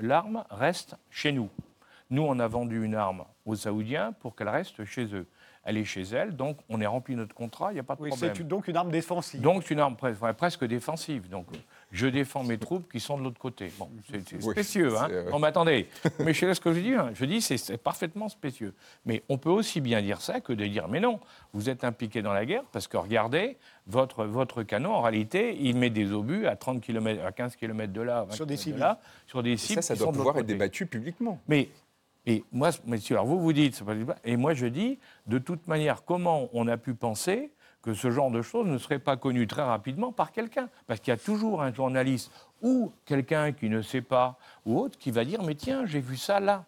l'arme 0.00 0.44
reste 0.50 0.96
chez 1.10 1.32
nous. 1.32 1.48
Nous, 2.10 2.22
on 2.22 2.38
a 2.38 2.48
vendu 2.48 2.84
une 2.84 2.94
arme 2.94 3.24
aux 3.44 3.54
Saoudiens 3.54 4.12
pour 4.12 4.34
qu'elle 4.34 4.48
reste 4.48 4.84
chez 4.84 5.14
eux 5.14 5.26
elle 5.68 5.76
est 5.76 5.84
chez 5.84 6.02
elle, 6.02 6.34
donc 6.34 6.56
on 6.70 6.80
est 6.80 6.86
rempli 6.86 7.14
notre 7.14 7.34
contrat, 7.34 7.72
il 7.72 7.74
n'y 7.74 7.80
a 7.80 7.82
pas 7.82 7.94
de 7.94 7.98
problème. 7.98 8.32
C'est 8.34 8.42
donc 8.48 8.68
une 8.68 8.76
arme 8.76 8.90
défensive. 8.90 9.42
Donc 9.42 9.68
une 9.70 9.80
arme 9.80 9.96
presque 9.96 10.64
défensive. 10.64 11.28
Donc 11.28 11.46
je 11.90 12.06
défends 12.06 12.44
mes 12.44 12.58
troupes 12.58 12.90
qui 12.90 13.00
sont 13.00 13.18
de 13.18 13.24
l'autre 13.24 13.40
côté. 13.40 13.72
Bon, 13.78 13.88
c'est 14.10 14.42
spécieux, 14.42 14.96
hein 14.98 15.08
Non, 15.30 15.38
mais 15.38 15.48
attendez, 15.48 15.88
mais 16.20 16.34
je 16.34 16.40
sais 16.40 16.54
ce 16.54 16.60
que 16.60 16.72
je 16.72 16.80
dis. 16.80 16.94
Hein. 16.94 17.10
Je 17.14 17.24
dis 17.24 17.40
c'est 17.40 17.78
parfaitement 17.78 18.28
spécieux. 18.28 18.74
Mais 19.06 19.22
on 19.28 19.38
peut 19.38 19.50
aussi 19.50 19.80
bien 19.80 20.02
dire 20.02 20.20
ça 20.20 20.40
que 20.40 20.52
de 20.52 20.66
dire 20.66 20.88
mais 20.88 21.00
non, 21.00 21.20
vous 21.52 21.70
êtes 21.70 21.84
impliqué 21.84 22.22
dans 22.22 22.32
la 22.32 22.44
guerre 22.44 22.64
parce 22.72 22.86
que 22.88 22.96
regardez, 22.96 23.56
votre, 23.86 24.24
votre 24.24 24.62
canon, 24.62 24.92
en 24.94 25.02
réalité, 25.02 25.56
il 25.60 25.76
met 25.76 25.90
des 25.90 26.12
obus 26.12 26.46
à 26.46 26.56
30 26.56 26.80
km, 26.80 27.24
à 27.24 27.32
15 27.32 27.56
km 27.56 27.92
de 27.92 28.02
là, 28.02 28.26
sur 28.30 28.46
des 28.46 28.56
cibles. 28.56 28.78
Là, 28.78 29.00
sur 29.26 29.42
des 29.42 29.56
cibles. 29.56 29.82
ça, 29.82 29.94
ça 29.94 29.96
doit 29.96 30.12
pouvoir 30.12 30.38
être 30.38 30.46
débattu 30.46 30.86
publiquement. 30.86 31.40
Mais 31.48 31.68
et 32.26 32.44
moi, 32.52 32.68
monsieur, 32.86 33.16
alors 33.16 33.26
vous 33.26 33.40
vous 33.40 33.54
dites, 33.54 33.82
et 34.22 34.36
moi 34.36 34.52
je 34.52 34.66
dis, 34.66 34.98
de 35.26 35.38
toute 35.38 35.66
manière, 35.66 36.04
comment 36.04 36.50
on 36.52 36.68
a 36.68 36.76
pu 36.76 36.92
penser 36.92 37.50
que 37.82 37.94
ce 37.94 38.10
genre 38.10 38.30
de 38.30 38.42
choses 38.42 38.66
ne 38.66 38.78
serait 38.78 38.98
pas 38.98 39.16
connu 39.16 39.46
très 39.46 39.62
rapidement 39.62 40.12
par 40.12 40.32
quelqu'un 40.32 40.68
Parce 40.86 41.00
qu'il 41.00 41.10
y 41.10 41.14
a 41.14 41.18
toujours 41.18 41.62
un 41.62 41.72
journaliste 41.72 42.32
ou 42.62 42.92
quelqu'un 43.04 43.52
qui 43.52 43.68
ne 43.68 43.82
sait 43.82 44.02
pas 44.02 44.38
ou 44.66 44.78
autre 44.78 44.98
qui 44.98 45.10
va 45.10 45.24
dire, 45.24 45.42
mais 45.42 45.54
tiens, 45.54 45.86
j'ai 45.86 46.00
vu 46.00 46.16
ça 46.16 46.40
là. 46.40 46.64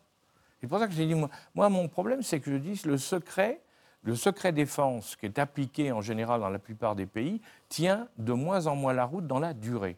C'est 0.61 0.67
pour 0.67 0.79
ça 0.79 0.87
que 0.87 0.93
j'ai 0.93 1.07
dit, 1.07 1.15
moi, 1.15 1.31
moi, 1.55 1.69
mon 1.69 1.89
problème, 1.89 2.23
c'est 2.23 2.41
que 2.41 2.51
je 2.51 2.57
dis, 2.57 2.81
le 2.85 2.99
secret, 2.99 3.61
le 4.03 4.15
secret 4.15 4.53
défense 4.53 5.17
qui 5.17 5.27
est 5.27 5.39
appliqué 5.39 5.91
en 5.93 6.01
général 6.01 6.41
dans 6.41 6.51
la 6.51 6.59
plupart 6.59 6.95
des 6.95 7.07
pays, 7.07 7.41
tient 7.69 8.09
de 8.19 8.33
moins 8.33 8.67
en 8.67 8.77
moins 8.77 8.93
la 8.93 9.05
route 9.05 9.27
dans 9.27 9.41
la 9.41 9.55
durée. 9.55 9.97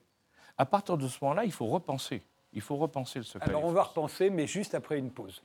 À 0.56 0.66
partir 0.66 0.96
de 0.96 1.08
ce 1.08 1.18
moment-là, 1.22 1.44
il 1.44 1.52
faut 1.52 1.66
repenser. 1.66 2.22
Il 2.52 2.60
faut 2.60 2.76
repenser 2.76 3.18
le 3.18 3.24
secret. 3.24 3.48
Alors 3.48 3.64
on 3.64 3.72
va 3.72 3.82
repenser, 3.82 4.30
mais 4.30 4.46
juste 4.46 4.74
après 4.74 4.98
une 4.98 5.10
pause. 5.10 5.42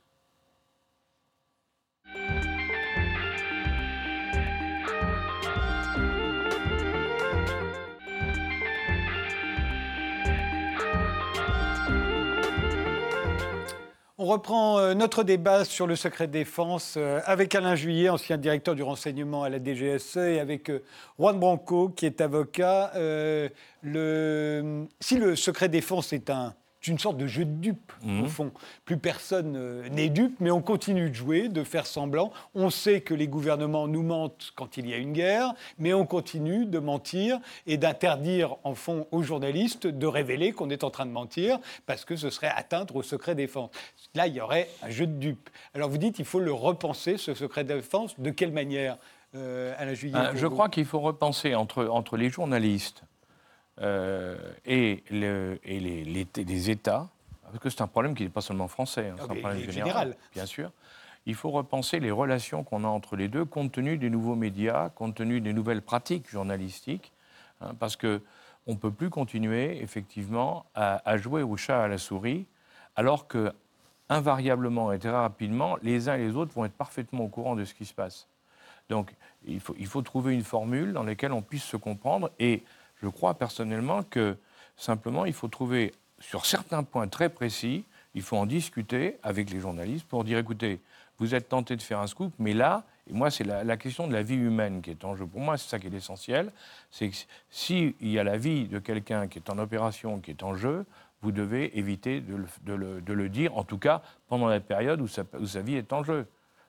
On 14.20 14.24
reprend 14.24 14.80
euh, 14.80 14.94
notre 14.94 15.22
débat 15.22 15.64
sur 15.64 15.86
le 15.86 15.94
secret 15.94 16.26
défense 16.26 16.94
euh, 16.96 17.20
avec 17.24 17.54
Alain 17.54 17.76
Juillet, 17.76 18.08
ancien 18.08 18.36
directeur 18.36 18.74
du 18.74 18.82
renseignement 18.82 19.44
à 19.44 19.48
la 19.48 19.62
DGSE, 19.62 20.16
et 20.16 20.40
avec 20.40 20.70
euh, 20.70 20.82
Juan 21.20 21.38
Branco, 21.38 21.90
qui 21.90 22.04
est 22.04 22.20
avocat. 22.20 22.90
Si 22.94 22.98
le 23.84 25.36
secret 25.36 25.68
défense 25.68 26.12
est 26.12 26.30
un 26.30 26.52
une 26.86 26.98
sorte 26.98 27.16
de 27.16 27.26
jeu 27.26 27.44
de 27.44 27.50
dupe, 27.50 27.92
au 28.04 28.08
mhm. 28.08 28.28
fond. 28.28 28.52
Plus 28.84 28.98
personne 28.98 29.54
euh, 29.56 29.88
n'est 29.88 30.08
dupe, 30.08 30.36
mais 30.40 30.50
on 30.50 30.62
continue 30.62 31.10
de 31.10 31.14
jouer, 31.14 31.48
de 31.48 31.64
faire 31.64 31.86
semblant. 31.86 32.30
On 32.54 32.70
sait 32.70 33.00
que 33.00 33.14
les 33.14 33.26
gouvernements 33.26 33.88
nous 33.88 34.02
mentent 34.02 34.52
quand 34.54 34.76
il 34.76 34.88
y 34.88 34.94
a 34.94 34.96
une 34.96 35.12
guerre, 35.12 35.54
mais 35.78 35.92
on 35.92 36.06
continue 36.06 36.66
de 36.66 36.78
mentir 36.78 37.40
et 37.66 37.76
d'interdire, 37.76 38.56
en 38.62 38.74
fond, 38.74 39.06
aux 39.10 39.22
journalistes 39.22 39.86
de 39.86 40.06
révéler 40.06 40.52
qu'on 40.52 40.70
est 40.70 40.84
en 40.84 40.90
train 40.90 41.06
de 41.06 41.10
mentir, 41.10 41.58
parce 41.86 42.04
que 42.04 42.16
ce 42.16 42.30
serait 42.30 42.52
atteindre 42.54 42.96
au 42.96 43.02
secret 43.02 43.34
défense. 43.34 43.70
Là, 44.14 44.26
il 44.26 44.34
y 44.34 44.40
aurait 44.40 44.68
un 44.82 44.90
jeu 44.90 45.06
de 45.06 45.18
dupe. 45.18 45.50
Alors 45.74 45.88
vous 45.88 45.98
dites, 45.98 46.14
qu'il 46.14 46.24
faut 46.24 46.40
le 46.40 46.52
repenser, 46.52 47.16
ce 47.16 47.34
secret 47.34 47.64
défense. 47.64 48.18
De 48.18 48.30
quelle 48.30 48.52
manière, 48.52 48.98
euh, 49.34 49.74
Alain 49.78 49.94
Juillet 49.94 50.16
ah, 50.16 50.32
Je 50.34 50.46
crois 50.46 50.68
qu'il 50.68 50.84
faut 50.84 51.00
repenser 51.00 51.54
entre, 51.54 51.86
entre 51.86 52.16
les 52.16 52.30
journalistes 52.30 53.02
euh, 53.80 54.36
et, 54.64 55.02
le, 55.10 55.58
et 55.64 55.80
les, 55.80 56.04
les, 56.04 56.70
États, 56.70 57.08
parce 57.42 57.58
que 57.58 57.70
c'est 57.70 57.82
un 57.82 57.86
problème 57.86 58.14
qui 58.14 58.24
n'est 58.24 58.28
pas 58.28 58.40
seulement 58.40 58.68
français, 58.68 59.08
hein, 59.08 59.14
c'est 59.16 59.30
un 59.30 59.36
ah, 59.36 59.40
problème 59.40 59.70
général, 59.70 60.16
bien 60.32 60.46
sûr. 60.46 60.70
Il 61.26 61.34
faut 61.34 61.50
repenser 61.50 62.00
les 62.00 62.10
relations 62.10 62.64
qu'on 62.64 62.84
a 62.84 62.88
entre 62.88 63.16
les 63.16 63.28
deux, 63.28 63.44
compte 63.44 63.72
tenu 63.72 63.98
des 63.98 64.10
nouveaux 64.10 64.34
médias, 64.34 64.88
compte 64.90 65.14
tenu 65.14 65.40
des 65.40 65.52
nouvelles 65.52 65.82
pratiques 65.82 66.28
journalistiques, 66.30 67.12
hein, 67.60 67.74
parce 67.78 67.96
que 67.96 68.22
on 68.66 68.72
ne 68.72 68.78
peut 68.78 68.90
plus 68.90 69.10
continuer 69.10 69.82
effectivement 69.82 70.66
à, 70.74 71.00
à, 71.08 71.16
jouer 71.16 71.42
au 71.42 71.56
chat 71.56 71.82
à 71.82 71.88
la 71.88 71.98
souris, 71.98 72.46
alors 72.96 73.26
que 73.26 73.52
invariablement 74.08 74.92
et 74.92 74.98
très 74.98 75.10
rapidement, 75.10 75.76
les 75.82 76.08
uns 76.08 76.14
et 76.14 76.18
les 76.18 76.36
autres 76.36 76.52
vont 76.54 76.64
être 76.64 76.76
parfaitement 76.76 77.24
au 77.24 77.28
courant 77.28 77.56
de 77.56 77.64
ce 77.64 77.74
qui 77.74 77.84
se 77.84 77.94
passe. 77.94 78.28
Donc, 78.88 79.14
il 79.46 79.60
faut, 79.60 79.74
il 79.78 79.86
faut 79.86 80.02
trouver 80.02 80.34
une 80.34 80.44
formule 80.44 80.92
dans 80.92 81.02
laquelle 81.02 81.32
on 81.32 81.42
puisse 81.42 81.64
se 81.64 81.76
comprendre 81.76 82.30
et 82.38 82.62
je 83.02 83.08
crois 83.08 83.34
personnellement 83.34 84.02
que 84.02 84.36
simplement, 84.76 85.24
il 85.24 85.32
faut 85.32 85.48
trouver, 85.48 85.94
sur 86.20 86.46
certains 86.46 86.82
points 86.82 87.08
très 87.08 87.28
précis, 87.28 87.84
il 88.14 88.22
faut 88.22 88.36
en 88.36 88.46
discuter 88.46 89.18
avec 89.22 89.50
les 89.50 89.60
journalistes 89.60 90.06
pour 90.06 90.24
dire, 90.24 90.38
écoutez, 90.38 90.80
vous 91.18 91.34
êtes 91.34 91.48
tenté 91.48 91.76
de 91.76 91.82
faire 91.82 92.00
un 92.00 92.06
scoop, 92.06 92.32
mais 92.38 92.54
là, 92.54 92.84
et 93.08 93.12
moi, 93.12 93.30
c'est 93.30 93.44
la, 93.44 93.76
question 93.76 94.06
de 94.06 94.12
la 94.12 94.22
vie 94.22 94.36
humaine 94.36 94.82
qui 94.82 94.90
est 94.90 95.04
en 95.04 95.16
jeu. 95.16 95.26
Pour 95.26 95.40
moi, 95.40 95.56
c'est 95.56 95.68
ça 95.68 95.78
qui 95.78 95.86
est 95.86 95.94
essentiel. 95.94 96.52
C'est 96.90 97.08
que 97.08 97.16
s'il 97.50 97.94
y 98.00 98.18
a 98.18 98.24
la 98.24 98.36
vie 98.36 98.68
de 98.68 98.78
quelqu'un 98.78 99.28
qui 99.28 99.38
est 99.38 99.48
en 99.48 99.58
opération, 99.58 100.20
qui 100.20 100.30
est 100.30 100.42
en 100.42 100.54
jeu, 100.56 100.84
vous 101.22 101.32
devez 101.32 101.76
éviter 101.78 102.20
de 102.20 102.74
le, 102.74 103.28
dire, 103.28 103.56
en 103.56 103.64
tout 103.64 103.78
cas 103.78 104.02
pendant 104.28 104.46
la 104.46 104.60
période 104.60 105.00
où 105.00 105.08
sa, 105.08 105.24
vie 105.62 105.76
est 105.76 105.92
en 105.92 106.04
jeu. 106.04 106.26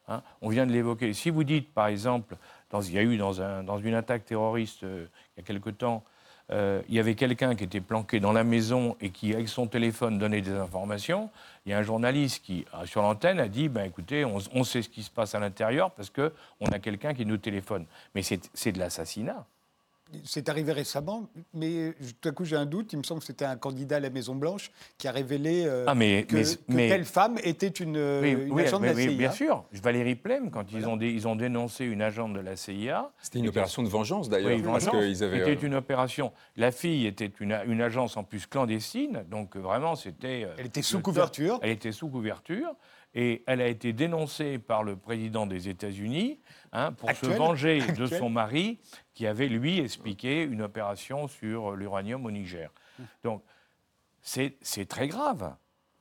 Hein. 0.07 0.23
On 0.41 0.49
vient 0.49 0.65
de 0.65 0.71
l'évoquer. 0.71 1.13
Si 1.13 1.29
vous 1.29 1.43
dites, 1.43 1.73
par 1.73 1.87
exemple, 1.87 2.37
il 2.73 2.93
y 2.93 2.97
a 2.97 3.03
eu 3.03 3.17
dans 3.17 3.77
une 3.77 3.93
attaque 3.93 4.25
terroriste 4.25 4.83
euh, 4.83 5.05
il 5.35 5.41
y 5.41 5.43
a 5.43 5.45
quelque 5.45 5.69
temps, 5.69 6.03
euh, 6.51 6.81
il 6.89 6.95
y 6.95 6.99
avait 6.99 7.15
quelqu'un 7.15 7.55
qui 7.55 7.63
était 7.63 7.81
planqué 7.81 8.19
dans 8.19 8.31
la 8.31 8.43
maison 8.43 8.95
et 9.01 9.11
qui, 9.11 9.33
avec 9.33 9.49
son 9.49 9.67
téléphone, 9.67 10.17
donnait 10.17 10.41
des 10.41 10.51
informations. 10.51 11.29
Il 11.65 11.71
y 11.71 11.73
a 11.73 11.77
un 11.77 11.83
journaliste 11.83 12.43
qui, 12.43 12.65
euh, 12.73 12.85
sur 12.85 13.01
l'antenne, 13.01 13.39
a 13.39 13.47
dit 13.47 13.69
ben, 13.69 13.83
écoutez, 13.83 14.25
on, 14.25 14.63
sait 14.63 14.81
ce 14.81 14.89
qui 14.89 15.03
se 15.03 15.11
passe 15.11 15.35
à 15.35 15.39
l'intérieur 15.39 15.91
parce 15.91 16.09
qu'on 16.09 16.65
a 16.71 16.79
quelqu'un 16.79 17.13
qui 17.13 17.25
nous 17.25 17.37
téléphone. 17.37 17.85
Mais 18.15 18.23
c'est 18.23 18.71
de 18.71 18.79
l'assassinat. 18.79 19.45
C'est 20.23 20.49
arrivé 20.49 20.71
récemment, 20.71 21.29
mais 21.53 21.93
tout 22.21 22.29
à 22.29 22.31
coup 22.31 22.45
j'ai 22.45 22.55
un 22.55 22.65
doute. 22.65 22.93
Il 22.93 22.99
me 22.99 23.03
semble 23.03 23.19
que 23.19 23.27
c'était 23.27 23.45
un 23.45 23.55
candidat 23.55 23.97
à 23.97 23.99
la 23.99 24.09
Maison 24.09 24.35
Blanche 24.35 24.71
qui 24.97 25.07
a 25.07 25.11
révélé 25.11 25.65
euh, 25.65 25.85
ah, 25.87 25.93
que, 25.93 26.65
telle 26.75 27.05
femme 27.05 27.37
était 27.43 27.67
une, 27.67 27.97
agente 27.97 28.81
de 28.81 28.87
la 28.87 28.95
CIA. 28.95 29.11
bien 29.11 29.31
sûr. 29.31 29.65
Valérie 29.71 30.15
Plem, 30.15 30.49
quand 30.51 30.71
ils, 30.71 30.87
ont 30.87 30.99
ils 30.99 31.27
ont 31.27 31.35
dénoncé 31.35 31.85
une 31.85 32.01
agente 32.01 32.33
de 32.33 32.39
la 32.39 32.55
CIA. 32.55 33.11
C'était 33.21 33.39
une 33.39 33.49
opération 33.49 33.83
de 33.83 33.89
vengeance 33.89 34.29
d'ailleurs. 34.29 34.51
Oui, 34.51 35.13
C'était 35.13 35.23
euh, 35.23 35.55
une 35.61 35.75
opération. 35.75 36.31
La 36.57 36.71
fille 36.71 37.05
était 37.05 37.31
une, 37.39 37.57
une, 37.67 37.81
agence 37.81 38.17
en 38.17 38.23
plus 38.23 38.45
clandestine, 38.47 39.23
donc 39.29 39.55
vraiment 39.55 39.95
c'était. 39.95 40.45
Euh, 40.45 40.55
elle 40.57 40.65
était 40.65 40.81
sous 40.81 41.01
couverture. 41.01 41.59
Elle 41.61 41.71
était 41.71 41.91
sous 41.91 42.09
couverture 42.09 42.75
et 43.13 43.43
elle 43.47 43.61
a 43.61 43.67
été 43.67 43.93
dénoncée 43.93 44.59
par 44.59 44.83
le 44.83 44.95
président 44.95 45.47
des 45.47 45.67
États-Unis 45.67 46.39
hein, 46.71 46.91
pour 46.93 47.11
se 47.11 47.25
venger 47.25 47.81
de 47.93 48.05
son 48.05 48.29
mari 48.29 48.79
qui 49.13 49.25
avait, 49.25 49.47
lui, 49.47 49.79
expliqué 49.79 50.43
une 50.43 50.61
opération 50.61 51.27
sur 51.27 51.75
l'uranium 51.75 52.25
au 52.25 52.31
Niger. 52.31 52.71
Donc, 53.23 53.43
c'est 54.21 54.59
très 54.87 55.07
grave. 55.07 55.55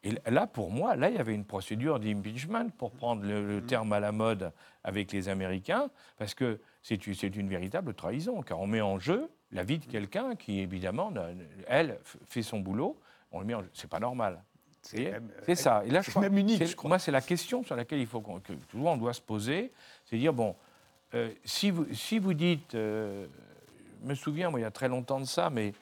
Et 0.04 0.12
là, 0.30 0.46
pour 0.46 0.70
moi, 0.70 0.94
là, 0.96 1.08
il 1.08 1.16
y 1.16 1.18
avait 1.18 1.34
une 1.34 1.44
procédure 1.44 1.98
d'impeachment, 1.98 2.70
pour 2.76 2.92
prendre 2.92 3.24
le, 3.24 3.60
terme 3.66 3.92
à 3.92 4.00
la 4.00 4.12
mode 4.12 4.52
avec 4.84 5.10
les 5.12 5.28
Américains, 5.28 5.90
parce 6.18 6.34
que 6.34 6.60
c'est 6.82 7.06
une 7.06 7.48
véritable 7.48 7.94
trahison, 7.94 8.42
car 8.42 8.60
on 8.60 8.66
met 8.66 8.80
en 8.80 8.98
jeu 8.98 9.30
la 9.50 9.64
vie 9.64 9.78
de 9.78 9.86
quelqu'un 9.86 10.36
qui, 10.36 10.60
évidemment, 10.60 11.12
elle, 11.66 11.98
fait 12.28 12.42
son 12.42 12.60
boulot, 12.60 13.00
on 13.32 13.40
le 13.40 13.46
met 13.46 13.54
en 13.54 13.62
jeu. 13.62 13.70
C'est 13.72 13.90
pas 13.90 14.00
normal. 14.00 14.42
C'est 15.44 15.54
ça. 15.54 15.82
Et 15.84 15.90
là, 15.90 16.02
je 16.02 16.10
crois, 16.10 16.22
même 16.22 16.38
unique, 16.38 16.64
je 16.64 16.74
crois. 16.74 16.88
Moi, 16.88 16.98
c'est 16.98 17.10
la 17.10 17.20
question 17.20 17.62
sur 17.62 17.76
laquelle 17.76 18.00
il 18.00 18.06
faut 18.06 18.20
que 18.20 18.52
tout 18.52 18.76
le 18.76 18.82
monde 18.82 19.00
doit 19.00 19.12
se 19.12 19.20
poser. 19.20 19.70
C'est 20.06 20.16
dire, 20.16 20.32
bon, 20.32 20.54
euh, 21.14 21.30
si, 21.44 21.70
vous, 21.70 21.86
si 21.92 22.18
vous 22.18 22.34
dites, 22.34 22.74
euh, 22.74 23.26
je 24.02 24.08
me 24.08 24.14
souviens, 24.14 24.50
moi, 24.50 24.60
il 24.60 24.62
y 24.62 24.66
a 24.66 24.70
très 24.70 24.88
longtemps 24.88 25.20
de 25.20 25.26
ça, 25.26 25.50
mais 25.50 25.72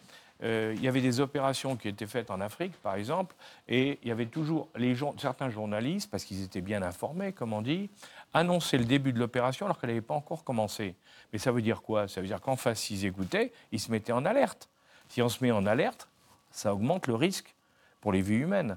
euh, 0.42 0.74
il 0.76 0.82
y 0.82 0.88
avait 0.88 1.00
des 1.00 1.20
opérations 1.20 1.76
qui 1.76 1.88
étaient 1.88 2.06
faites 2.06 2.30
en 2.30 2.40
Afrique, 2.40 2.72
par 2.82 2.94
exemple, 2.96 3.34
et 3.68 3.98
il 4.02 4.08
y 4.08 4.10
avait 4.10 4.26
toujours 4.26 4.68
les 4.76 4.96
certains 5.18 5.50
journalistes, 5.50 6.10
parce 6.10 6.24
qu'ils 6.24 6.42
étaient 6.42 6.60
bien 6.60 6.82
informés, 6.82 7.32
comme 7.32 7.52
on 7.52 7.62
dit, 7.62 7.88
annonçaient 8.34 8.78
le 8.78 8.84
début 8.84 9.12
de 9.12 9.18
l'opération 9.18 9.66
alors 9.66 9.78
qu'elle 9.80 9.90
n'avait 9.90 10.00
pas 10.00 10.14
encore 10.14 10.44
commencé. 10.44 10.94
Mais 11.32 11.38
ça 11.38 11.52
veut 11.52 11.62
dire 11.62 11.82
quoi? 11.82 12.06
Ça 12.06 12.20
veut 12.20 12.26
dire 12.26 12.40
qu'en 12.40 12.56
face, 12.56 12.80
s'ils 12.80 13.04
écoutaient, 13.06 13.52
ils 13.72 13.80
se 13.80 13.90
mettaient 13.90 14.12
en 14.12 14.24
alerte. 14.24 14.68
Si 15.08 15.22
on 15.22 15.28
se 15.28 15.42
met 15.42 15.52
en 15.52 15.64
alerte, 15.66 16.08
ça 16.50 16.74
augmente 16.74 17.06
le 17.06 17.14
risque 17.14 17.54
pour 18.00 18.12
les 18.12 18.20
vies 18.20 18.36
humaines. 18.36 18.76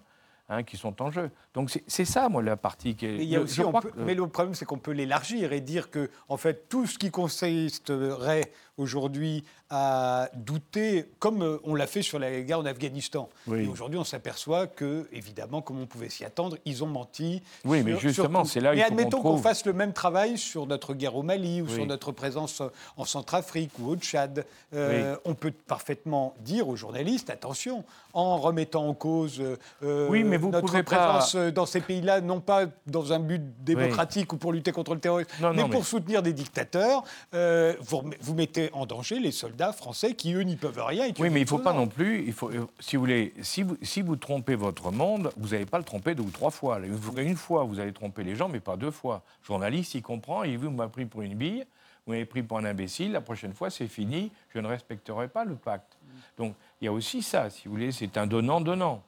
Hein, 0.51 0.63
qui 0.63 0.77
sont 0.77 0.99
en 0.99 1.12
jeu. 1.12 1.29
Donc 1.53 1.69
c'est 1.85 2.05
ça, 2.05 2.27
moi, 2.27 2.41
la 2.41 2.57
partie 2.57 2.95
qui 2.95 3.05
est. 3.05 3.93
Mais 3.97 4.15
le 4.15 4.25
problème, 4.25 4.55
c'est 4.55 4.65
qu'on 4.65 4.79
peut 4.79 4.93
l'élargir 4.93 5.53
et 5.53 5.62
dire 5.62 5.91
que, 5.91 6.09
en 6.27 6.38
fait, 6.38 6.67
tout 6.69 6.88
ce 6.88 6.97
qui 6.97 7.12
consisterait 7.12 8.51
aujourd'hui 8.79 9.43
à 9.69 10.29
douter, 10.33 11.05
comme 11.19 11.43
euh, 11.43 11.59
on 11.63 11.75
l'a 11.75 11.85
fait 11.85 12.01
sur 12.01 12.17
la 12.17 12.41
guerre 12.41 12.59
en 12.59 12.65
Afghanistan. 12.65 13.29
Et 13.53 13.67
aujourd'hui, 13.67 13.99
on 13.99 14.03
s'aperçoit 14.03 14.65
que, 14.65 15.07
évidemment, 15.12 15.62
comme 15.62 15.79
on 15.79 15.85
pouvait 15.85 16.09
s'y 16.09 16.25
attendre, 16.25 16.57
ils 16.65 16.83
ont 16.83 16.88
menti. 16.88 17.43
Oui, 17.65 17.83
mais 17.83 17.97
justement, 17.99 18.43
c'est 18.43 18.62
là. 18.62 18.73
Mais 18.73 18.81
admettons 18.81 19.21
qu'on 19.21 19.38
fasse 19.38 19.65
le 19.65 19.73
même 19.73 19.93
travail 19.93 20.39
sur 20.39 20.65
notre 20.65 20.95
guerre 20.95 21.15
au 21.15 21.21
Mali 21.21 21.62
ou 21.62 21.67
sur 21.67 21.85
notre 21.85 22.12
présence 22.12 22.63
en 22.97 23.05
Centrafrique 23.05 23.77
ou 23.77 23.89
au 23.89 23.95
Tchad. 23.97 24.47
Euh, 24.73 25.15
on 25.25 25.35
peut 25.35 25.51
parfaitement 25.51 26.33
dire 26.39 26.67
aux 26.67 26.75
journalistes 26.75 27.29
attention, 27.29 27.83
en 28.13 28.38
remettant 28.38 28.88
en 28.88 28.93
cause 28.93 29.41
euh, 29.84 30.08
oui, 30.10 30.24
mais 30.24 30.38
vous 30.38 30.50
notre 30.50 30.82
présence 30.82 31.36
dans 31.36 31.65
ces 31.65 31.82
pays-là, 31.82 32.22
non 32.22 32.39
pas 32.39 32.65
dans 32.88 33.13
un 33.13 33.19
but 33.19 33.41
démocratique 33.63 34.34
ou 34.34 34.38
pour 34.38 34.52
lutter 34.52 34.72
contre 34.72 34.93
le 34.93 35.00
terrorisme, 35.00 35.30
mais, 35.54 35.67
pour 35.69 35.86
soutenir 35.86 36.22
des 36.24 36.34
dictateurs, 36.34 37.04
vous, 37.32 38.04
vous 38.22 38.34
mettez 38.34 38.69
en 38.74 38.86
danger 38.86 39.19
les 39.19 39.32
soldats 39.32 39.74
français 39.74 40.13
qui, 40.13 40.34
eux, 40.34 40.41
n'y 40.41 40.56
peuvent 40.56 40.82
rien. 40.84 41.08
oui, 41.19 41.30
mais 41.30 41.41
il 41.41 41.43
ne 41.43 41.48
faut 41.48 41.60
pas 41.60 41.74
non 41.74 41.88
plus, 41.88 42.24
il 42.26 42.34
faut, 42.34 42.50
euh, 42.50 42.67
si 42.80 42.95
vous 42.95 43.02
voulez, 43.02 43.34
si 43.41 43.63
vous, 43.63 43.78
si 43.82 44.02
vous 44.02 44.15
trompez 44.15 44.56
votre 44.56 44.91
monde, 44.91 45.32
vous 45.38 45.50
n'allez 45.50 45.65
pas 45.65 45.78
le 45.78 45.84
tromper 45.84 46.15
deux 46.15 46.24
ou 46.24 46.32
trois 46.32 46.52
fois. 46.52 46.80
Une 47.17 47.36
fois, 47.36 47.63
vous 47.63 47.80
allez 47.80 47.93
tromper 47.93 48.24
les 48.24 48.36
gens, 48.36 48.50
mais 48.50 48.60
pas 48.60 48.78
deux 48.78 48.91
fois. 48.91 49.24
Le 49.43 49.48
journaliste, 49.48 49.95
il 49.95 50.02
comprend, 50.02 50.43
il 50.43 50.58
vous 50.58 50.69
m'a 50.69 50.88
pris 50.88 51.06
pour 51.06 51.22
une 51.22 51.36
bille, 51.36 51.65
vous 52.06 52.13
m'avez 52.13 52.26
pris 52.26 52.43
pour 52.43 52.58
un 52.58 52.65
imbécile, 52.65 53.12
la 53.12 53.22
prochaine 53.22 53.54
fois, 53.54 53.69
c'est 53.69 53.88
fini, 53.88 54.32
je 54.54 54.60
ne 54.60 54.67
respecterai 54.67 55.28
pas 55.28 55.45
le 55.45 55.56
pacte. 55.56 55.98
Donc, 56.39 56.56
il 56.82 56.86
y 56.86 56.88
a 56.88 56.91
aussi 56.91 57.21
ça, 57.21 57.52
si 57.52 57.67
vous 57.67 57.75
voulez, 57.75 57.91
c'est 57.91 58.17
un 58.17 58.25
donnant-donnant. 58.25 59.04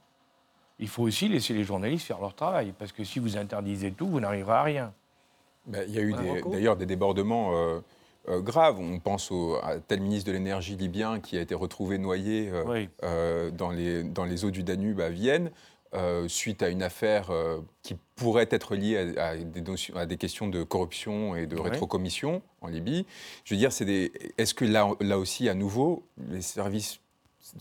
Il 0.77 0.87
faut 0.87 1.03
aussi 1.03 1.27
laisser 1.27 1.53
les 1.53 1.63
journalistes 1.63 2.05
faire 2.05 2.19
leur 2.19 2.35
travail, 2.35 2.73
parce 2.77 2.91
que 2.91 3.03
si 3.03 3.17
vous 3.17 3.37
interdisez 3.37 3.91
tout, 3.91 4.07
vous 4.07 4.19
n'arriverez 4.19 4.53
à 4.53 4.63
rien. 4.63 4.93
Ben, 5.65 5.83
il 5.87 5.95
y 5.95 5.99
a 5.99 6.01
eu 6.01 6.13
d'ailleurs 6.45 6.75
des, 6.75 6.85
débordements. 6.85 7.55
Euh, 7.55 7.79
euh, 8.29 8.39
grave. 8.39 8.79
On 8.79 8.99
pense 8.99 9.31
à 9.63 9.79
tel 9.79 9.99
ministre 10.01 10.27
de 10.27 10.33
l'énergie 10.33 10.75
libyen 10.75 11.19
qui 11.19 11.37
a 11.37 11.41
été 11.41 11.55
retrouvé 11.55 11.97
noyé 11.97 12.49
euh, 12.51 12.85
euh, 13.03 13.49
dans, 13.49 13.71
les, 13.71 14.03
dans, 14.03 14.25
les, 14.25 14.45
eaux 14.45 14.51
du 14.51 14.63
Danube 14.63 15.01
à 15.01 15.09
Vienne. 15.09 15.49
suite 16.27 16.61
à 16.61 16.69
une 16.69 16.83
affaire 16.83 17.31
qui 17.81 17.95
pourrait 18.15 18.47
être 18.51 18.75
liée 18.75 19.15
à, 19.17 19.35
des, 19.37 19.63
à, 19.95 20.05
des, 20.05 20.17
questions 20.17 20.47
de 20.47 20.63
corruption 20.63 21.35
et 21.35 21.47
de 21.47 21.59
rétrocommission 21.59 22.43
en 22.61 22.67
Libye. 22.67 23.05
Je 23.43 23.55
veux 23.55 23.59
dire, 23.59 23.71
est-ce 24.37 24.53
que 24.53 24.65
là, 24.65 24.91
là 24.99 25.17
aussi, 25.17 25.49
à 25.49 25.55
nouveau, 25.55 26.05
les 26.29 26.41
services 26.41 26.99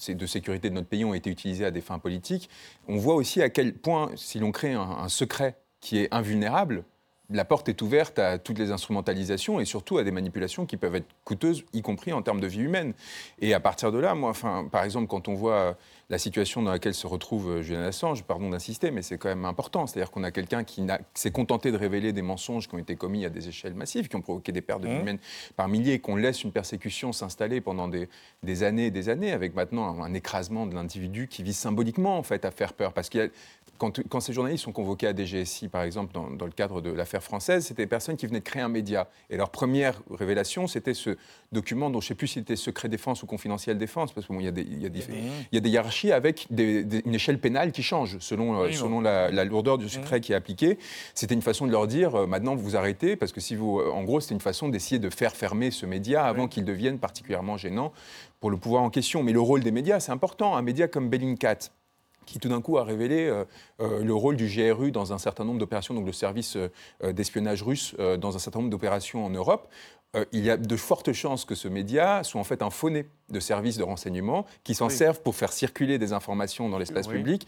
de 0.08 0.26
sécurité 0.26 0.70
de 0.70 0.74
notre 0.74 0.88
pays 0.88 1.04
ont 1.04 1.14
été 1.14 1.30
utilisés 1.30 1.64
à 1.64 1.70
des 1.70 1.80
fins 1.80 1.98
politiques 1.98 2.50
On 2.88 2.96
voit 2.96 3.14
aussi 3.14 3.42
à 3.42 3.48
quel 3.48 3.74
point, 3.74 4.10
si 4.16 4.38
l'on 4.38 4.52
crée 4.52 4.72
un 4.74 5.08
secret 5.08 5.56
qui 5.80 5.98
est 5.98 6.12
invulnérable, 6.12 6.84
la 7.30 7.44
porte 7.44 7.68
est 7.68 7.80
ouverte 7.80 8.18
à 8.18 8.38
toutes 8.38 8.58
les 8.58 8.72
instrumentalisations 8.72 9.60
et 9.60 9.64
surtout 9.64 9.98
à 9.98 10.04
des 10.04 10.10
manipulations 10.10 10.66
qui 10.66 10.76
peuvent 10.76 10.96
être 10.96 11.06
coûteuses, 11.24 11.64
y 11.72 11.82
compris 11.82 12.12
en 12.12 12.22
termes 12.22 12.40
de 12.40 12.46
vie 12.46 12.60
humaine. 12.60 12.92
Et 13.40 13.54
à 13.54 13.60
partir 13.60 13.92
de 13.92 13.98
là, 13.98 14.14
moi, 14.14 14.30
enfin, 14.30 14.68
par 14.70 14.84
exemple, 14.84 15.06
quand 15.06 15.28
on 15.28 15.34
voit 15.34 15.76
la 16.10 16.18
situation 16.18 16.60
dans 16.60 16.72
laquelle 16.72 16.92
se 16.92 17.06
retrouve 17.06 17.50
euh, 17.50 17.62
Julian 17.62 17.82
Assange, 17.82 18.24
pardon 18.24 18.50
d'insister, 18.50 18.90
mais 18.90 19.00
c'est 19.00 19.16
quand 19.16 19.28
même 19.28 19.44
important. 19.44 19.86
C'est-à-dire 19.86 20.10
qu'on 20.10 20.24
a 20.24 20.32
quelqu'un 20.32 20.64
qui 20.64 20.84
s'est 21.14 21.30
contenté 21.30 21.70
de 21.70 21.76
révéler 21.76 22.12
des 22.12 22.20
mensonges 22.20 22.68
qui 22.68 22.74
ont 22.74 22.78
été 22.78 22.96
commis 22.96 23.24
à 23.24 23.30
des 23.30 23.48
échelles 23.48 23.74
massives, 23.74 24.08
qui 24.08 24.16
ont 24.16 24.20
provoqué 24.20 24.50
des 24.50 24.60
pertes 24.60 24.82
de 24.82 24.88
mmh. 24.88 25.00
humaines 25.00 25.18
par 25.56 25.68
milliers, 25.68 26.00
qu'on 26.00 26.16
laisse 26.16 26.42
une 26.42 26.50
persécution 26.50 27.12
s'installer 27.12 27.60
pendant 27.60 27.86
des, 27.86 28.08
années 28.64 28.86
et 28.86 28.90
des 28.90 29.08
années, 29.08 29.30
avec 29.30 29.54
maintenant 29.54 30.02
un, 30.02 30.12
écrasement 30.12 30.66
de 30.66 30.74
l'individu 30.74 31.28
qui 31.28 31.44
vise 31.44 31.56
symboliquement 31.56 32.18
en 32.18 32.24
fait 32.24 32.44
à 32.44 32.50
faire 32.50 32.72
peur. 32.72 32.92
Parce 32.92 33.08
qu'il 33.08 33.30
quand, 33.78 34.02
quand, 34.08 34.20
ces 34.20 34.32
journalistes 34.32 34.64
sont 34.64 34.72
convoqués 34.72 35.06
à 35.06 35.14
DGSI, 35.14 35.68
par 35.68 35.82
exemple, 35.82 36.12
dans, 36.12 36.26
le 36.28 36.50
cadre 36.50 36.80
de 36.80 36.90
l'affaire 36.90 37.22
française, 37.22 37.64
c'était 37.64 37.84
des 37.84 37.88
personnes 37.88 38.16
qui 38.16 38.26
venaient 38.26 38.40
de 38.40 38.44
créer 38.44 38.62
un 38.62 38.68
média. 38.68 39.08
Et 39.30 39.36
leur 39.36 39.50
première 39.50 40.02
révélation, 40.10 40.66
c'était 40.66 40.92
ce 40.92 41.16
document 41.52 41.88
dont 41.88 42.00
je 42.00 42.06
ne 42.06 42.08
sais 42.08 42.14
plus 42.14 42.26
si 42.26 42.34
c'était 42.34 42.56
secret 42.56 42.88
défense 42.88 43.22
ou 43.22 43.26
confidentiel 43.26 43.78
défense, 43.78 44.12
parce 44.12 44.26
qu'il 44.26 44.40
y, 44.40 44.44
y, 44.44 44.82
y, 44.82 44.86
a 45.56 45.60
des 45.60 45.70
hiérarchies 45.70 45.99
avec 46.08 46.46
une 46.50 47.14
échelle 47.14 47.38
pénale 47.38 47.72
qui 47.72 47.82
change 47.82 48.18
selon, 48.20 48.62
euh, 48.62 48.72
selon 48.72 49.00
la, 49.00 49.44
lourdeur 49.44 49.78
du 49.78 49.88
secret 49.88 50.20
qui 50.20 50.32
est 50.32 50.34
appliqué. 50.34 50.78
C'était 51.14 51.34
une 51.34 51.42
façon 51.42 51.66
de 51.66 51.72
leur 51.72 51.86
dire 51.86 52.14
euh, 52.14 52.26
maintenant 52.26 52.54
vous 52.54 52.76
arrêtez 52.76 53.16
parce 53.16 53.32
que 53.32 53.40
si 53.40 53.54
vous, 53.54 53.80
euh, 53.80 53.90
en 53.90 54.02
gros, 54.04 54.20
c'était 54.20 54.34
une 54.34 54.40
façon 54.40 54.68
d'essayer 54.68 54.98
de 54.98 55.10
faire 55.10 55.36
fermer 55.36 55.70
ce 55.70 55.86
média 55.86 56.24
avant 56.24 56.48
qu'il 56.48 56.64
devienne 56.64 56.98
particulièrement 56.98 57.56
gênant 57.56 57.92
pour 58.40 58.50
le 58.50 58.56
pouvoir 58.56 58.82
en 58.82 58.90
question. 58.90 59.22
Mais 59.22 59.32
le 59.32 59.40
rôle 59.40 59.62
des 59.62 59.70
médias, 59.72 60.00
c'est 60.00 60.12
important. 60.12 60.56
Un 60.56 60.62
média 60.62 60.88
comme 60.88 61.08
Bellingcat, 61.08 61.70
qui 62.24 62.38
tout 62.38 62.48
d'un 62.48 62.60
coup 62.60 62.78
a 62.78 62.84
révélé 62.84 63.30
le 63.80 64.14
rôle 64.14 64.36
du 64.36 64.46
GRU 64.46 64.92
dans 64.92 65.12
un 65.12 65.18
certain 65.18 65.44
nombre 65.44 65.58
d'opérations, 65.58 65.94
donc 65.94 66.06
le 66.06 66.12
service 66.12 66.56
d'espionnage 67.02 67.62
russe 67.62 67.94
dans 68.18 68.36
un 68.36 68.38
certain 68.38 68.60
nombre 68.60 68.70
d'opérations 68.70 69.24
en 69.24 69.30
Europe. 69.30 69.68
Euh, 70.16 70.24
il 70.32 70.44
y 70.44 70.50
a 70.50 70.56
de 70.56 70.76
fortes 70.76 71.12
chances 71.12 71.44
que 71.44 71.54
ce 71.54 71.68
média 71.68 72.24
soit 72.24 72.40
en 72.40 72.44
fait 72.44 72.62
un 72.62 72.70
fauné 72.70 73.06
de 73.28 73.38
services 73.38 73.76
de 73.76 73.84
renseignement 73.84 74.44
qui 74.64 74.74
s'en 74.74 74.88
servent 74.88 75.22
pour 75.22 75.36
faire 75.36 75.52
circuler 75.52 75.98
des 75.98 76.12
informations 76.12 76.68
dans 76.68 76.78
l'espace 76.78 77.06
public. 77.06 77.46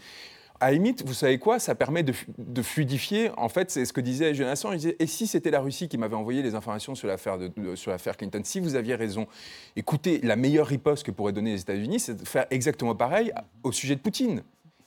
À 0.61 0.71
limite, 0.71 1.05
vous 1.05 1.13
savez 1.13 1.39
quoi 1.39 1.59
Ça 1.59 1.75
permet 1.75 2.03
de, 2.03 2.61
fluidifier. 2.61 3.31
En 3.35 3.49
fait, 3.49 3.69
c'est 3.69 3.83
ce 3.83 3.91
que 3.91 3.99
disait 3.99 4.33
Jonathan. 4.33 4.71
Il 4.71 4.77
disait 4.77 4.95
Et 4.99 5.07
si 5.07 5.27
c'était 5.27 5.51
la 5.51 5.59
Russie 5.59 5.89
qui 5.89 5.97
m'avait 5.97 6.15
envoyé 6.15 6.41
les 6.41 6.55
informations 6.55 6.95
sur 6.95 7.09
l'affaire, 7.09 7.37
sur 7.75 7.91
l'affaire 7.91 8.15
Clinton 8.15 8.39
Si 8.45 8.61
vous 8.61 8.75
aviez 8.75 8.95
raison, 8.95 9.27
écoutez, 9.75 10.21
la 10.23 10.37
meilleure 10.37 10.67
riposte 10.67 11.05
que 11.05 11.11
pourraient 11.11 11.33
donner 11.33 11.51
les 11.51 11.61
États-Unis, 11.61 11.99
c'est 11.99 12.13
de 12.13 12.25
faire 12.25 12.45
exactement 12.49 12.95
pareil 12.95 13.33
au 13.63 13.73
sujet 13.73 13.95
de 13.95 13.99
Poutine. 13.99 14.43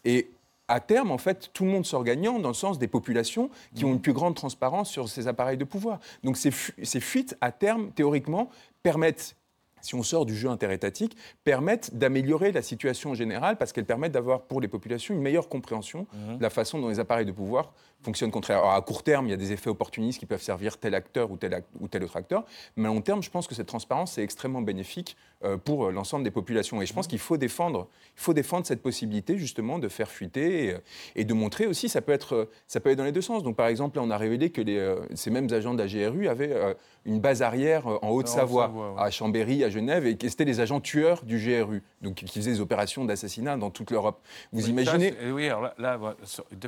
Et 0.07 0.31
à 0.69 0.81
terme, 0.81 1.11
en 1.11 1.19
fait, 1.19 1.51
tout 1.53 1.65
le 1.65 1.71
monde 1.71 1.87
sort 1.87 2.05
gagnant 2.05 2.39
dans 2.39 2.49
le 2.49 2.55
sens 2.55 2.79
des 2.79 2.89
populations 2.89 3.51
qui 3.75 3.85
ont 3.85 3.93
une 3.93 4.01
plus 4.01 4.13
grande 4.13 4.35
transparence 4.35 4.91
sur 4.91 5.09
ces 5.09 5.29
appareils 5.29 5.57
de 5.57 5.65
pouvoir. 5.65 6.01
Donc 6.25 6.37
ces, 6.37 6.51
ces 6.83 7.01
fuites, 7.01 7.37
à 7.41 7.53
terme, 7.53 7.91
théoriquement, 7.93 8.51
permettent 8.83 9.37
si 9.83 9.95
on 9.95 10.03
sort 10.03 10.27
du 10.27 10.35
jeu 10.35 10.49
interétatique, 10.49 11.17
permettent 11.45 11.97
d'améliorer 11.97 12.51
la 12.51 12.63
situation 12.63 13.15
générale 13.15 13.57
parce 13.57 13.73
qu'elles 13.73 13.85
permettent 13.85 14.13
d'avoir 14.13 14.43
pour 14.43 14.61
les 14.61 14.69
populations 14.69 15.15
une 15.15 15.21
meilleure 15.21 15.49
compréhension 15.49 16.07
mmh. 16.13 16.39
de 16.39 16.43
la 16.43 16.51
façon 16.51 16.81
dont 16.81 16.89
les 16.89 16.99
appareils 16.99 17.27
de 17.27 17.33
pouvoir 17.33 17.73
fonctionnent 18.03 18.31
contraire. 18.31 18.59
Alors 18.59 18.73
à 18.73 18.83
court 18.83 19.03
terme, 19.03 19.27
il 19.27 19.31
y 19.31 19.35
a 19.35 19.37
des 19.37 19.53
effets 19.53 19.71
opportunistes 19.71 20.19
qui 20.19 20.27
peuvent 20.27 20.43
servir 20.43 20.79
tel 20.79 20.95
acteur 20.95 21.31
ou 21.31 21.37
tel, 21.37 21.65
ou 21.81 21.89
tel 21.89 22.05
autre 22.05 22.17
acteur, 22.17 22.45
mais 22.77 22.89
à 22.89 22.93
long 22.93 23.01
terme, 23.01 23.23
je 23.23 23.31
pense 23.31 23.47
que 23.47 23.55
cette 23.55 23.67
transparence 23.67 24.19
est 24.19 24.23
extrêmement 24.23 24.63
bénéfique 24.63 25.17
euh, 25.45 25.57
pour 25.57 25.87
euh, 25.87 25.93
l'ensemble 25.93 26.25
des 26.25 26.31
populations. 26.31 26.81
Et 26.81 26.87
je 26.87 26.95
pense 26.95 27.07
qu'il 27.07 27.19
faut 27.19 27.37
défendre, 27.37 27.89
il 28.17 28.23
faut 28.23 28.33
défendre 28.33 28.67
cette 28.67 28.83
possibilité 28.83 29.39
justement 29.39 29.79
de 29.79 29.89
faire 29.89 30.09
fuiter 30.09 30.67
et, 30.67 30.77
et, 31.17 31.25
de 31.25 31.35
montrer 31.35 31.67
aussi, 31.67 31.89
ça 31.89 32.01
peut, 32.01 32.13
être, 32.13 32.49
ça 32.67 32.81
peut 32.81 32.91
être 32.91 32.99
dans 32.99 33.05
les 33.05 33.13
deux 33.13 33.23
sens. 33.23 33.43
Donc 33.43 33.57
par 33.57 33.67
exemple, 33.67 33.97
là, 33.97 34.03
on 34.05 34.11
a 34.11 34.17
révélé 34.17 34.51
que 34.51 34.61
les, 34.61 34.79
euh, 34.79 35.01
ces 35.15 35.31
mêmes 35.31 35.53
agents 35.53 35.75
de 35.75 35.83
la 35.83 35.89
GRU 35.89 36.29
avaient 36.29 36.77
une 37.05 37.21
base 37.21 37.43
arrière 37.43 37.87
en 37.87 38.11
Haute-Savoie, 38.11 38.97
à 38.99 39.11
Chambéry, 39.11 39.63
à 39.65 39.71
Genève, 39.71 40.07
et 40.07 40.17
que 40.17 40.29
c'était 40.29 40.45
les 40.45 40.61
agents 40.61 40.81
tueurs 40.81 41.25
du 41.25 41.39
GRU, 41.39 41.83
donc 42.03 42.15
qui 42.15 42.27
faisaient 42.27 42.53
des 42.53 42.61
opérations 42.61 43.05
d'assassinat 43.05 43.57
dans 43.57 43.71
toute 43.71 43.91
l'Europe. 43.91 44.21
Vous 44.53 44.69
imaginez 44.69 45.15
Oui, 45.33 45.47
alors 45.47 45.63
là, 45.63 45.75
là, 45.79 45.99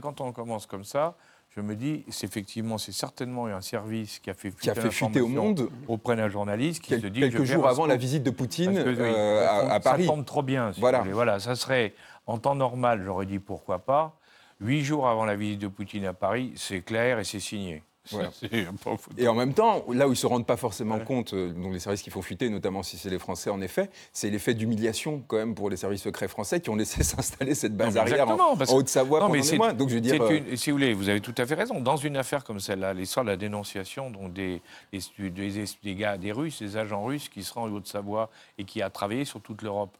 quand 0.00 0.20
on 0.20 0.32
commence 0.32 0.66
comme 0.66 0.84
ça, 0.84 1.16
je 1.50 1.60
me 1.60 1.74
dis, 1.74 2.04
c'est 2.08 2.26
effectivement, 2.26 2.78
c'est 2.78 2.92
certainement 2.92 3.46
un 3.46 3.60
service 3.60 4.18
qui 4.18 4.30
a 4.30 4.34
fait 4.34 4.50
fuiter, 4.50 4.62
qui 4.62 4.70
a 4.70 4.74
fait 4.74 4.90
fuiter 4.90 5.20
au 5.20 5.28
monde 5.28 5.70
auprès 5.88 6.14
d'un 6.14 6.28
journaliste 6.28 6.82
qui 6.82 7.00
se 7.00 7.06
dit 7.06 7.20
quelques 7.20 7.44
jours 7.44 7.66
avant 7.66 7.86
la 7.86 7.96
visite 7.96 8.22
de 8.22 8.30
Poutine 8.30 8.76
euh, 8.76 9.46
à, 9.68 9.80
Paris. 9.80 10.04
Ça 10.04 10.12
tombe 10.12 10.24
trop 10.24 10.42
bien. 10.42 10.72
voilà. 10.78 11.02
voilà, 11.10 11.40
ça 11.40 11.56
serait 11.56 11.94
en 12.26 12.38
temps 12.38 12.54
normal, 12.54 13.02
j'aurais 13.04 13.26
dit 13.26 13.38
pourquoi 13.38 13.78
pas. 13.78 14.14
Huit 14.60 14.82
jours 14.82 15.08
avant 15.08 15.24
la 15.24 15.36
visite 15.36 15.60
de 15.60 15.68
Poutine 15.68 16.04
à 16.04 16.12
Paris, 16.12 16.52
c'est 16.56 16.82
clair 16.82 17.18
et 17.18 17.24
c'est 17.24 17.40
signé. 17.40 17.82
Et 19.18 19.28
en 19.28 19.34
même 19.34 19.54
temps, 19.54 19.84
là 19.88 20.06
où 20.06 20.10
ils 20.10 20.12
ne 20.12 20.14
se 20.14 20.26
rendent 20.26 20.46
pas 20.46 20.56
forcément 20.56 20.98
compte, 20.98 21.34
euh, 21.34 21.52
donc 21.52 21.72
les 21.72 21.78
services 21.78 22.02
qui 22.02 22.10
font 22.10 22.22
fuiter, 22.22 22.48
notamment 22.50 22.82
si 22.82 22.96
c'est 22.96 23.10
les 23.10 23.18
Français 23.18 23.50
en 23.50 23.60
effet, 23.60 23.90
c'est 24.12 24.30
l'effet 24.30 24.54
d'humiliation 24.54 25.22
quand 25.26 25.36
même 25.36 25.54
pour 25.54 25.70
les 25.70 25.76
services 25.76 26.02
secrets 26.02 26.28
français 26.28 26.60
qui 26.60 26.70
ont 26.70 26.76
laissé 26.76 27.02
s'installer 27.04 27.54
cette 27.54 27.76
base 27.76 27.96
arrière 27.96 28.28
en, 28.28 28.56
Haute-Savoie 28.68 29.20
pendant 29.20 29.34
des 29.34 29.56
mois. 29.56 29.72
Donc 29.72 29.88
je 29.88 29.94
veux 29.94 30.00
dire, 30.00 30.22
euh, 30.22 30.56
si 30.56 30.70
vous 30.70 30.76
voulez, 30.76 30.94
vous 30.94 31.08
avez 31.08 31.20
tout 31.20 31.34
à 31.36 31.46
fait 31.46 31.54
raison. 31.54 31.80
Dans 31.80 31.96
une 31.96 32.16
affaire 32.16 32.44
comme 32.44 32.60
celle-là, 32.60 32.94
l'histoire 32.94 33.24
de 33.24 33.30
la 33.30 33.36
dénonciation 33.36 34.10
donc 34.10 34.32
des, 34.32 34.60
des, 34.92 35.68
des, 35.82 35.94
gars, 35.94 36.16
des 36.16 36.32
Russes, 36.32 36.60
des 36.60 36.76
agents 36.76 37.04
russes 37.04 37.28
qui 37.28 37.42
se 37.42 37.52
rendent 37.52 37.72
en 37.72 37.76
Haute-Savoie 37.76 38.30
et 38.58 38.64
qui 38.64 38.82
a 38.82 38.90
travaillé 38.90 39.24
sur 39.24 39.40
toute 39.40 39.62
l'Europe 39.62 39.96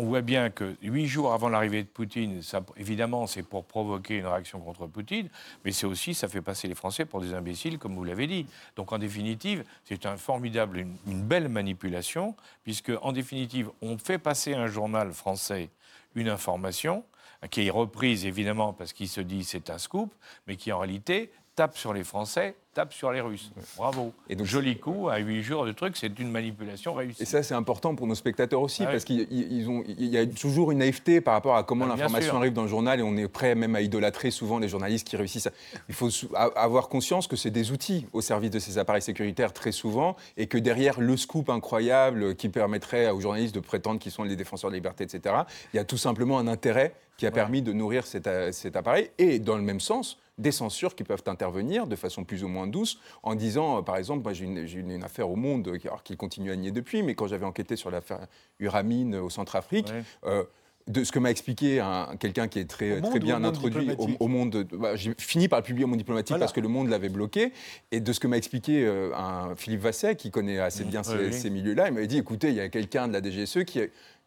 on 0.00 0.04
voit 0.04 0.22
bien 0.22 0.48
que 0.48 0.76
huit 0.82 1.06
jours 1.06 1.34
avant 1.34 1.50
l'arrivée 1.50 1.82
de 1.82 1.88
Poutine, 1.88 2.40
évidemment, 2.78 3.26
c'est 3.26 3.42
pour 3.42 3.64
provoquer 3.64 4.16
une 4.16 4.26
réaction 4.26 4.58
contre 4.58 4.86
Poutine, 4.86 5.28
mais 5.62 5.72
c'est 5.72 5.86
aussi, 5.86 6.14
ça 6.14 6.26
fait 6.26 6.40
passer 6.40 6.68
les 6.68 6.74
Français 6.74 7.04
pour 7.04 7.20
des 7.20 7.34
imbéciles, 7.34 7.78
comme 7.78 7.94
vous 7.94 8.04
l'avez 8.04 8.26
dit. 8.26 8.46
Donc, 8.76 8.92
en 8.92 8.98
définitive, 8.98 9.62
c'est 9.84 10.06
un 10.06 10.16
formidable, 10.16 10.78
une, 10.78 10.96
une 11.06 11.22
belle 11.22 11.50
manipulation, 11.50 12.34
puisque, 12.64 12.92
en 13.02 13.12
définitive, 13.12 13.70
on 13.82 13.98
fait 13.98 14.18
passer 14.18 14.54
un 14.54 14.68
journal 14.68 15.12
français 15.12 15.68
une 16.14 16.28
information 16.28 17.04
qui 17.50 17.66
est 17.66 17.70
reprise 17.70 18.26
évidemment 18.26 18.72
parce 18.72 18.92
qu'il 18.92 19.08
se 19.08 19.20
dit 19.20 19.44
c'est 19.44 19.70
un 19.70 19.78
scoop, 19.78 20.12
mais 20.46 20.56
qui 20.56 20.72
en 20.72 20.78
réalité 20.78 21.30
tape 21.60 21.76
sur 21.76 21.92
les 21.92 22.04
Français, 22.04 22.54
tape 22.72 22.94
sur 22.94 23.12
les 23.12 23.20
Russes. 23.20 23.52
Bravo. 23.76 24.14
Et 24.30 24.34
donc, 24.34 24.46
Joli 24.46 24.78
coup, 24.78 25.10
à 25.10 25.18
huit 25.18 25.42
jours 25.42 25.66
de 25.66 25.72
trucs, 25.72 25.94
c'est 25.98 26.18
une 26.18 26.30
manipulation 26.30 26.94
réussie. 26.94 27.22
Et 27.22 27.26
ça, 27.26 27.42
c'est 27.42 27.52
important 27.52 27.94
pour 27.94 28.06
nos 28.06 28.14
spectateurs 28.14 28.62
aussi, 28.62 28.84
ah 28.84 28.90
parce 28.90 29.04
qu'il 29.04 29.26
y 29.30 30.16
a 30.16 30.26
toujours 30.26 30.72
une 30.72 30.78
naïveté 30.78 31.20
par 31.20 31.34
rapport 31.34 31.56
à 31.56 31.62
comment 31.62 31.84
ah, 31.84 31.88
l'information 31.88 32.38
arrive 32.38 32.54
dans 32.54 32.62
le 32.62 32.68
journal, 32.68 32.98
et 32.98 33.02
on 33.02 33.14
est 33.18 33.28
prêt 33.28 33.54
même 33.54 33.76
à 33.76 33.82
idolâtrer 33.82 34.30
souvent 34.30 34.58
les 34.58 34.68
journalistes 34.68 35.06
qui 35.06 35.18
réussissent. 35.18 35.50
Il 35.90 35.94
faut 35.94 36.08
avoir 36.34 36.88
conscience 36.88 37.26
que 37.26 37.36
c'est 37.36 37.50
des 37.50 37.72
outils 37.72 38.06
au 38.14 38.22
service 38.22 38.52
de 38.52 38.58
ces 38.58 38.78
appareils 38.78 39.02
sécuritaires 39.02 39.52
très 39.52 39.72
souvent, 39.72 40.16
et 40.38 40.46
que 40.46 40.56
derrière 40.56 40.98
le 40.98 41.18
scoop 41.18 41.50
incroyable 41.50 42.36
qui 42.36 42.48
permettrait 42.48 43.10
aux 43.10 43.20
journalistes 43.20 43.54
de 43.54 43.60
prétendre 43.60 44.00
qu'ils 44.00 44.12
sont 44.12 44.24
les 44.24 44.34
défenseurs 44.34 44.70
de 44.70 44.76
liberté, 44.76 45.04
etc., 45.04 45.34
il 45.74 45.76
y 45.76 45.80
a 45.80 45.84
tout 45.84 45.98
simplement 45.98 46.38
un 46.38 46.46
intérêt 46.46 46.94
qui 47.18 47.26
a 47.26 47.30
permis 47.30 47.60
de 47.60 47.74
nourrir 47.74 48.06
cet, 48.06 48.30
cet 48.52 48.76
appareil, 48.76 49.10
et 49.18 49.38
dans 49.40 49.56
le 49.56 49.62
même 49.62 49.80
sens, 49.80 50.16
des 50.40 50.52
censures 50.52 50.94
qui 50.94 51.04
peuvent 51.04 51.22
intervenir 51.26 51.86
de 51.86 51.96
façon 51.96 52.24
plus 52.24 52.44
ou 52.44 52.48
moins 52.48 52.66
douce 52.66 52.98
en 53.22 53.34
disant, 53.34 53.78
euh, 53.78 53.82
par 53.82 53.96
exemple, 53.96 54.22
moi 54.22 54.32
j'ai 54.32 54.44
une, 54.44 54.90
une, 54.90 55.04
affaire 55.04 55.30
au 55.30 55.36
Monde, 55.36 55.70
alors 55.84 56.02
qu'il 56.02 56.16
continue 56.16 56.50
à 56.50 56.56
nier 56.56 56.70
depuis, 56.70 57.02
mais 57.02 57.14
quand 57.14 57.26
j'avais 57.26 57.46
enquêté 57.46 57.76
sur 57.76 57.90
l'affaire 57.90 58.26
Uramine 58.58 59.16
au 59.16 59.30
Centrafrique, 59.30 59.92
euh, 60.24 60.44
de 60.88 61.04
ce 61.04 61.12
que 61.12 61.18
m'a 61.18 61.30
expliqué 61.30 61.84
quelqu'un 62.18 62.48
qui 62.48 62.58
est 62.58 62.64
très, 62.64 63.00
très 63.00 63.20
bien 63.20 63.44
introduit 63.44 63.90
au, 64.18 64.28
monde. 64.28 64.66
Bah, 64.72 64.96
j'ai 64.96 65.14
fini 65.18 65.46
par 65.46 65.60
le 65.60 65.64
publier 65.64 65.84
au 65.84 65.88
monde 65.88 65.98
diplomatique 65.98 66.38
parce 66.38 66.52
que 66.52 66.60
le 66.60 66.68
monde 66.68 66.88
l'avait 66.88 67.10
bloqué. 67.10 67.52
Et 67.92 68.00
de 68.00 68.12
ce 68.12 68.18
que 68.18 68.26
m'a 68.26 68.36
expliqué 68.36 68.84
euh, 68.84 69.14
un 69.14 69.54
Philippe 69.56 69.82
Vasset, 69.82 70.16
qui 70.16 70.30
connaît 70.30 70.58
assez 70.58 70.84
bien 70.84 71.02
ces, 71.02 71.32
ces 71.32 71.50
milieux-là, 71.50 71.88
il 71.88 71.94
m'avait 71.94 72.06
dit 72.06 72.18
écoutez, 72.18 72.48
il 72.48 72.54
y 72.54 72.60
a 72.60 72.68
quelqu'un 72.68 73.06
de 73.06 73.12
la 73.12 73.22
DGSE 73.22 73.64
qui, 73.64 73.80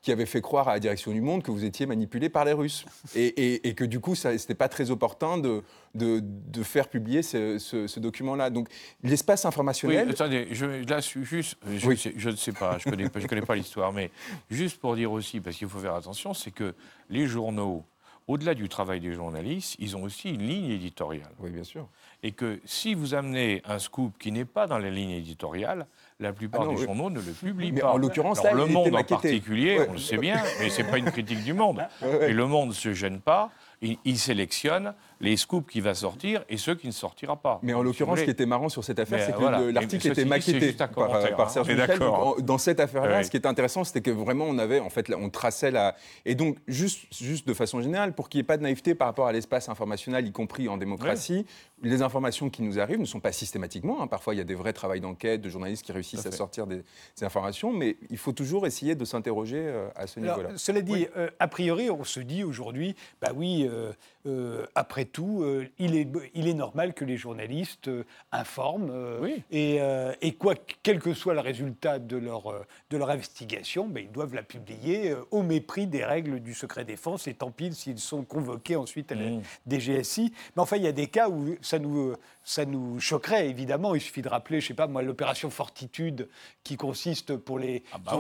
qui 0.04 0.12
avait 0.12 0.26
fait 0.26 0.42
croire 0.42 0.68
à 0.68 0.74
la 0.74 0.80
direction 0.80 1.14
du 1.14 1.22
monde 1.22 1.44
que 1.44 1.50
vous 1.50 1.64
étiez 1.64 1.86
manipulé 1.86 2.28
par 2.28 2.44
les 2.44 2.52
Russes. 2.52 2.86
Et, 3.16 3.74
que 3.74 3.86
du 3.86 4.02
coup, 4.02 4.16
ce 4.16 4.28
n'était 4.28 4.54
pas 4.54 4.68
très 4.68 4.92
opportun 4.92 5.38
de, 5.38 5.64
de, 5.96 6.64
faire 6.64 6.90
publier 6.90 7.24
ce, 7.24 8.00
document-là. 8.00 8.50
Donc 8.50 8.68
l'espace 9.02 9.46
informationnel... 9.46 10.06
Oui, 10.08 10.12
attendez, 10.12 10.48
je, 10.52 10.66
là, 10.90 11.00
juste, 11.00 11.58
je, 11.66 12.12
je 12.18 12.30
ne 12.30 12.36
sais 12.36 12.52
pas, 12.52 12.78
je 12.80 12.90
ne 12.90 12.96
connais, 12.96 13.10
je 13.16 13.28
connais 13.28 13.42
pas 13.42 13.56
l'histoire, 13.56 13.94
mais 13.94 14.12
juste 14.52 14.78
pour 14.78 14.96
dire 14.96 15.12
aussi, 15.12 15.40
parce 15.40 15.56
qu'il 15.56 15.70
faut 15.70 15.80
faire 15.80 15.96
attention, 15.96 16.34
c'est 16.34 16.52
que 16.52 16.76
les 17.10 17.26
journaux, 17.26 17.86
au-delà 18.28 18.56
du 18.56 18.68
travail 18.68 19.00
des 19.00 19.14
journalistes, 19.14 19.78
ils 19.80 19.96
ont 19.96 20.04
aussi 20.04 20.32
une 20.32 20.46
ligne 20.46 20.70
éditoriale. 20.70 21.32
Oui, 21.40 21.50
bien 21.50 21.64
sûr. 21.64 21.88
Et 22.24 22.34
que 22.34 22.60
si 22.66 22.94
vous 22.94 23.14
amenez 23.14 23.62
un 23.64 23.80
scoop 23.80 24.18
qui 24.20 24.34
n'est 24.34 24.44
pas 24.44 24.68
dans 24.68 24.80
la 24.80 24.90
ligne 24.90 25.12
éditoriale, 25.12 25.88
la 26.24 26.34
plupart 26.34 26.64
ah 26.66 26.74
des 26.74 26.78
journaux 26.78 27.10
ne 27.10 27.20
le 27.20 27.32
publient 27.32 27.72
mais 27.72 27.82
pas. 27.82 27.94
En 27.94 27.98
l'occurrence, 27.98 28.42
Le 28.44 28.66
Monde 28.66 28.96
en 28.96 29.04
particulier, 29.04 29.80
on 29.88 29.94
le 29.94 30.00
sait 30.00 30.18
bien, 30.18 30.42
mais 30.60 30.70
ce 30.70 30.82
n'est 30.82 30.90
pas 30.90 30.98
une 30.98 31.12
critique 31.12 31.44
du 31.44 31.54
Monde. 31.54 31.86
Et 32.22 32.34
Le 32.34 32.48
Monde 32.48 32.70
ne 32.70 32.74
se 32.74 32.94
gêne 32.94 33.20
pas 33.20 33.52
il, 34.06 34.18
sélectionne 34.18 34.94
les 35.24 35.38
scoops 35.38 35.72
qui 35.72 35.82
va 35.82 35.94
sortir 35.94 36.44
et 36.50 36.58
ceux 36.58 36.76
qui 36.76 36.88
ne 36.88 36.92
sortira 36.92 37.38
pas. 37.38 37.60
Mais 37.64 37.74
en 37.74 37.82
l'occurrence, 37.82 38.20
ce 38.20 38.24
qui 38.26 38.30
était 38.30 38.46
marrant 38.46 38.70
sur 38.70 38.84
cette 38.84 39.00
affaire, 39.00 39.26
c'est 39.26 39.36
que 39.36 39.72
l'article 39.72 40.08
était 40.10 40.26
maquetté 40.26 40.74
par, 40.74 40.90
euh, 40.98 41.32
par, 41.32 41.50
Serge 41.50 41.70
Michel. 41.70 42.00
dans 42.40 42.58
cette 42.58 42.80
affaire-là, 42.80 43.24
ce 43.24 43.32
qui 43.32 43.38
est 43.38 43.46
intéressant, 43.46 43.84
c'était 43.84 44.02
que 44.02 44.12
vraiment 44.12 44.46
on 44.46 44.58
avait, 44.58 44.80
en 44.80 44.90
fait, 44.90 45.12
on 45.16 45.30
traçait 45.30 45.72
la. 45.72 45.96
Et 46.26 46.36
donc, 46.36 46.58
juste, 46.68 47.06
juste 47.14 47.48
de 47.48 47.54
façon 47.54 47.82
générale, 47.82 48.14
pour 48.14 48.30
qu'il 48.30 48.40
n'y 48.40 48.42
ait 48.42 48.48
pas 48.48 48.58
de 48.58 48.64
naïveté 48.64 48.96
par 48.96 49.08
rapport 49.08 49.28
à 49.28 49.32
l'espace 49.32 49.70
informationnel, 49.70 50.28
y 50.28 50.32
compris 50.32 50.68
en 50.68 50.78
démocratie, 50.78 51.46
les 51.84 52.02
informations 52.02 52.50
qui 52.50 52.62
nous 52.62 52.80
arrivent 52.80 53.00
ne 53.00 53.06
sont 53.06 53.20
pas 53.20 53.32
systématiquement. 53.32 54.02
Hein. 54.02 54.08
Parfois, 54.08 54.34
il 54.34 54.38
y 54.38 54.42
a 54.42 54.46
des 54.46 54.56
vrais 54.56 54.74
travaux 54.74 54.98
d'enquête, 55.00 55.42
de 55.42 55.50
journalistes 55.50 55.84
qui 55.84 55.92
réussissent 55.92 56.26
à 56.26 56.32
sortir 56.32 56.68
des, 56.68 56.84
informations, 57.22 57.72
mais 57.72 57.98
il 58.10 58.18
faut 58.18 58.32
toujours 58.32 58.68
essayer 58.68 58.96
de 58.96 59.06
s'interroger 59.06 59.60
euh, 59.60 59.88
à 59.96 60.08
ce 60.08 60.20
niveau-là. 60.20 60.50
Cela 60.58 60.82
dit, 60.82 61.08
euh, 61.16 61.30
a 61.40 61.48
priori, 61.48 61.90
on 61.90 62.04
se 62.04 62.20
dit 62.20 62.44
aujourd'hui, 62.44 62.96
bah 63.22 63.32
oui, 63.36 63.68
euh, 63.70 63.94
après 64.76 65.06
tout, 65.06 65.46
il, 65.80 65.96
est, 65.96 66.08
il 66.34 66.48
est 66.48 66.54
normal 66.54 66.94
que 66.94 67.06
les 67.06 67.18
journalistes 67.18 67.90
informent, 68.32 68.92
et, 69.52 69.80
et, 70.22 70.34
quoi, 70.34 70.56
quel 70.82 71.00
que 71.00 71.14
soit 71.14 71.34
le 71.34 71.40
résultat 71.40 72.00
de 72.00 72.18
leur, 72.18 72.66
de 72.90 72.98
leur 72.98 73.10
investigation, 73.10 73.88
bah, 73.88 74.00
ils 74.00 74.12
doivent 74.12 74.34
la 74.34 74.44
publier 74.44 75.14
au 75.32 75.44
mépris 75.44 75.88
des 75.88 76.06
règles 76.06 76.40
du 76.40 76.54
secret 76.54 76.86
défense, 76.86 77.28
et 77.28 77.34
tant 77.34 77.52
pis 77.52 77.74
s'ils 77.74 78.00
sont 78.00 78.24
convoqués 78.24 78.76
ensuite 78.76 79.12
à 79.12 79.16
la 79.16 79.30
mmh. 79.30 79.42
DGSI. 79.68 80.34
Mais 80.56 80.62
enfin, 80.62 80.78
il 80.78 80.84
y 80.84 80.88
a 80.88 80.94
des 80.94 81.08
cas 81.08 81.30
où 81.30 81.56
ça 81.62 81.80
nous, 81.80 82.14
ça 82.44 82.66
nous 82.66 83.00
choquerait, 83.00 83.48
évidemment. 83.50 83.96
Il 83.96 84.02
suffit 84.02 84.22
de 84.22 84.30
rappeler, 84.30 84.62
je 84.62 84.68
sais 84.68 84.74
pas 84.74 84.88
moi, 84.88 85.02
l'opération 85.02 85.50
Fortitude, 85.50 86.28
qui 86.64 86.78
consiste 86.78 87.36
pour 87.38 87.60
les, 87.60 87.84
ah 87.94 87.98
bah 87.98 88.20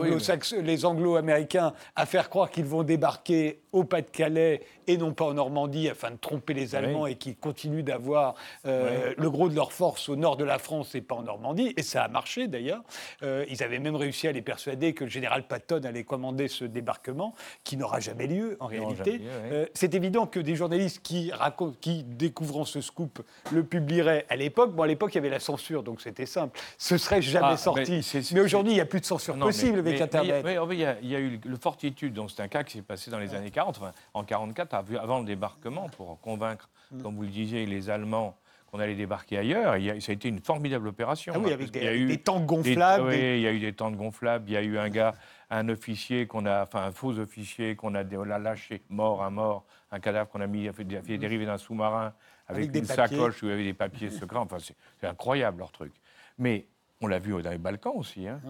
les 0.61 0.85
anglo-américains 0.85 1.73
à 1.95 2.05
faire 2.05 2.29
croire 2.29 2.49
qu'ils 2.49 2.65
vont 2.65 2.83
débarquer 2.83 3.61
au 3.71 3.83
Pas-de-Calais 3.83 4.61
et 4.87 4.97
non 4.97 5.13
pas 5.13 5.25
en 5.25 5.33
Normandie 5.33 5.89
afin 5.89 6.11
de 6.11 6.17
tromper 6.17 6.53
les 6.53 6.75
Allemands 6.75 7.07
et 7.07 7.15
qu'ils 7.15 7.35
continuent 7.35 7.83
d'avoir 7.83 8.35
euh, 8.65 9.13
le 9.17 9.29
gros 9.29 9.49
de 9.49 9.55
leur 9.55 9.71
force 9.71 10.09
au 10.09 10.15
nord 10.15 10.37
de 10.37 10.43
la 10.43 10.59
France 10.59 10.93
et 10.95 11.01
pas 11.01 11.15
en 11.15 11.23
Normandie. 11.23 11.73
Et 11.77 11.83
ça 11.83 12.03
a 12.03 12.07
marché 12.07 12.47
d'ailleurs. 12.47 12.83
Euh, 13.23 13.45
ils 13.49 13.63
avaient 13.63 13.79
même 13.79 13.95
réussi 13.95 14.27
à 14.27 14.31
les 14.31 14.41
persuader 14.41 14.93
que 14.93 15.05
le 15.05 15.09
général 15.09 15.47
Patton 15.47 15.81
allait 15.83 16.03
commander 16.03 16.47
ce 16.47 16.65
débarquement, 16.65 17.33
qui 17.63 17.77
n'aura 17.77 17.99
jamais 17.99 18.27
lieu 18.27 18.57
en 18.59 18.67
réalité. 18.67 19.21
Euh, 19.25 19.65
c'est 19.73 19.95
évident 19.95 20.27
que 20.27 20.39
des 20.39 20.55
journalistes 20.55 21.01
qui, 21.01 21.31
racontent, 21.31 21.77
qui 21.81 22.03
découvrant 22.03 22.65
ce 22.65 22.81
scoop 22.81 23.23
le 23.51 23.63
publieraient 23.63 24.12
à 24.29 24.35
l'époque. 24.35 24.73
Bon, 24.73 24.83
à 24.83 24.87
l'époque, 24.87 25.13
il 25.13 25.15
y 25.15 25.19
avait 25.19 25.29
la 25.29 25.39
censure, 25.39 25.83
donc 25.83 26.01
c'était 26.01 26.25
simple. 26.25 26.59
Ce 26.77 26.97
serait 26.97 27.21
jamais 27.21 27.47
ah, 27.51 27.57
sorti. 27.57 28.01
Mais, 28.33 28.39
aujourd'hui, 28.41 28.73
il 28.73 28.75
n'y 28.75 28.81
a 28.81 28.85
plus 28.85 28.99
de 28.99 29.05
censure 29.05 29.37
possible 29.37 29.79
avec 29.79 29.99
Internet. 29.99 30.45
il 30.71 30.79
y, 30.79 31.15
a 31.15 31.19
eu 31.19 31.39
le 31.43 31.57
Fortitude, 31.57 32.13
donc 32.13 32.31
c'est 32.31 32.41
un 32.41 32.47
cas 32.47 32.63
qui 32.63 32.77
s'est 32.77 32.83
passé 32.83 33.11
dans 33.11 33.19
les 33.19 33.33
années 33.35 33.51
40, 33.51 33.79
en 34.13 34.23
44 34.23 34.73
avant 34.73 35.19
le 35.19 35.25
débarquement, 35.25 35.89
pour 35.89 36.19
convaincre, 36.21 36.69
mm. 36.91 37.01
comme 37.01 37.15
vous 37.15 37.23
le 37.23 37.29
disiez, 37.29 37.65
les 37.65 37.89
Allemands 37.89 38.37
qu'on 38.73 38.79
allait 38.79 38.95
débarquer 38.95 39.37
ailleurs. 39.37 39.77
Il 39.77 40.01
ça 40.01 40.11
a 40.11 40.15
été 40.15 40.27
une 40.29 40.39
formidable 40.39 40.87
opération. 40.87 41.33
Ah 41.35 41.39
oui, 41.39 41.53
avec 41.53 41.69
des, 41.69 41.79
il 41.79 41.85
y 41.85 41.87
a 41.87 41.95
eu 41.95 42.07
des 42.07 42.17
tanks 42.17 42.43
gonflables. 42.43 43.07
oui, 43.07 43.17
il 43.19 43.41
y 43.41 43.47
a 43.47 43.51
eu 43.51 43.59
des 43.59 43.73
tanks 43.73 43.95
gonflables. 43.95 44.45
Il 44.49 44.53
y 44.53 44.57
a 44.57 44.63
eu 44.63 44.79
un 44.79 44.89
gars, 44.89 45.13
un 45.51 45.69
officier 45.69 46.25
qu'on 46.25 46.47
a, 46.47 46.63
enfin 46.63 46.81
un 46.81 46.91
faux 46.91 47.19
officier 47.19 47.75
qu'on 47.75 47.93
a, 47.93 48.03
lâché, 48.03 48.81
mort, 48.89 49.23
un 49.23 49.29
mort, 49.29 49.63
un 49.91 49.99
cadavre 49.99 50.27
qu'on 50.27 50.41
a 50.41 50.47
mis, 50.47 50.67
a 50.67 50.73
fait, 50.73 50.85
dériver 50.85 51.45
d'un 51.45 51.59
sous-marin 51.59 52.13
avec, 52.47 52.75
une 52.75 52.85
sacoche 52.85 53.41
où 53.41 53.47
il 53.47 53.49
y 53.49 53.53
avait 53.53 53.63
des 53.63 53.73
papiers 53.73 54.09
secrets. 54.09 54.37
Enfin, 54.37 54.57
c'est 54.59 55.07
incroyable 55.07 55.59
leur 55.59 55.71
truc. 55.71 55.93
Mais 56.37 56.65
on 57.01 57.07
l'a 57.07 57.19
vu 57.19 57.41
dans 57.41 57.49
les 57.49 57.57
Balkans 57.57 57.93
aussi. 57.95 58.27
Hein. 58.27 58.41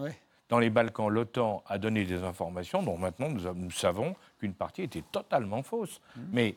Dans 0.48 0.58
les 0.58 0.70
Balkans, 0.70 1.08
l'OTAN 1.08 1.62
a 1.66 1.78
donné 1.78 2.04
des 2.04 2.22
informations 2.22 2.82
dont 2.82 2.98
maintenant 2.98 3.28
nous, 3.28 3.70
savons 3.70 4.14
qu'une 4.38 4.54
partie 4.54 4.82
était 4.82 5.04
totalement 5.10 5.62
fausse. 5.62 6.00
Mmh. 6.16 6.20
Mais 6.32 6.56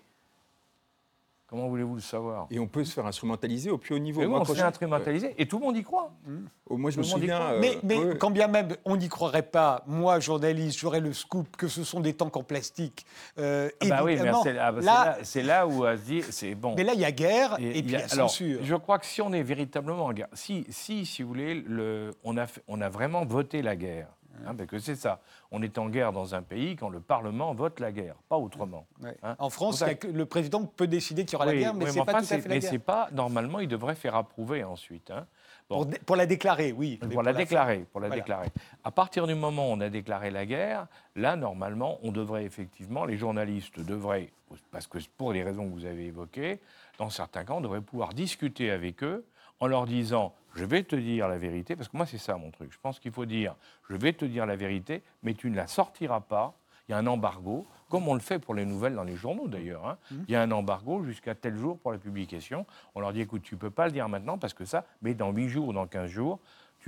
Comment 1.47 1.69
voulez-vous 1.69 1.95
le 1.95 2.01
savoir 2.01 2.47
Et 2.51 2.59
on 2.59 2.67
peut 2.67 2.83
se 2.83 2.93
faire 2.93 3.05
instrumentaliser 3.05 3.69
au 3.69 3.77
plus 3.77 3.95
haut 3.95 3.99
niveau. 3.99 4.19
Mais 4.19 4.27
on 4.27 4.43
se 4.43 4.53
fait 4.53 4.61
instrumentaliser 4.61 5.33
et 5.37 5.47
tout 5.47 5.59
le 5.59 5.65
monde 5.65 5.77
y 5.77 5.83
croit. 5.83 6.11
Mmh. 6.25 6.35
Oh, 6.69 6.75
moi, 6.75 6.91
je 6.91 6.97
me 6.97 7.03
souviens. 7.03 7.41
Euh, 7.53 7.59
mais, 7.61 7.79
mais 7.83 8.17
quand 8.17 8.31
bien 8.31 8.49
même 8.49 8.67
on 8.83 8.97
n'y 8.97 9.07
croirait 9.07 9.43
pas, 9.43 9.81
moi, 9.87 10.19
journaliste, 10.19 10.77
j'aurais 10.77 10.99
le 10.99 11.13
scoop 11.13 11.55
que 11.55 11.69
ce 11.69 11.85
sont 11.85 12.01
des 12.01 12.13
tanks 12.13 12.35
en 12.35 12.43
plastique. 12.43 13.05
Euh, 13.39 13.69
ah 13.79 13.85
bah 13.87 14.01
oui, 14.03 14.17
mais 14.21 14.29
ah 14.59 14.71
bah 14.73 15.17
c'est 15.23 15.43
là, 15.43 15.65
où 15.65 15.85
à 15.85 15.95
se 15.95 16.01
dire, 16.01 16.25
c'est 16.31 16.53
bon. 16.53 16.75
Mais 16.75 16.83
là, 16.83 16.93
il 16.93 16.99
y 16.99 17.05
a 17.05 17.11
guerre 17.13 17.55
et, 17.59 17.71
puis 17.71 17.79
il 17.81 17.91
y 17.91 17.95
a 17.95 18.07
censure. 18.09 18.59
Je 18.61 18.75
crois 18.75 18.99
que 18.99 19.05
si 19.05 19.21
on 19.21 19.31
est 19.31 19.43
véritablement 19.43 20.05
en 20.05 20.13
guerre, 20.13 20.27
si, 20.33 20.65
si, 20.69 21.05
si 21.05 21.23
vous 21.23 21.29
voulez, 21.29 21.53
le, 21.53 22.11
on, 22.25 22.37
a, 22.37 22.45
on 22.67 22.81
a 22.81 22.89
vraiment 22.89 23.23
voté 23.23 23.61
la 23.61 23.77
guerre. 23.77 24.09
Hein, 24.45 24.55
parce 24.55 24.69
que 24.69 24.79
c'est 24.79 24.95
ça. 24.95 25.19
On 25.51 25.61
est 25.61 25.77
en 25.77 25.89
guerre 25.89 26.11
dans 26.11 26.35
un 26.35 26.41
pays 26.41 26.75
quand 26.75 26.89
le 26.89 26.99
Parlement 26.99 27.53
vote 27.53 27.79
la 27.79 27.91
guerre, 27.91 28.15
pas 28.29 28.37
autrement. 28.37 28.85
Hein. 29.03 29.35
En 29.39 29.49
France, 29.49 29.83
le 29.83 30.25
président 30.25 30.65
peut 30.65 30.87
décider 30.87 31.25
qu'il 31.25 31.33
y 31.33 31.35
aura 31.35 31.45
la 31.45 31.55
guerre, 31.55 31.73
mais 31.73 31.87
c'est 31.87 32.03
pas 32.03 32.13
tout 32.13 32.19
à 32.19 32.23
fait 32.23 32.41
la 32.41 32.55
mais 32.55 32.59
guerre. 32.59 32.81
pas. 32.81 33.09
Normalement, 33.11 33.59
il 33.59 33.67
devrait 33.67 33.95
faire 33.95 34.15
approuver 34.15 34.63
ensuite. 34.63 35.11
Hein. 35.11 35.25
Pour, 35.67 36.15
la 36.15 36.25
déclarer, 36.25 36.71
oui. 36.71 36.97
Pour, 37.11 37.23
la, 37.23 37.33
déclarer, 37.33 37.85
pour 37.91 37.99
la 37.99 38.09
déclarer. 38.09 38.47
À 38.85 38.91
partir 38.91 39.27
du 39.27 39.35
moment 39.35 39.69
où 39.69 39.73
on 39.73 39.81
a 39.81 39.89
déclaré 39.89 40.31
la 40.31 40.45
guerre, 40.45 40.87
là, 41.15 41.35
normalement, 41.35 41.99
on 42.03 42.11
devrait 42.11 42.45
effectivement, 42.45 43.03
les 43.03 43.17
journalistes 43.17 43.79
devraient, 43.81 44.31
parce 44.71 44.87
que 44.87 44.97
pour 45.17 45.33
les 45.33 45.43
raisons 45.43 45.67
que 45.67 45.73
vous 45.73 45.85
avez 45.85 46.05
évoquées, 46.05 46.59
dans 46.97 47.09
certains 47.09 47.43
cas, 47.43 47.53
on 47.53 47.61
devrait 47.61 47.81
pouvoir 47.81 48.13
discuter 48.13 48.71
avec 48.71 49.03
eux 49.03 49.25
en 49.59 49.67
leur 49.67 49.85
disant 49.85 50.33
je 50.57 50.65
vais 50.65 50.83
te 50.83 50.95
dire 50.95 51.27
la 51.27 51.37
vérité, 51.37 51.75
parce 51.75 51.87
que 51.87 51.95
moi 51.95 52.05
c'est 52.05 52.17
ça 52.17 52.35
mon 52.35 52.51
truc. 52.51 52.73
Je 52.73 52.79
pense 52.81 52.99
qu'il 52.99 53.11
faut 53.11 53.25
dire 53.25 53.55
je 53.89 53.95
vais 53.95 54.13
te 54.13 54.25
dire 54.25 54.45
la 54.45 54.55
vérité, 54.55 55.03
mais 55.23 55.33
tu 55.33 55.49
ne 55.49 55.55
la 55.55 55.67
sortiras 55.67 56.21
pas. 56.21 56.55
Il 56.89 56.93
y 56.93 56.95
a 56.95 56.97
un 56.97 57.07
embargo, 57.07 57.65
comme 57.89 58.07
on 58.07 58.13
le 58.13 58.21
fait 58.21 58.39
pour 58.39 58.55
les 58.55 58.65
nouvelles 58.65 58.95
dans 58.95 59.03
les 59.03 59.15
journaux 59.15 59.47
d'ailleurs. 59.47 59.85
Hein. 59.85 59.97
Mmh. 60.09 60.15
Il 60.27 60.31
y 60.31 60.35
a 60.35 60.41
un 60.41 60.51
embargo 60.51 61.03
jusqu'à 61.03 61.35
tel 61.35 61.57
jour 61.57 61.77
pour 61.77 61.91
la 61.91 61.97
publication. 61.97 62.65
On 62.95 63.01
leur 63.01 63.11
dit 63.11 63.21
écoute, 63.21 63.43
tu 63.43 63.55
ne 63.55 63.59
peux 63.59 63.69
pas 63.69 63.87
le 63.87 63.91
dire 63.91 64.07
maintenant 64.07 64.37
parce 64.37 64.53
que 64.53 64.65
ça, 64.65 64.85
mais 65.01 65.13
dans 65.13 65.31
8 65.31 65.49
jours 65.49 65.67
ou 65.67 65.73
dans 65.73 65.85
15 65.85 66.09
jours, 66.09 66.39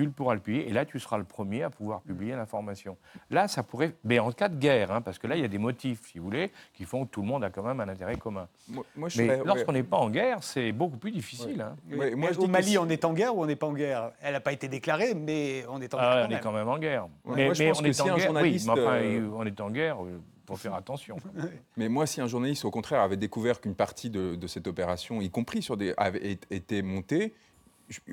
tu 0.04 0.10
pourras 0.10 0.34
le 0.34 0.40
publier, 0.40 0.70
et 0.70 0.74
là, 0.74 0.86
tu 0.86 1.00
seras 1.00 1.18
le 1.18 1.24
premier 1.24 1.64
à 1.64 1.70
pouvoir 1.70 2.02
publier 2.02 2.36
l'information. 2.36 2.98
Là, 3.30 3.48
ça 3.48 3.64
pourrait... 3.64 3.94
Mais 4.04 4.20
en 4.20 4.32
cas 4.32 4.50
de 4.50 4.58
guerre, 4.58 4.92
hein, 4.92 5.02
parce 5.02 5.18
que 5.20 5.28
là, 5.28 5.36
il 5.36 5.42
y 5.42 5.46
a 5.46 5.48
des 5.50 5.58
motifs, 5.58 6.08
si 6.12 6.20
vous 6.20 6.26
voulez, 6.26 6.52
qui 6.74 6.86
font 6.86 7.06
que 7.06 7.12
tout 7.12 7.22
le 7.22 7.28
monde 7.28 7.44
a 7.44 7.50
quand 7.50 7.64
même 7.64 7.80
un 7.80 7.90
intérêt 7.90 8.16
commun. 8.16 8.48
Moi, 8.68 8.84
moi, 8.96 9.10
je 9.10 9.22
Mais 9.22 9.28
serais- 9.36 9.42
lorsqu'on 9.46 9.72
n'est 9.74 9.84
pas 9.84 9.98
en 9.98 10.10
guerre, 10.10 10.44
c'est 10.44 10.72
beaucoup 10.72 10.98
plus 10.98 11.12
difficile. 11.12 11.62
hein. 11.62 11.76
Ouais, 11.92 12.16
moi, 12.16 12.32
je 12.32 12.40
au 12.40 12.48
Mali, 12.48 12.72
si- 12.72 12.78
on 12.78 12.88
est 12.90 13.04
en 13.06 13.14
guerre 13.14 13.36
ou 13.36 13.44
on 13.44 13.46
n'est 13.46 13.56
pas 13.56 13.68
en 13.68 13.74
guerre? 13.74 14.12
Elle 14.22 14.34
n'a 14.34 14.40
pas 14.40 14.54
été 14.54 14.68
déclarée, 14.68 15.14
mais 15.16 15.66
on 15.70 15.82
est 15.82 15.94
en 15.94 15.98
guerre. 15.98 16.10
Ah 16.10 16.28
on 16.30 16.32
est 16.36 16.40
quand 16.40 16.52
même 16.52 16.68
en 16.70 16.78
guerre. 16.80 17.06
Ouais, 17.26 17.36
mais 17.36 17.46
moi, 17.46 17.54
je 17.54 17.64
mais 17.64 17.70
pense 17.70 17.80
on 17.80 17.84
que 17.84 17.88
est 17.88 17.94
si 17.94 18.02
en 18.02 18.06
un 18.06 18.16
guerre, 18.16 18.26
journaliste, 18.26 18.68
oui, 18.70 18.74
mais 18.76 18.82
enfin, 18.82 18.96
euh, 18.96 19.30
on 19.36 19.46
est 19.46 19.62
en 19.62 19.70
guerre, 19.70 19.98
il 20.06 20.20
faut 20.48 20.56
faire 20.56 20.74
attention. 20.76 21.18
Mais 21.78 21.90
moi, 21.90 22.08
si 22.08 22.22
un 22.22 22.28
journaliste, 22.28 22.66
au 22.66 22.72
contraire, 22.72 23.02
avait 23.02 23.18
découvert 23.18 23.62
qu'une 23.62 23.76
partie 23.76 24.10
de, 24.10 24.34
de 24.36 24.48
cette 24.48 24.66
opération, 24.68 25.22
y 25.22 25.30
compris 25.30 25.62
sur 25.62 25.78
des, 25.78 25.94
avait 25.98 26.40
été 26.50 26.82
montée, 26.82 27.36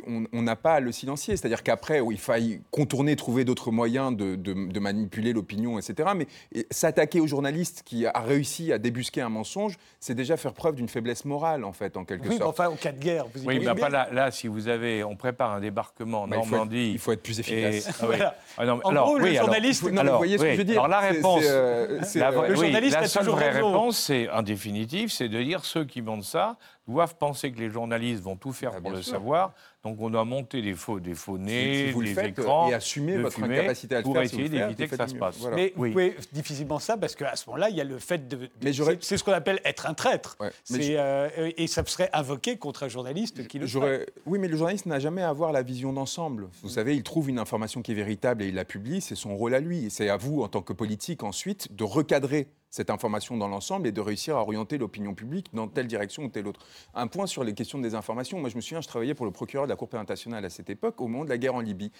on 0.07 0.43
n'a 0.43 0.57
pas 0.57 0.75
à 0.75 0.81
le 0.81 0.93
silencier. 0.93 1.37
C'est-à-dire 1.37 1.63
qu'après, 1.63 2.01
il 2.11 2.19
faille 2.19 2.61
contourner, 2.71 3.17
trouver 3.17 3.45
d'autres 3.45 3.71
moyens 3.71 4.17
de, 4.17 4.35
de- 4.37 4.53
de 4.73 4.81
manipuler 4.81 5.33
l'opinion, 5.33 5.79
etc. 5.79 6.11
Mais 6.17 6.27
et, 6.53 6.67
s'attaquer 6.71 7.21
au 7.21 7.27
journaliste 7.27 7.83
qui 7.85 8.07
a 8.07 8.13
réussi 8.21 8.73
à 8.73 8.79
débusquer 8.79 9.21
un 9.21 9.29
mensonge, 9.29 9.77
c'est 10.01 10.15
déjà 10.15 10.37
faire 10.37 10.53
preuve 10.55 10.75
d'une 10.77 10.89
faiblesse 10.89 11.25
morale, 11.25 11.65
en 11.65 11.73
fait, 11.73 11.97
en 11.97 12.05
quelque 12.05 12.23
Oui, 12.25 12.29
mais 12.31 12.39
sorte. 12.39 12.59
enfin, 12.61 12.71
au 12.71 12.77
cas 12.77 12.93
de 12.93 12.99
guerre, 12.99 13.27
vous 13.35 13.45
Oui, 13.47 13.59
mais 13.65 13.75
bien. 13.75 13.89
là, 13.89 14.09
là, 14.13 14.31
si 14.31 14.49
vous 14.49 14.69
avez, 14.69 15.05
on 15.05 15.17
prépare 15.17 15.53
un 15.53 15.61
débarquement 15.61 16.23
en 16.23 16.29
Bah, 16.29 16.37
il, 16.37 16.41
faut 16.41 16.47
être, 16.47 16.51
Normandie. 16.53 16.91
il 16.93 16.99
faut 16.99 17.13
être 17.13 17.23
plus 17.23 17.39
et- 17.39 17.43
efficace. 17.43 17.89
ah 17.89 17.93
oui. 18.03 18.07
Voilà. 18.17 18.35
Ah 18.59 18.67
non, 18.67 18.81
En 18.85 18.91
alors, 18.91 19.07
gros, 19.07 19.19
le 19.19 19.25
oui, 19.25 19.31
alors- 19.37 19.47
journaliste- 19.47 19.83
Non, 19.91 20.01
alors, 20.01 20.13
vous 20.15 20.19
voyez 20.19 20.39
ce 20.39 20.43
que 20.43 20.49
oui, 20.49 20.53
je 20.55 20.59
veux 20.59 20.65
dire 20.65 20.77
Alors 20.83 20.89
la 20.89 21.01
réponse, 21.01 21.43
c'est, 21.43 21.51
euh, 21.51 22.03
c'est, 22.03 22.19
la, 22.19 22.29
euh, 22.29 22.31
vraie- 22.31 22.49
Le 22.49 22.55
oui, 22.59 22.65
journaliste 22.67 22.95
la 22.95 23.01
a 23.03 23.07
seule 23.09 23.23
toujours 23.23 23.37
vraie 23.37 23.51
raison. 23.51 23.67
réponse, 23.73 23.99
c'est 23.99 24.31
en 24.31 24.43
définitive, 24.43 25.11
c'est 25.11 25.29
de 25.29 25.43
dire 25.43 25.65
ceux 25.65 25.85
qui 25.85 26.01
vendent 26.01 26.25
ça 26.25 26.57
doivent 26.89 27.17
penser 27.17 27.51
que 27.53 27.59
les 27.59 27.71
journalistes 27.71 28.23
vont 28.23 28.37
tout 28.37 28.53
faire 28.53 28.73
Ah, 28.77 28.81
pour 28.81 28.91
le 28.91 29.03
sûr. 29.03 29.13
savoir. 29.13 29.53
Donc 29.83 30.01
on 30.01 30.11
doit 30.11 30.25
monter 30.25 30.63
des 30.63 30.75
faux, 30.75 30.99
des 30.99 31.15
faux 31.15 31.37
si- 31.37 31.43
nez, 31.45 31.87
si 31.87 31.93
vous 31.93 32.01
le 32.01 32.07
des 32.09 32.15
faites 32.15 32.39
écrans, 32.39 32.69
et 32.69 32.75
assumer 32.75 33.19
votre 33.19 33.41
incapacité 33.43 33.95
à 33.95 33.99
le 33.99 34.03
pour 34.05 34.15
faire, 34.15 34.23
essayer 34.23 34.43
le 34.45 34.49
d'éviter 34.49 34.89
que 34.89 34.97
ça 34.97 35.07
se 35.07 35.15
passe. 35.15 35.39
Voilà. 35.39 35.57
Mais 35.57 35.73
Oui. 35.77 35.89
vous 35.89 35.93
pouvez 35.93 36.17
difficilement 36.33 36.79
ça 36.81 36.97
parce 36.97 37.15
qu'à 37.15 37.37
ce 37.37 37.49
moment-là, 37.49 37.71
il 37.71 37.77
y 37.77 37.81
a 37.81 37.85
le 37.85 37.99
fait 37.99 38.27
de. 38.29 38.49
c'est 38.61 39.03
c'est 39.05 39.17
ce 39.17 39.23
qu'on 39.25 39.33
appelle 39.33 39.61
être 39.65 39.87
un 39.87 39.95
traître. 39.95 40.37
Ouais, 40.41 40.51
mais 40.71 40.83
C'est, 40.83 40.97
euh, 40.99 41.29
et 41.57 41.67
ça 41.69 41.85
serait 41.87 42.11
invoqué 42.13 42.57
contre 42.57 42.83
un 42.83 42.89
journaliste 42.89 43.47
qui 43.47 43.59
le 43.61 43.67
ferait. 43.67 44.07
Oui, 44.27 44.39
mais 44.41 44.49
le 44.49 44.57
journaliste 44.57 44.87
n'a 44.87 44.99
jamais 44.99 45.23
à 45.23 45.29
avoir 45.29 45.53
la 45.53 45.63
vision 45.63 45.93
d'ensemble. 45.93 46.49
Vous 46.63 46.69
savez, 46.69 46.97
il 46.97 47.03
trouve 47.05 47.29
une 47.31 47.39
information 47.39 47.81
qui 47.83 47.93
est 47.93 47.97
véritable 47.97 48.43
et 48.43 48.49
il 48.49 48.55
la 48.55 48.65
publie, 48.65 49.01
c'est 49.01 49.15
son 49.15 49.37
rôle 49.37 49.55
à 49.55 49.61
lui. 49.61 49.87
Et 49.87 49.91
c'est 49.91 50.09
à 50.09 50.17
vous, 50.17 50.43
en 50.43 50.49
tant 50.49 50.63
que 50.63 50.73
politique, 50.73 51.23
ensuite, 51.23 51.75
de 51.77 51.85
recadrer 51.85 52.49
cette 52.71 52.91
information 52.91 53.37
dans 53.37 53.49
l'ensemble 53.49 53.87
et 53.87 53.93
de 53.93 54.01
réussir 54.01 54.37
à 54.37 54.43
orienter 54.43 54.79
l'opinion 54.79 55.15
publique 55.15 55.49
dans 55.53 55.69
telle 55.69 55.87
direction 55.87 56.25
ou 56.25 56.29
telle 56.29 56.47
autre. 56.47 56.61
Un 56.95 57.07
point 57.07 57.27
sur 57.27 57.45
les 57.45 57.55
questions 57.55 57.79
de 57.79 57.83
désinformation. 57.83 58.39
Moi, 58.39 58.49
je 58.49 58.57
me 58.57 58.61
souviens, 58.61 58.81
je 58.81 58.89
travaillais 58.89 59.15
pour 59.15 59.27
le 59.27 59.33
procureur 59.33 59.67
de 59.67 59.71
la 59.71 59.77
Cour 59.77 59.89
pénale 59.89 60.03
internationale 60.03 60.45
à 60.45 60.51
cette 60.51 60.71
époque, 60.71 61.01
au 61.01 61.09
moment 61.09 61.25
de 61.25 61.31
la 61.31 61.39
guerre 61.39 61.55
en 61.55 61.61
Libye. 61.61 61.91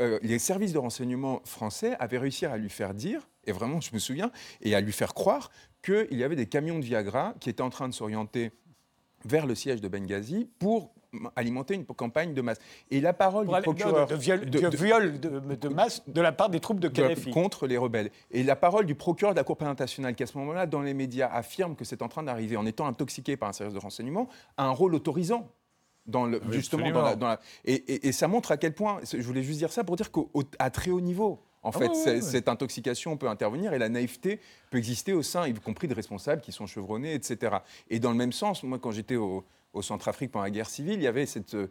Euh, 0.00 0.18
les 0.22 0.38
services 0.38 0.72
de 0.72 0.78
renseignement 0.78 1.40
français 1.44 1.96
avaient 1.98 2.18
réussi 2.18 2.46
à 2.46 2.56
lui 2.56 2.70
faire 2.70 2.94
dire, 2.94 3.28
et 3.44 3.52
vraiment, 3.52 3.80
je 3.80 3.92
me 3.94 3.98
souviens, 3.98 4.30
et 4.60 4.74
à 4.74 4.80
lui 4.80 4.92
faire 4.92 5.14
croire 5.14 5.50
qu'il 5.82 6.18
y 6.18 6.24
avait 6.24 6.36
des 6.36 6.46
camions 6.46 6.78
de 6.78 6.84
Viagra 6.84 7.34
qui 7.40 7.50
étaient 7.50 7.62
en 7.62 7.70
train 7.70 7.88
de 7.88 7.94
s'orienter 7.94 8.52
vers 9.24 9.46
le 9.46 9.54
siège 9.54 9.80
de 9.80 9.88
Benghazi 9.88 10.48
pour 10.58 10.92
alimenter 11.36 11.74
une 11.74 11.84
campagne 11.84 12.34
de 12.34 12.40
masse. 12.40 12.58
Et 12.90 13.00
la 13.00 13.12
parole 13.12 13.46
du 13.46 13.54
aller- 13.54 13.62
procureur 13.62 14.06
de, 14.06 14.14
de 14.14 14.18
viol, 14.20 14.40
de- 14.40 14.58
de 14.60 14.68
de- 14.68 14.76
viol 14.76 15.20
de, 15.20 15.28
de 15.54 15.68
masse 15.68 16.02
de 16.08 16.20
la 16.20 16.32
part 16.32 16.48
des 16.48 16.60
troupes 16.60 16.80
de 16.80 16.88
Kadhafi. 16.88 17.30
contre 17.30 17.66
les 17.66 17.76
rebelles. 17.76 18.10
Et 18.30 18.42
la 18.42 18.56
parole 18.56 18.86
du 18.86 18.94
procureur 18.94 19.34
de 19.34 19.38
la 19.38 19.44
Cour 19.44 19.56
pénale 19.56 19.72
internationale, 19.72 20.14
qui 20.14 20.22
à 20.22 20.26
ce 20.26 20.38
moment-là, 20.38 20.66
dans 20.66 20.80
les 20.82 20.94
médias, 20.94 21.28
affirme 21.32 21.76
que 21.76 21.84
c'est 21.84 22.02
en 22.02 22.08
train 22.08 22.22
d'arriver 22.22 22.56
en 22.56 22.66
étant 22.66 22.86
intoxiqué 22.86 23.36
par 23.36 23.48
un 23.48 23.52
service 23.52 23.74
de 23.74 23.78
renseignement, 23.80 24.28
a 24.56 24.64
un 24.64 24.70
rôle 24.70 24.94
autorisant. 24.94 25.48
Dans 26.04 26.26
le, 26.26 26.38
Oui, 26.38 26.54
justement, 26.54 26.80
absolument. 26.82 27.02
dans 27.02 27.08
la, 27.10 27.14
dans 27.16 27.28
la- 27.28 27.40
et, 27.64 27.74
et- 27.74 28.08
et 28.08 28.12
ça 28.12 28.26
montre 28.26 28.50
à 28.50 28.56
quel 28.56 28.74
point, 28.74 28.98
je 29.08 29.22
voulais 29.22 29.44
juste 29.44 29.58
dire 29.60 29.70
ça 29.70 29.84
pour 29.84 29.94
dire 29.94 30.10
qu'à 30.10 30.68
très 30.70 30.90
haut 30.90 31.00
niveau, 31.00 31.38
en 31.62 31.70
Ah 31.72 31.78
fait, 31.78 31.94
cette 32.22 32.48
intoxication 32.48 33.16
peut 33.16 33.28
intervenir 33.28 33.72
et 33.72 33.78
la 33.78 33.88
naïveté 33.88 34.40
peut 34.72 34.78
exister 34.78 35.12
au 35.12 35.22
sein, 35.22 35.46
y 35.46 35.54
compris 35.54 35.86
de 35.86 35.94
responsables 35.94 36.40
qui 36.40 36.50
sont 36.50 36.66
chevronnés, 36.66 37.14
etc. 37.14 37.58
Et 37.88 38.00
dans 38.00 38.10
le 38.10 38.16
même 38.16 38.32
sens, 38.32 38.64
moi, 38.64 38.80
quand 38.80 38.90
j'étais 38.90 39.14
au, 39.14 39.44
au 39.72 39.82
Centrafrique 39.82 40.30
pendant 40.30 40.44
la 40.44 40.50
guerre 40.50 40.68
civile, 40.68 40.94
il 40.94 41.02
y 41.02 41.06
avait 41.06 41.24
cette 41.26 41.54
euh, 41.54 41.68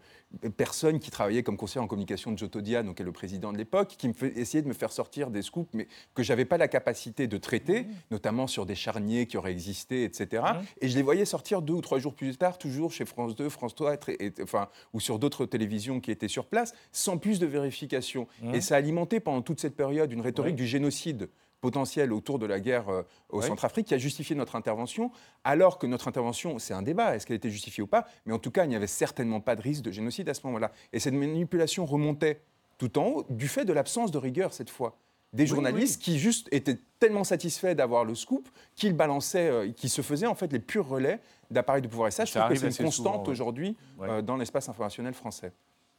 personne 0.57 0.99
qui 0.99 1.11
travaillait 1.11 1.43
comme 1.43 1.57
conseiller 1.57 1.83
en 1.83 1.87
communication 1.87 2.31
de 2.31 2.37
Jotodia, 2.37 2.83
donc 2.83 2.95
qui 2.97 3.03
est 3.03 3.05
le 3.05 3.11
président 3.11 3.51
de 3.53 3.57
l'époque, 3.57 3.95
qui 3.97 4.07
me 4.07 4.13
fait, 4.13 4.37
essayait 4.37 4.61
de 4.63 4.67
me 4.67 4.73
faire 4.73 4.91
sortir 4.91 5.29
des 5.29 5.41
scoops, 5.41 5.69
mais 5.73 5.87
que 6.15 6.23
j'avais 6.23 6.45
pas 6.45 6.57
la 6.57 6.67
capacité 6.67 7.27
de 7.27 7.37
traiter, 7.37 7.85
notamment 8.09 8.47
sur 8.47 8.65
des 8.65 8.75
charniers 8.75 9.27
qui 9.27 9.37
auraient 9.37 9.51
existé, 9.51 10.03
etc. 10.03 10.43
Et 10.81 10.87
je 10.89 10.95
les 10.95 11.03
voyais 11.03 11.25
sortir 11.25 11.61
deux 11.61 11.73
ou 11.73 11.81
trois 11.81 11.99
jours 11.99 12.15
plus 12.15 12.35
tard, 12.37 12.57
toujours 12.57 12.91
chez 12.91 13.05
France 13.05 13.35
2, 13.35 13.49
France 13.49 13.75
3, 13.75 13.95
et- 14.07 14.25
et- 14.25 14.33
enfin, 14.41 14.69
ou 14.93 14.99
sur 14.99 15.19
d'autres 15.19 15.45
télévisions 15.45 15.99
qui 15.99 16.11
étaient 16.11 16.27
sur 16.27 16.45
place, 16.47 16.73
sans 16.91 17.17
plus 17.17 17.39
de 17.39 17.45
vérification. 17.45 18.27
Et 18.53 18.61
ça 18.61 18.75
a 18.75 18.77
alimenté 18.79 19.19
pendant 19.19 19.41
toute 19.41 19.59
cette 19.59 19.75
période 19.75 20.11
une 20.11 20.21
rhétorique 20.21 20.55
du 20.55 20.65
génocide 20.65 21.29
potentiel 21.71 22.11
autour 22.11 22.39
de 22.39 22.45
la 22.45 22.59
guerre 22.59 22.89
euh, 22.89 23.03
au 23.29 23.39
Ouais. 23.39 23.47
Centrafrique 23.47 23.87
qui 23.87 23.93
a 23.93 23.97
justifié 23.97 24.35
notre 24.35 24.55
intervention, 24.55 25.11
alors 25.43 25.77
que 25.77 25.87
notre 25.87 26.07
intervention, 26.07 26.59
c'est 26.59 26.73
un 26.73 26.81
débat, 26.81 27.15
est-ce 27.15 27.25
qu'elle 27.25 27.37
était 27.37 27.49
justifiée 27.49 27.83
ou 27.83 27.87
pas, 27.87 28.05
mais 28.25 28.33
en 28.33 28.39
tout 28.39 28.51
cas, 28.51 28.65
il 28.65 28.69
n'y 28.69 28.75
avait 28.75 28.87
certainement 28.87 29.39
pas 29.39 29.55
de 29.55 29.61
risque 29.61 29.83
de 29.83 29.91
génocide 29.91 30.27
à 30.27 30.33
ce 30.33 30.45
moment-là. 30.47 30.71
Et 30.91 30.99
cette 30.99 31.13
manipulation 31.13 31.85
remontait 31.85 32.41
tout 32.77 32.97
en 32.99 33.05
haut 33.05 33.25
du 33.29 33.47
fait 33.47 33.63
de 33.63 33.73
l'absence 33.73 34.11
de 34.11 34.17
rigueur 34.17 34.53
cette 34.53 34.69
fois. 34.71 34.97
Des 35.33 35.45
journalistes 35.47 36.01
qui 36.01 36.19
juste 36.19 36.49
étaient 36.51 36.77
tellement 36.99 37.23
satisfaits 37.23 37.73
d'avoir 37.73 38.03
le 38.03 38.15
scoop 38.15 38.49
qu'ils 38.75 38.93
balançaient, 38.93 39.49
euh, 39.49 39.71
qui 39.71 39.87
se 39.87 40.01
faisaient 40.01 40.27
en 40.27 40.35
fait 40.35 40.51
les 40.51 40.59
purs 40.59 40.85
relais 40.89 41.21
d'appareils 41.49 41.81
de 41.81 41.87
pouvoir. 41.87 42.09
Et 42.09 42.11
ça, 42.11 42.25
je 42.25 42.31
Ça 42.33 42.41
trouve 42.41 42.53
que 42.53 42.59
c'est 42.59 42.79
une 42.79 42.85
constante 42.85 43.27
ouais. 43.27 43.31
aujourd'hui 43.31 43.77
Ouais. 43.97 44.09
euh, 44.09 44.21
dans 44.21 44.35
l'espace 44.35 44.67
informationnel 44.67 45.13
français. 45.13 45.53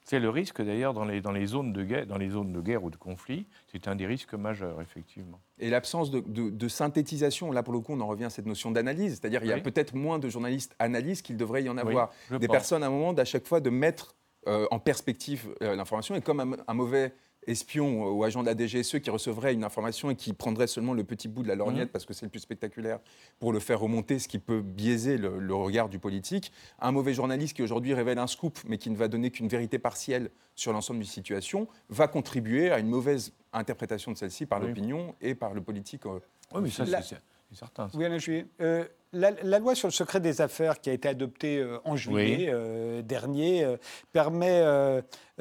C'est 0.05 0.19
le 0.19 0.29
risque 0.31 0.61
d'ailleurs 0.61 0.95
dans 0.95 1.05
les, 1.05 1.21
dans 1.21 1.31
les 1.33 1.47
zones 1.47 1.73
de 1.73 1.85
guerre, 1.85 2.07
dans 2.07 2.19
les 2.19 2.29
zones 2.31 2.53
de 2.53 2.61
guerre 2.61 2.83
ou 2.85 2.91
de 2.91 2.97
conflit, 2.97 3.47
c'est 3.71 3.87
un 3.89 3.95
des 3.95 4.07
risques 4.07 4.35
majeurs 4.35 4.81
effectivement. 4.81 5.41
Et 5.59 5.71
l'absence 5.71 6.11
de, 6.11 6.21
de- 6.21 6.51
de 6.51 6.69
synthétisation, 6.69 7.53
là 7.53 7.63
pour 7.63 7.73
le 7.73 7.81
coup, 7.81 7.93
on 7.93 8.01
en 8.01 8.07
revient 8.07 8.25
à 8.25 8.31
cette 8.31 8.47
notion 8.47 8.71
d'analyse. 8.73 9.13
C'est-à-dire 9.21 9.41
qu'il 9.41 9.51
y 9.51 9.53
a 9.53 9.57
Oui. 9.57 9.63
peut-être 9.63 9.95
moins 9.95 10.19
de 10.19 10.29
journalistes 10.29 10.75
analystes 10.79 11.25
qu'il 11.25 11.37
devrait 11.37 11.63
y 11.63 11.69
en 11.69 11.75
Oui, 11.75 11.81
avoir. 11.81 12.11
Des 12.31 12.39
pense. 12.47 12.49
personnes 12.49 12.83
à 12.83 12.87
un 12.87 12.91
moment 12.91 13.13
d'à 13.13 13.25
chaque 13.25 13.47
fois 13.47 13.61
de 13.61 13.71
mettre 13.71 14.17
euh, 14.49 14.67
en 14.73 14.81
perspective 14.81 15.55
euh, 15.63 15.77
l'information. 15.77 16.17
Et 16.17 16.21
comme 16.21 16.41
un, 16.41 16.51
un 16.67 16.75
mauvais 16.75 17.15
espion 17.47 18.05
ou 18.11 18.23
agent 18.25 18.43
de 18.43 18.47
la 18.47 18.57
DGSE 18.57 19.01
qui 19.01 19.11
recevrait 19.11 19.53
une 19.53 19.65
information 19.65 20.11
et 20.11 20.15
qui 20.17 20.33
prendrait 20.33 20.67
seulement 20.67 20.95
le 20.95 21.05
petit 21.05 21.29
bout 21.29 21.43
de 21.43 21.49
la 21.49 21.55
lorgnette 21.55 21.87
Mhm. 21.87 21.93
parce 21.93 22.05
que 22.05 22.13
c'est 22.15 22.25
le 22.27 22.31
plus 22.31 22.41
spectaculaire 22.41 23.01
pour 23.41 23.53
le 23.53 23.59
faire 23.61 23.81
remonter, 23.81 24.19
ce 24.19 24.29
qui 24.29 24.39
peut 24.39 24.61
biaiser 24.61 25.19
le, 25.19 25.39
le 25.39 25.55
regard 25.55 25.89
du 25.89 25.99
politique. 25.99 26.53
Un 26.81 26.93
mauvais 26.93 27.15
journaliste 27.15 27.57
qui 27.57 27.63
aujourd'hui 27.63 27.95
révèle 27.95 28.19
un 28.19 28.27
scoop 28.27 28.59
mais 28.69 28.79
qui 28.79 28.91
ne 28.91 28.97
va 28.97 29.09
donner 29.09 29.31
qu'une 29.31 29.49
vérité 29.49 29.79
partielle 29.79 30.31
sur 30.55 30.73
l'ensemble 30.73 31.01
d'une 31.01 31.09
situation 31.09 31.67
va 31.89 32.09
contribuer 32.09 32.71
à 32.71 32.79
une 32.79 32.89
mauvaise 32.89 33.33
interprétation 33.53 34.13
de 34.13 34.17
celle-ci 34.19 34.47
par 34.47 34.61
Oui. 34.61 34.69
l'opinion 34.69 35.15
et 35.21 35.35
par 35.35 35.55
le 35.55 35.61
politique. 35.63 36.07
euh, 36.07 36.21
Oui, 36.55 36.61
mais 36.63 36.71
ça, 36.71 36.85
La- 36.85 37.03
c'est 37.03 37.17
certain. 37.53 37.89
ça. 37.89 37.99
Oui, 37.99 38.05
Alain 38.05 38.19
Juillet. 38.19 38.47
Euh, 38.61 38.85
la, 39.15 39.31
la 39.43 39.59
loi 39.59 39.75
sur 39.75 39.89
le 39.89 39.93
secret 39.93 40.21
des 40.21 40.41
affaires 40.41 40.81
qui 40.81 40.89
a 40.89 40.93
été 40.95 41.07
adoptée 41.09 41.59
euh, 41.59 41.79
en 41.85 41.97
juillet 41.97 42.37
Oui. 42.39 42.47
euh, 42.49 43.03
dernier 43.03 43.63
euh, 43.65 43.77
permet. 44.13 44.61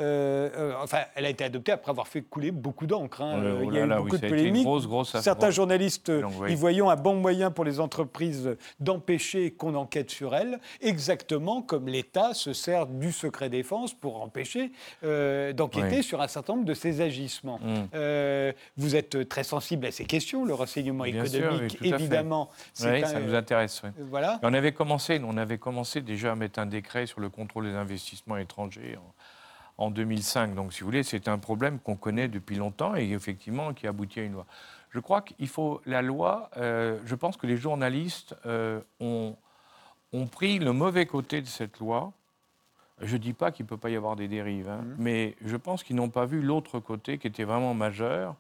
Euh, 0.02 0.50
euh, 0.58 0.74
enfin, 0.82 1.00
elle 1.16 1.26
a 1.26 1.30
été 1.30 1.44
adoptée 1.44 1.72
après 1.72 1.92
avoir 1.92 2.08
fait 2.08 2.22
couler 2.22 2.52
beaucoup 2.52 2.86
d'encre. 2.88 3.22
hein. 3.22 3.36
Oh 3.38 3.42
Euh, 3.46 3.62
Il 3.66 3.74
y 3.74 3.78
a 3.80 3.84
eu 3.86 3.88
là, 3.88 3.98
beaucoup 3.98 4.16
oui, 4.16 4.20
de 4.22 4.28
polémiques. 4.28 4.64
grosse, 4.64 4.88
grosse 4.88 5.10
affaire. 5.10 5.22
Certains 5.24 5.52
journalistes 5.52 6.12
Donc, 6.12 6.34
oui. 6.42 6.52
y 6.52 6.56
voyant 6.56 6.90
un 6.90 6.96
bon 6.96 7.16
moyen 7.16 7.52
pour 7.52 7.64
les 7.66 7.80
entreprises 7.80 8.56
d'empêcher 8.80 9.52
qu'on 9.52 9.76
enquête 9.76 10.10
sur 10.12 10.36
elles, 10.36 10.60
exactement 10.82 11.62
comme 11.62 11.88
l'État 11.88 12.34
se 12.34 12.54
sert 12.54 12.86
du 12.88 13.12
secret 13.12 13.50
défense 13.50 13.94
pour 13.94 14.22
empêcher 14.22 14.72
euh, 15.04 15.54
d'enquêter 15.54 15.98
Oui. 15.98 16.04
sur 16.04 16.22
un 16.22 16.28
certain 16.28 16.54
nombre 16.54 16.66
de 16.66 16.74
ses 16.74 17.02
agissements. 17.02 17.60
Mm. 17.60 17.88
Euh, 17.94 18.52
vous 18.78 18.96
êtes 18.96 19.28
très 19.30 19.44
sensible 19.44 19.86
à 19.86 19.92
ces 19.92 20.06
questions, 20.06 20.46
le 20.46 20.54
renseignement 20.54 21.04
Bien 21.06 21.26
sûr, 21.26 21.40
économique, 21.46 21.78
fait. 21.80 21.88
évidemment. 21.88 22.50
un- 22.84 23.06
ça 23.06 23.20
nous 23.20 23.34
intéresse. 23.36 23.82
Voilà. 24.10 24.40
Et 24.42 24.46
On 24.46 24.54
avait 24.54 24.72
commencé, 24.74 25.22
on 25.24 25.38
avait 25.38 25.58
commencé 25.58 26.02
déjà 26.02 26.32
à 26.32 26.36
mettre 26.36 26.60
un 26.60 26.66
décret 26.66 27.06
sur 27.06 27.20
le 27.20 27.30
contrôle 27.30 27.66
des 27.66 27.76
investissements 27.76 28.38
étrangers 28.38 28.98
en, 28.98 29.14
en 29.78 29.90
2005. 29.92 30.56
Donc, 30.56 30.74
si 30.74 30.82
vous 30.82 30.86
voulez, 30.88 31.04
c'est 31.04 31.28
un 31.28 31.38
problème 31.38 31.80
qu'on 31.80 31.96
connaît 31.96 32.28
depuis 32.28 32.56
longtemps 32.56 32.96
et 32.96 33.12
effectivement 33.12 33.74
qui 33.74 33.88
aboutit 33.88 34.20
à 34.20 34.24
une 34.24 34.34
loi. 34.34 34.46
Je 34.90 35.00
crois 35.00 35.22
qu'il 35.22 35.48
faut 35.48 35.82
la 35.86 36.02
loi. 36.02 36.50
euh, 36.58 37.00
je 37.06 37.16
pense 37.16 37.38
que 37.38 37.48
les 37.48 37.58
journalistes 37.58 38.36
euh, 38.46 38.82
ont, 39.00 39.36
ont 40.14 40.28
pris 40.28 40.60
le 40.60 40.74
mauvais 40.74 41.06
côté 41.06 41.42
de 41.42 41.48
cette 41.48 41.80
loi. 41.80 42.12
Je 43.00 43.14
ne 43.14 43.18
dis 43.18 43.34
pas 43.34 43.52
qu'il 43.52 43.66
ne 43.66 43.70
peut 43.70 43.78
pas 43.78 43.90
y 43.90 43.96
avoir 43.96 44.16
des 44.16 44.28
dérives, 44.28 44.70
hein, 44.70 44.84
mais 44.98 45.36
je 45.44 45.56
pense 45.56 45.84
qu'ils 45.84 45.96
n'ont 45.96 46.10
pas 46.10 46.26
vu 46.26 46.42
l'autre 46.42 46.80
côté 46.80 47.18
qui 47.18 47.28
était 47.28 47.46
vraiment 47.46 47.74
majeur. 47.74 48.36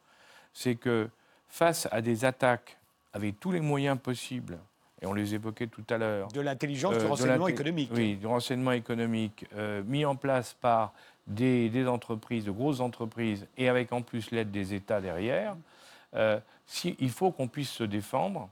C'est 0.54 0.76
que 0.76 1.10
face 1.48 1.88
à 1.92 2.02
des 2.02 2.26
attaques 2.26 2.78
avec 3.14 3.40
tous 3.40 3.52
les 3.52 3.60
moyens 3.62 3.98
possibles, 3.98 4.60
et 5.02 5.08
on 5.08 5.14
les 5.14 5.34
évoquait 5.34 5.66
tout 5.68 5.84
à 5.90 5.98
l'heure, 5.98 6.28
De 6.28 6.42
l'intelligence, 6.42 6.94
euh, 6.94 6.98
du 7.00 7.04
de 7.06 7.10
renseignement 7.10 7.48
économique. 7.48 7.90
Oui, 7.94 8.18
du 8.18 8.28
renseignement 8.28 8.72
économique, 8.74 9.46
euh, 9.56 9.82
mis 9.84 10.06
en 10.06 10.16
place 10.16 10.54
par 10.54 10.94
des, 11.28 11.88
entreprises, 11.88 12.46
de 12.46 12.52
grosses 12.52 12.80
entreprises, 12.80 13.48
et 13.58 13.70
avec 13.70 13.94
en 13.94 14.02
plus 14.02 14.32
l'aide 14.32 14.52
des 14.52 14.74
États 14.74 15.02
derrière. 15.02 15.56
euh, 16.16 16.40
il 16.84 17.10
faut 17.10 17.32
qu'on 17.32 17.48
puisse 17.48 17.70
se 17.70 17.84
défendre, 17.84 18.50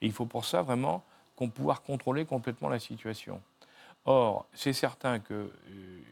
et 0.00 0.06
il 0.06 0.12
faut 0.12 0.26
pour 0.26 0.44
ça 0.44 0.62
vraiment 0.62 1.04
qu'on 1.36 1.48
pouvoir 1.48 1.82
contrôler 1.82 2.24
complètement 2.24 2.68
la 2.68 2.78
situation. 2.78 3.40
Or, 4.04 4.46
c'est 4.52 4.72
certain 4.72 5.20
qu'il 5.20 5.48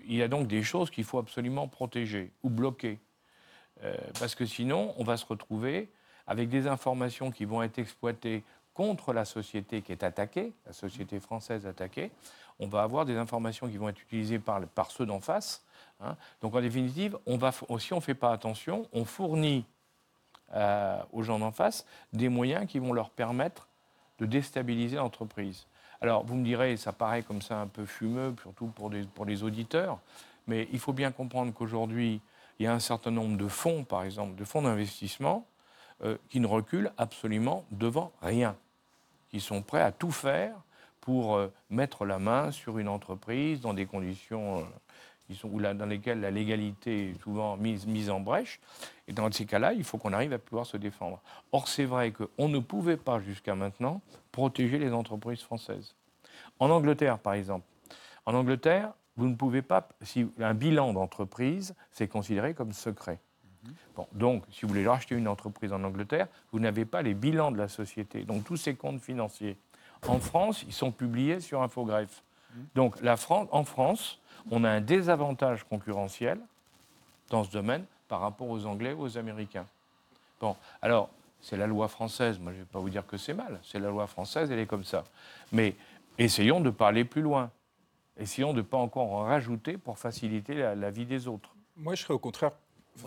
y 0.08 0.22
a 0.22 0.28
donc 0.28 0.46
des 0.46 0.62
choses 0.62 0.90
qu'il 0.90 1.04
faut 1.04 1.18
absolument 1.18 1.68
protéger 1.68 2.30
ou 2.42 2.50
bloquer. 2.50 2.98
parce 4.18 4.34
que 4.34 4.46
sinon, 4.46 4.94
on 4.96 5.04
va 5.04 5.16
se 5.16 5.26
retrouver 5.26 5.90
avec 6.26 6.48
des 6.48 6.66
informations 6.68 7.30
qui 7.30 7.44
vont 7.44 7.62
être 7.62 7.78
exploitées 7.78 8.44
contre 8.74 9.12
la 9.12 9.24
société 9.24 9.82
qui 9.82 9.92
est 9.92 10.04
attaquée, 10.04 10.52
la 10.64 10.72
société 10.72 11.18
française 11.20 11.66
attaquée. 11.66 12.11
On 12.58 12.68
va 12.68 12.82
avoir 12.82 13.04
des 13.04 13.16
informations 13.16 13.68
qui 13.68 13.76
vont 13.76 13.88
être 13.88 14.00
utilisées 14.00 14.38
par 14.38 14.90
ceux 14.90 15.06
d'en 15.06 15.20
face. 15.20 15.64
Hein. 16.03 16.16
Donc 16.40 16.55
en 16.55 16.61
définitive, 16.61 17.18
si 17.78 17.92
on 17.92 17.96
ne 17.96 18.01
fait 18.01 18.14
pas 18.14 18.32
attention, 18.32 18.86
on 18.92 19.05
fournit 19.05 19.64
euh, 20.55 21.01
aux 21.12 21.22
gens 21.22 21.38
d'en 21.38 21.53
face 21.53 21.86
des 22.12 22.28
moyens 22.28 22.66
qui 22.66 22.78
vont 22.78 22.92
leur 22.92 23.11
permettre 23.11 23.68
de 24.18 24.26
déstabiliser 24.26 24.96
l'entreprise. 24.96 25.66
Alors 26.01 26.24
vous 26.24 26.34
me 26.34 26.44
direz, 26.44 26.76
ça 26.76 26.92
paraît 26.92 27.22
comme 27.22 27.42
ça 27.42 27.61
un 27.61 27.66
peu 27.66 27.86
fumeux, 27.86 28.34
surtout 28.42 28.66
pour, 28.66 28.90
les 28.90 29.42
auditeurs, 29.42 29.98
mais 30.46 30.68
il 30.72 30.78
faut 30.78 30.92
bien 30.92 31.12
comprendre 31.12 31.53
qu'aujourd'hui, 31.53 32.20
il 32.59 32.64
y 32.64 32.66
a 32.66 32.72
un 32.72 32.80
certain 32.80 33.11
nombre 33.11 33.36
de 33.36 33.48
fonds, 33.48 33.84
par 33.84 34.03
exemple, 34.05 34.34
de 34.34 34.44
fonds 34.44 34.62
d'investissement, 34.62 35.46
euh, 36.03 36.16
qui 36.28 36.40
ne 36.40 36.46
reculent 36.46 36.90
absolument 36.98 37.64
devant 37.70 38.12
rien, 38.22 38.57
qui 39.30 39.40
sont 39.40 39.62
prêts 39.62 39.82
à 39.82 39.92
tout 39.92 40.11
faire 40.11 40.57
pour 41.01 41.36
euh, 41.36 41.53
mettre 41.68 42.05
la 42.05 42.18
main 42.18 42.51
sur 42.51 42.78
une 42.78 42.88
entreprise 42.88 43.61
dans 43.61 43.74
des 43.74 43.86
conditions 43.86 44.66
qui 45.30 45.36
sont, 45.36 45.48
dans 45.48 45.86
lesquelles 45.86 46.20
la 46.20 46.30
légalité 46.30 47.10
est 47.10 47.22
souvent 47.22 47.56
mise, 47.56 47.86
mise 47.86 48.10
en 48.10 48.20
brèche. 48.20 48.60
Et 49.08 49.12
dans 49.12 49.30
ces 49.30 49.46
cas-là, 49.46 49.72
il 49.72 49.84
faut 49.84 49.98
qu'on 49.98 50.12
arrive 50.12 50.32
à 50.32 50.38
pouvoir 50.38 50.66
se 50.66 50.76
défendre. 50.76 51.20
Or, 51.52 51.68
c'est 51.68 51.84
vrai 51.84 52.12
qu'on 52.12 52.48
ne 52.48 52.58
pouvait 52.58 52.96
pas 52.96 53.20
jusqu'à 53.20 53.54
maintenant 53.54 54.00
protéger 54.32 54.78
les 54.78 54.92
entreprises 54.92 55.42
françaises. 55.42 55.94
En 56.58 56.70
Angleterre, 56.70 57.18
par 57.18 57.34
exemple, 57.34 57.66
en 58.26 58.34
Angleterre, 58.34 58.92
vous 59.16 59.28
ne 59.28 59.34
pouvez 59.34 59.62
pas, 59.62 59.88
si 60.02 60.26
un 60.40 60.54
bilan 60.54 60.92
d'entreprise, 60.92 61.74
c'est 61.90 62.08
considéré 62.08 62.54
comme 62.54 62.72
secret 62.72 63.20
donc, 64.12 64.44
si 64.50 64.62
vous 64.62 64.68
voulez 64.68 64.86
racheter 64.86 65.14
une 65.14 65.28
entreprise 65.28 65.72
en 65.72 65.84
Angleterre, 65.84 66.28
vous 66.52 66.60
n'avez 66.60 66.84
pas 66.84 67.02
les 67.02 67.14
bilans 67.14 67.50
de 67.50 67.58
la 67.58 67.68
société, 67.68 68.24
donc 68.24 68.44
tous 68.44 68.56
ces 68.56 68.74
comptes 68.74 69.00
financiers. 69.00 69.58
En 70.06 70.18
France, 70.18 70.64
ils 70.66 70.72
sont 70.72 70.92
publiés 70.92 71.40
sur 71.40 71.62
Infogreffe. 71.62 72.22
Donc, 72.74 72.96
en 73.28 73.64
France, 73.64 74.18
on 74.51 74.64
a 74.64 74.70
un 74.70 74.80
désavantage 74.80 75.64
concurrentiel 75.64 76.38
dans 77.28 77.45
ce 77.45 77.51
domaine 77.51 77.84
par 78.09 78.20
rapport 78.20 78.49
aux 78.49 78.66
Anglais 78.66 78.93
ou 78.93 79.03
aux 79.03 79.18
Américains. 79.18 79.66
Bon, 80.41 80.57
alors, 80.82 81.11
c'est 81.41 81.57
la 81.57 81.66
loi 81.66 81.88
française. 81.88 82.38
Moi, 82.38 82.53
je 82.53 82.59
ne 82.59 82.62
vais 82.62 82.68
pas 82.70 82.78
vous 82.78 82.91
dire 82.91 83.07
que 83.07 83.16
c'est 83.16 83.34
mal. 83.34 83.61
C'est 83.62 83.78
la 83.78 83.88
loi 83.88 84.07
française, 84.07 84.51
elle 84.51 84.59
est 84.59 84.66
comme 84.66 84.84
ça. 84.84 85.05
Mais 85.53 85.74
essayons 86.18 86.61
de 86.61 86.72
aller 86.80 87.05
plus 87.05 87.22
loin. 87.22 87.51
Essayons 88.18 88.53
de 88.53 88.59
ne 88.59 88.62
pas 88.62 88.76
encore 88.76 89.12
en 89.12 89.24
rajouter 89.24 89.78
pour 89.78 89.99
faciliter 89.99 90.55
la 90.55 90.91
vie 90.91 91.07
des 91.07 91.26
autres. 91.26 91.55
Moi, 91.76 91.95
je 91.95 92.03
serais 92.03 92.14
au 92.14 92.18
contraire 92.18 92.53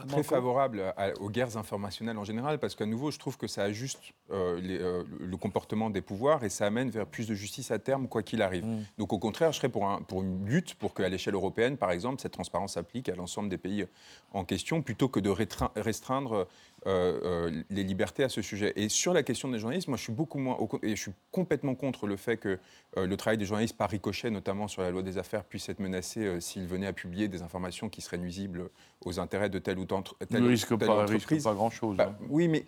très 0.07 0.23
favorable 0.23 0.93
aux 1.19 1.29
guerres 1.29 1.57
informationnelles 1.57 2.17
en 2.17 2.23
général, 2.23 2.59
parce 2.59 2.75
qu'à 2.75 2.85
nouveau, 2.85 3.11
je 3.11 3.19
trouve 3.19 3.37
que 3.37 3.47
ça 3.47 3.63
ajuste 3.63 3.99
euh, 4.31 4.59
euh, 4.63 5.03
le 5.19 5.37
comportement 5.37 5.89
des 5.89 6.01
pouvoirs 6.01 6.43
et 6.43 6.49
ça 6.49 6.65
amène 6.65 6.89
vers 6.89 7.05
plus 7.05 7.27
de 7.27 7.35
justice 7.35 7.71
à 7.71 7.79
terme, 7.79 8.07
quoi 8.07 8.23
qu'il 8.23 8.41
arrive. 8.41 8.65
Mm. 8.65 8.85
Donc 8.97 9.13
au 9.13 9.19
contraire, 9.19 9.51
je 9.51 9.57
serais 9.57 9.69
pour, 9.69 9.87
un, 9.87 10.01
pour 10.01 10.23
une 10.23 10.45
lutte 10.45 10.75
pour 10.75 10.93
qu'à 10.93 11.09
l'échelle 11.09 11.35
européenne, 11.35 11.77
par 11.77 11.91
exemple, 11.91 12.21
cette 12.21 12.31
transparence 12.31 12.73
s'applique 12.73 13.09
à 13.09 13.15
l'ensemble 13.15 13.49
des 13.49 13.57
pays 13.57 13.85
en 14.33 14.45
question, 14.45 14.81
plutôt 14.81 15.07
que 15.07 15.19
de 15.19 15.29
restreindre 15.29 16.47
euh, 16.87 17.63
les 17.69 17.83
libertés 17.83 18.23
à 18.23 18.29
ce 18.29 18.41
sujet. 18.41 18.73
Et 18.75 18.89
sur 18.89 19.13
la 19.13 19.23
question 19.23 19.49
des 19.49 19.59
journalistes, 19.59 19.87
moi 19.87 19.97
je 19.97 20.03
suis 20.03 20.13
beaucoup 20.13 20.39
moins, 20.39 20.57
et 20.81 20.95
je 20.95 21.01
suis 21.01 21.13
complètement 21.31 21.75
contre 21.75 22.07
le 22.07 22.17
fait 22.17 22.37
que 22.37 22.59
le 22.95 23.17
travail 23.17 23.37
des 23.37 23.45
journalistes 23.45 23.77
par 23.77 23.89
ricochet, 23.89 24.29
notamment 24.29 24.67
sur 24.67 24.81
la 24.81 24.91
loi 24.91 25.01
des 25.01 25.17
affaires, 25.17 25.43
puisse 25.43 25.69
être 25.69 25.79
menacé 25.79 26.39
s'ils 26.41 26.67
venaient 26.67 26.87
à 26.87 26.93
publier 26.93 27.27
des 27.27 27.41
informations 27.41 27.89
qui 27.89 28.01
seraient 28.01 28.17
nuisibles 28.17 28.69
aux 29.05 29.19
intérêts 29.19 29.49
de 29.49 29.59
telle 29.59 29.79
ou 29.79 29.82
telle, 29.85 30.43
ne 30.43 30.47
risque 30.47 30.75
pas, 30.75 31.05
Risque 31.05 31.43
pas 31.43 31.53
grand-chose. 31.53 31.97
Bah, 31.97 32.11
hein. 32.11 32.25
Oui, 32.29 32.47
mais 32.47 32.65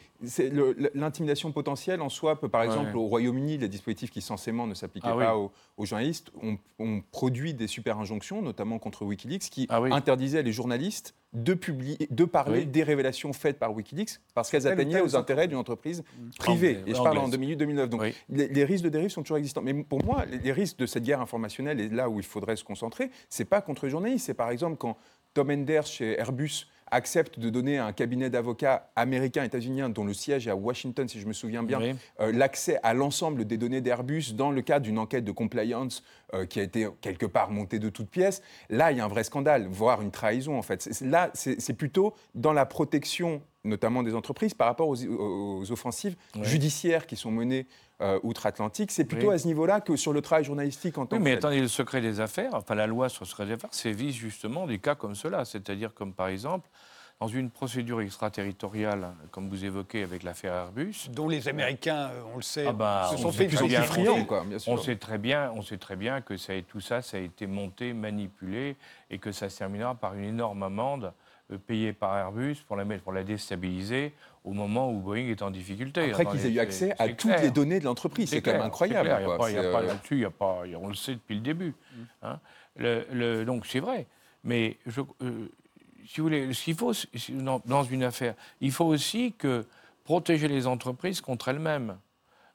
l'intimidation 0.94 1.52
potentielle 1.52 2.02
en 2.02 2.10
soi 2.10 2.40
peut, 2.40 2.50
par 2.50 2.64
exemple, 2.64 2.96
au 2.98 3.08
Royaume-Uni, 3.08 3.58
les 3.58 3.68
dispositifs 3.68 4.12
qui 4.12 4.22
censément 4.22 4.68
ne 4.68 4.74
s'appliquaient 4.74 5.08
ah 5.12 5.18
pas 5.18 5.38
aux, 5.38 5.52
journalistes 5.86 6.32
ont, 6.80 7.02
produit 7.12 7.54
des 7.54 7.68
super 7.68 8.00
injonctions, 8.00 8.42
notamment 8.42 8.80
contre 8.80 9.06
Wikileaks, 9.06 9.50
qui 9.50 9.68
ah 9.70 9.82
interdisaient 9.92 10.44
les 10.44 10.52
journalistes 10.52 11.16
de, 11.34 11.54
publier, 11.54 11.98
de 12.10 12.26
parler 12.26 12.66
des 12.66 12.84
révélations 12.84 13.34
faites 13.34 13.60
par 13.60 13.74
Wikileaks 13.74 14.22
parce 14.34 14.50
qu'elles 14.50 14.68
atteignaient 14.68 15.02
aux 15.02 15.16
intérêts 15.16 15.48
d'une 15.48 15.58
entreprise 15.58 16.04
privée. 16.40 16.82
Et 16.88 16.94
je 16.94 17.02
parle 17.02 17.18
en 17.18 17.30
2008-2009. 17.30 17.88
Donc 17.88 18.02
les, 18.30 18.64
risques 18.64 18.84
de 18.84 18.90
dérive 18.90 19.10
sont 19.10 19.22
toujours 19.22 19.38
existants. 19.38 19.62
Mais 19.62 19.74
pour 19.74 20.04
moi, 20.04 20.26
les, 20.26 20.38
les 20.38 20.52
risques 20.52 20.78
de 20.78 20.86
cette 20.86 21.04
guerre 21.04 21.22
informationnelle, 21.22 21.80
et 21.80 21.90
là 21.90 22.10
où 22.10 22.20
il 22.20 22.26
faudrait 22.26 22.56
se 22.56 22.64
concentrer, 22.64 23.12
c'est 23.30 23.46
pas 23.46 23.62
contre 23.62 23.86
les 23.86 23.92
journalistes. 23.92 24.26
C'est 24.26 24.34
par 24.34 24.50
exemple 24.50 24.78
quand 24.78 24.98
Tom 25.34 25.52
Enders 25.52 25.86
chez 25.86 26.20
Airbus 26.20 26.66
accepte 26.92 27.40
de 27.40 27.50
donner 27.50 27.78
à 27.78 27.86
un 27.86 27.94
cabinet 27.94 28.30
d'avocats 28.30 28.90
américain, 28.96 29.44
états-unien, 29.44 29.90
dont 29.90 30.06
le 30.06 30.14
siège 30.14 30.48
est 30.48 30.52
à 30.52 30.56
Washington, 30.56 31.08
si 31.08 31.20
je 31.20 31.28
me 31.28 31.34
souviens 31.34 31.64
bien, 31.64 31.80
euh, 32.20 32.32
l'accès 32.32 32.80
à 32.84 32.94
l'ensemble 32.94 33.46
des 33.46 33.58
données 33.58 33.82
d'Airbus 33.82 34.34
dans 34.34 34.52
le 34.52 34.62
cadre 34.62 34.86
d'une 34.86 35.00
enquête 35.00 35.26
de 35.26 35.32
compliance 35.32 36.04
euh, 36.34 36.46
qui 36.46 36.60
a 36.60 36.64
été 36.64 36.88
quelque 37.02 37.26
part 37.26 37.52
montée 37.52 37.80
de 37.80 37.90
toutes 37.90 38.10
pièces. 38.10 38.42
Là, 38.70 38.92
il 38.92 38.98
y 38.98 39.02
a 39.02 39.06
un 39.06 39.10
vrai 39.10 39.24
scandale, 39.24 39.68
voire 39.68 40.02
une 40.02 40.12
trahison, 40.12 40.58
en 40.58 40.62
fait. 40.62 40.90
Là, 41.02 41.32
c'est 41.34 41.74
plutôt 41.74 42.14
dans 42.34 42.54
la 42.54 42.66
protection 42.66 43.42
notamment 43.66 44.04
des 44.04 44.16
entreprises, 44.16 44.54
par 44.54 44.68
rapport 44.68 44.88
aux, 44.88 45.72
offensives 45.72 46.16
judiciaires 46.42 47.08
qui 47.08 47.16
sont 47.16 47.32
menées 47.32 47.68
euh, 48.02 48.20
outre-Atlantique. 48.24 48.92
C'est 48.92 49.06
plutôt 49.06 49.32
à 49.32 49.38
ce 49.38 49.48
niveau-là 49.48 49.82
que 49.82 49.96
sur 49.96 50.14
le 50.14 50.22
travail 50.22 50.44
journalistique 50.44 50.98
en 50.98 51.06
tant 51.06 51.18
oui, 51.18 51.22
mais 51.24 51.34
attendez, 51.34 51.62
le 51.62 51.68
secret 51.68 52.02
des 52.02 52.20
affaires, 52.20 52.54
enfin 52.54 52.76
la 52.76 52.88
loi 52.88 53.10
sur 53.10 53.24
le 53.24 53.28
secret 53.30 53.46
des 53.48 53.54
affaires, 53.54 53.72
c'est 53.74 53.92
vise 53.92 54.16
justement 54.16 54.68
des 54.68 54.80
cas 54.80 54.96
comme 54.96 55.16
cela, 55.16 55.46
c'est-à-dire 55.46 55.94
comme 55.94 56.14
par 56.14 56.28
exemple 56.28 56.70
dans 57.20 57.28
une 57.28 57.50
procédure 57.50 58.02
extraterritoriale, 58.02 59.14
comme 59.32 59.50
vous 59.50 59.64
évoquez 59.64 60.04
avec 60.04 60.24
l'affaire 60.24 60.54
Airbus, 60.54 61.10
dont 61.12 61.30
les 61.30 61.48
Américains, 61.48 62.10
euh, 62.10 62.22
on 62.34 62.38
le 62.38 62.42
sait, 62.42 62.66
ah 62.68 62.74
bah, 62.74 63.10
se 63.12 63.18
sont 63.18 63.32
fait 63.32 63.48
bien, 63.48 63.84
friands, 63.84 64.26
quoi, 64.26 64.44
bien 64.44 64.60
sûr. 64.60 64.74
On 64.74 64.78
sait 64.78 64.98
très 64.98 65.18
bien, 65.18 65.52
on 65.56 65.62
sait 65.62 65.78
très 65.78 65.96
bien 65.96 66.20
que 66.22 66.36
ça, 66.36 66.54
tout 66.68 66.82
ça, 66.82 67.02
ça 67.02 67.18
a 67.18 67.22
été 67.22 67.48
monté, 67.48 67.94
manipulé, 67.94 68.76
et 69.10 69.18
que 69.18 69.32
ça 69.32 69.50
se 69.50 69.58
terminera 69.58 69.96
par 69.96 70.14
une 70.16 70.26
énorme 70.26 70.64
amende 70.64 71.14
euh, 71.52 71.58
payé 71.58 71.94
par 71.94 72.18
Airbus 72.18 72.58
pour 72.68 72.76
la, 72.76 72.84
pour 72.98 73.14
la 73.14 73.24
déstabiliser 73.24 74.14
au 74.44 74.52
moment 74.52 74.92
où 74.92 75.00
Boeing 75.00 75.30
est 75.30 75.42
en 75.42 75.52
difficulté. 75.52 76.12
Après 76.12 76.26
qu'ils 76.26 76.46
aient 76.46 76.52
eu 76.52 76.60
accès 76.60 76.94
à 77.00 77.08
toutes 77.10 77.40
les 77.42 77.50
données 77.50 77.80
de 77.80 77.86
l'entreprise, 77.86 78.30
c'est 78.30 78.42
quand 78.42 78.52
même 78.52 78.62
incroyable. 78.62 79.08
Il 79.08 79.26
n'y 79.26 79.58
a, 79.58 79.72
pas, 79.72 79.82
là-dessus, 79.82 80.20
y 80.20 80.26
a 80.26 80.30
pas, 80.30 80.64
on 80.80 80.90
le 80.90 80.96
sait 80.96 81.14
depuis 81.14 81.36
le 81.36 81.42
début. 81.42 81.74
Mm. 81.74 82.04
Hein. 82.24 82.40
Le, 82.78 83.44
donc 83.46 83.66
c'est 83.66 83.80
vrai. 83.80 84.06
Mais 84.44 84.78
je, 84.86 85.02
euh, 85.24 85.50
si 86.08 86.22
vous 86.22 86.28
voulez, 86.28 86.54
ce 86.54 86.64
qu'il 86.64 86.76
faut 86.76 86.94
dans, 87.66 87.84
une 87.84 88.04
affaire, 88.04 88.36
il 88.62 88.72
faut 88.72 88.86
aussi 88.86 89.34
que 89.38 89.66
protéger 90.04 90.48
les 90.48 90.68
entreprises 90.68 91.22
contre 91.22 91.50
elles-mêmes. 91.50 91.98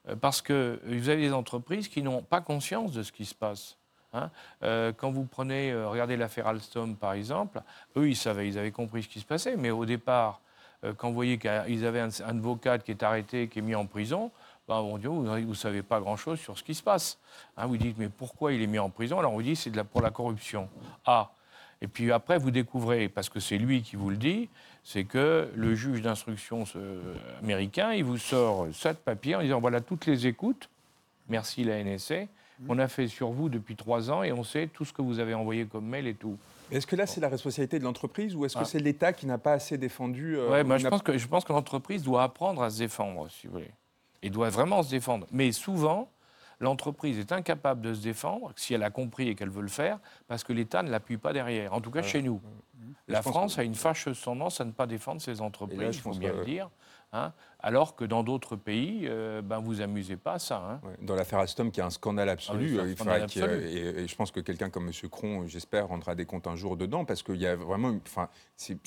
Euh, 0.09 0.17
parce 0.17 0.41
que 0.41 0.81
vous 0.87 1.09
avez 1.09 1.23
des 1.23 1.33
entreprises 1.33 1.89
qui 1.89 2.03
n'ont 2.03 2.23
pas 2.23 2.41
conscience 2.41 2.93
de 2.93 3.03
ce 3.03 3.13
qui 3.13 3.25
se 3.25 3.35
passe. 3.35 3.77
Hein. 4.13 4.31
Euh, 4.63 4.93
quand 4.97 5.11
vous 5.11 5.25
prenez, 5.25 5.71
euh, 5.71 5.89
regardez 5.89 6.17
l'affaire 6.17 6.47
Alstom 6.49 6.97
par 6.97 7.13
exemple, 7.13 7.63
eux 7.97 8.09
ils 8.09 8.17
savaient, 8.17 8.49
ils 8.49 8.59
avaient 8.59 8.73
compris 8.73 9.05
ce 9.05 9.09
qui 9.09 9.21
se 9.21 9.25
passait, 9.25 9.57
mais 9.57 9.71
au 9.71 9.85
départ, 9.85 10.41
euh, 10.85 10.93
quand 10.97 11.09
vous 11.09 11.15
voyez 11.15 11.39
qu'ils 11.39 11.87
avaient 11.87 12.01
un, 12.01 12.11
avocat 12.27 12.79
qui 12.79 12.91
est 12.91 13.03
arrêté, 13.03 13.49
qui 13.49 13.61
est 13.61 13.63
mis 13.63 13.75
en 13.75 13.87
prison, 13.87 14.31
ben, 14.67 14.77
on 14.77 14.99
dit 14.99 15.07
vous 15.07 15.25
ne 15.25 15.55
savez 15.55 15.83
pas 15.83 16.01
grand-chose 16.01 16.41
sur 16.41 16.59
ce 16.59 16.65
qui 16.65 16.75
se 16.75 16.83
passe. 16.83 17.19
Hein, 17.57 17.67
vous 17.67 17.77
dites 17.77 17.99
mais 17.99 18.09
pourquoi 18.09 18.53
il 18.53 18.63
est 18.63 18.67
mis 18.67 18.79
en 18.79 18.91
prison? 18.91 19.19
Alors 19.19 19.33
on 19.33 19.37
vous 19.37 19.43
dit 19.43 19.57
c'est 19.57 19.71
pour 19.85 20.03
la 20.03 20.11
corruption. 20.11 20.69
Ah, 21.05 21.31
et 21.83 21.89
puis 21.89 22.13
après 22.13 22.39
vous 22.39 22.51
découvrez, 22.51 23.09
parce 23.09 23.29
que 23.29 23.41
c'est 23.41 23.59
lui 23.59 23.83
qui 23.83 23.97
vous 23.97 24.11
le 24.11 24.17
dit, 24.17 24.49
c'est 24.85 25.05
que 25.05 25.51
le 25.55 25.75
juge 25.75 26.03
d'instruction 26.03 26.65
américain, 27.43 27.93
il 27.93 28.05
vous 28.05 28.19
sort 28.19 28.67
sept 28.73 28.99
papiers 28.99 29.37
en 29.37 29.43
disant 29.43 29.61
voilà 29.61 29.81
toutes 29.81 30.07
les 30.07 30.27
écoutes, 30.27 30.69
merci 31.29 31.65
la 31.65 31.83
NSA, 31.83 32.27
on 32.69 32.79
a 32.79 32.89
fait 32.89 33.09
sur 33.09 33.31
vous 33.31 33.49
depuis 33.49 33.77
trois 33.77 34.11
ans 34.11 34.23
et 34.23 34.33
on 34.33 34.45
sait 34.45 34.69
tout 34.73 34.85
ce 34.85 34.93
que 34.93 35.03
vous 35.03 35.19
avez 35.19 35.35
envoyé 35.35 35.65
comme 35.65 35.87
mail 35.87 36.07
et 36.07 36.15
tout. 36.15 36.37
Est-ce 36.71 36.87
que 36.87 36.95
là, 36.95 37.07
c'est 37.07 37.21
la 37.21 37.29
responsabilité 37.29 37.79
de 37.79 37.85
l'entreprise 37.85 38.35
ou 38.37 38.45
est-ce 38.45 38.55
que 38.55 38.61
ah. 38.61 38.65
c'est 38.65 38.79
l'État 38.79 39.13
qui 39.13 39.27
n'a 39.27 39.39
pas 39.39 39.53
assez 39.55 39.77
défendu 39.77 40.37
euh, 40.37 40.79
je, 40.79 40.89
pense 40.89 41.03
que, 41.03 41.19
je 41.19 41.27
pense 41.27 41.45
que 41.45 41.53
l'entreprise 41.53 42.03
doit 42.03 42.23
apprendre 42.23 42.63
à 42.63 42.71
se 42.71 42.79
défendre, 42.79 43.29
si 43.31 43.47
vous 43.47 43.55
voulez. 43.55 43.71
Et 44.23 44.31
doit 44.31 44.51
vraiment 44.51 44.83
se 44.83 44.91
défendre. 44.91 45.27
Mais 45.33 45.51
souvent, 45.53 46.11
l'entreprise 46.61 47.19
est 47.19 47.33
incapable 47.33 47.81
de 47.81 47.95
se 47.95 48.03
défendre, 48.03 48.53
si 48.57 48.75
elle 48.75 48.83
a 48.83 48.91
compris 48.91 49.29
et 49.29 49.35
qu'elle 49.35 49.51
veut 49.51 49.63
le 49.63 49.69
faire, 49.69 49.99
parce 50.29 50.45
que 50.45 50.53
l'État 50.53 50.83
ne 50.83 50.91
l'appuie 50.91 51.17
pas 51.17 51.33
derrière. 51.33 51.73
En 51.73 51.81
tout 51.81 51.91
cas, 51.91 52.03
chez 52.03 52.23
nous. 52.23 52.41
La 53.09 53.23
France 53.23 53.59
a 53.59 53.65
une 53.65 53.75
fâcheuse 53.75 54.21
tendance 54.21 54.61
à 54.61 54.65
ne 54.65 54.73
pas 54.73 54.87
défendre 54.87 55.21
ses 55.21 55.41
entreprises, 55.41 55.97
il 55.97 56.01
faut 56.01 56.15
bien 56.15 56.33
le 56.33 56.45
dire. 56.45 56.71
Hein, 57.13 57.33
alors 57.59 57.97
que 57.97 58.05
dans 58.05 58.23
d'autres 58.23 58.55
pays, 58.55 59.03
euh, 59.05 59.43
ben, 59.43 59.59
vous 59.59 59.81
amusez 59.81 60.17
pas 60.17 60.35
à 60.35 60.39
ça. 60.39 60.63
Hein. 60.65 60.81
Dans 61.03 61.17
l'affaire 61.17 61.41
Alstom, 61.41 61.73
qui 61.73 61.81
est 61.81 61.83
un 61.83 61.91
scandale 61.91 62.29
absolu, 62.29 62.79
ah 62.79 62.85
et, 62.87 64.07
je 64.07 64.15
pense 64.15 64.31
que 64.31 64.39
quelqu'un 64.39 64.71
comme 64.71 64.87
M. 64.87 64.93
Cron, 65.11 65.45
j'espère, 65.49 65.89
rendra 65.89 66.15
des 66.15 66.25
comptes 66.25 66.47
un 66.47 66.55
jour 66.55 66.77
dedans, 66.77 67.05
parce 67.05 67.25
qu'il 67.25 67.41
y 67.41 67.49
a 67.49 67.57
vraiment, 67.57 67.97
enfin, 68.07 68.29
c'est 68.57 68.79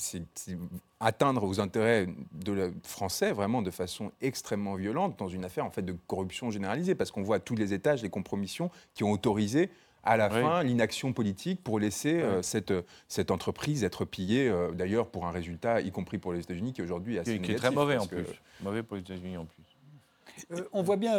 atteindre 1.00 1.44
aux 1.44 1.60
intérêts 1.60 2.06
de 2.32 2.72
français 2.82 3.30
vraiment 3.32 3.60
de 3.60 3.70
façon 3.70 4.10
extrêmement 4.22 4.76
violente 4.76 5.18
dans 5.18 5.28
une 5.28 5.44
affaire 5.44 5.66
en 5.66 5.70
fait 5.70 5.82
de 5.82 5.94
corruption 6.06 6.50
généralisée, 6.50 6.94
parce 6.94 7.10
qu'on 7.10 7.22
voit 7.22 7.36
à 7.36 7.40
tous 7.40 7.56
les 7.56 7.74
étages 7.74 8.02
les 8.02 8.10
compromissions 8.10 8.70
qui 8.94 9.04
ont 9.04 9.12
autorisé 9.12 9.70
à 10.04 10.16
la 10.16 10.30
fin 10.30 10.62
l'inaction 10.62 11.12
politique 11.12 11.62
pour 11.62 11.78
laisser 11.78 12.22
cette, 12.42 12.72
cette 13.08 13.30
entreprise 13.30 13.84
être 13.84 14.04
pillée, 14.04 14.52
d'ailleurs 14.74 15.08
pour 15.08 15.26
un 15.26 15.30
résultat, 15.30 15.80
y 15.80 15.90
compris 15.90 16.18
pour 16.18 16.32
les 16.32 16.40
États-Unis, 16.40 16.72
qui 16.72 16.82
aujourd'hui 16.82 17.16
est 17.16 17.20
assez 17.20 17.40
qui, 17.40 17.52
est 17.52 17.56
très 17.56 17.70
mauvais 17.70 17.96
en 17.96 18.06
plus. 18.06 18.26
Mauvais 18.62 18.82
pour 18.82 18.96
les 18.96 19.02
États-Unis 19.02 19.36
en 19.36 19.46
plus. 19.46 20.64
on 20.72 20.82
voit 20.82 20.96
bien, 20.96 21.16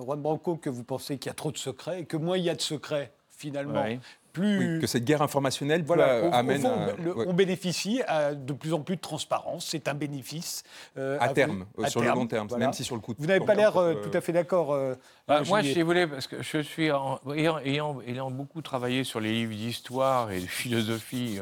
Juan 0.00 0.20
Branco, 0.20 0.56
que 0.56 0.70
vous 0.70 0.84
pensez 0.84 1.18
qu'il 1.18 1.30
y 1.30 1.32
a 1.32 1.34
trop 1.34 1.52
de 1.52 1.58
secrets 1.58 2.00
et 2.00 2.04
que 2.04 2.16
moins 2.16 2.36
il 2.36 2.44
y 2.44 2.50
a 2.50 2.54
de 2.54 2.60
secrets, 2.60 3.12
finalement, 3.30 3.84
que 4.42 4.86
cette 4.86 5.04
guerre 5.04 5.22
informationnelle 5.22 5.82
voilà, 5.82 6.34
amène. 6.34 6.68
On 7.26 7.34
bénéficie 7.34 8.02
de 8.32 8.52
plus 8.52 8.72
en 8.72 8.80
plus 8.80 8.96
de 8.96 9.00
transparence. 9.00 9.66
C'est 9.66 9.88
un 9.88 9.94
bénéfice. 9.94 10.62
Euh, 10.96 11.18
à, 11.20 11.28
terme, 11.30 11.66
euh, 11.78 11.86
sur 11.86 12.00
le 12.00 12.08
long 12.08 12.26
terme, 12.26 12.48
même 12.58 12.72
si 12.72 12.84
sur 12.84 12.94
le 12.94 13.00
coup. 13.00 13.14
Vous 13.18 13.26
n'avez 13.26 13.44
pas 13.44 13.54
l'air 13.54 13.76
euh, 13.76 13.94
tout 13.94 14.16
à 14.16 14.20
fait 14.20 14.32
d'accord. 14.32 14.76
Bah, 15.26 15.42
moi, 15.46 15.62
si 15.62 15.80
vous 15.80 15.86
voulez, 15.86 16.06
parce 16.06 16.26
que 16.26 16.42
je 16.42 16.58
suis 16.58 16.84
ayant, 16.84 17.20
ayant, 17.64 18.30
beaucoup 18.30 18.62
travaillé 18.62 19.04
sur 19.04 19.20
les 19.20 19.32
livres 19.32 19.54
d'histoire 19.54 20.30
et 20.30 20.40
de 20.40 20.46
philosophie. 20.46 21.40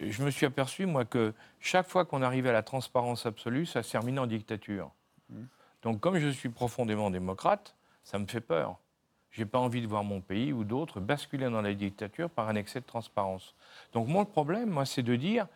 je 0.00 0.22
me 0.22 0.30
suis 0.30 0.46
aperçu, 0.46 0.86
moi, 0.86 1.04
que 1.04 1.32
chaque 1.60 1.88
fois 1.88 2.04
qu'on 2.04 2.22
arrivait 2.22 2.50
à 2.50 2.52
la 2.52 2.62
transparence 2.62 3.26
absolue, 3.26 3.66
ça 3.66 3.82
se 3.82 3.92
terminait 3.92 4.20
en 4.20 4.26
dictature. 4.26 4.90
Mmh. 5.30 5.42
Donc, 5.82 6.00
comme 6.00 6.18
je 6.18 6.28
suis 6.28 6.48
profondément 6.48 7.10
démocrate, 7.10 7.74
ça 8.04 8.18
me 8.18 8.26
fait 8.26 8.40
peur. 8.40 8.78
Je 9.30 9.42
n'ai 9.42 9.46
pas 9.46 9.58
envie 9.58 9.82
de 9.82 9.86
voir 9.86 10.04
mon 10.04 10.20
pays 10.20 10.52
ou 10.52 10.64
d'autres 10.64 11.00
basculer 11.00 11.48
dans 11.50 11.62
la 11.62 11.74
dictature 11.74 12.30
par 12.30 12.48
un 12.48 12.54
excès 12.54 12.80
de 12.80 12.86
transparence. 12.86 13.54
Donc 13.92 14.08
mon 14.08 14.24
problème, 14.24 14.70
moi, 14.70 14.86
c'est 14.86 15.02
de 15.02 15.16
dire 15.16 15.46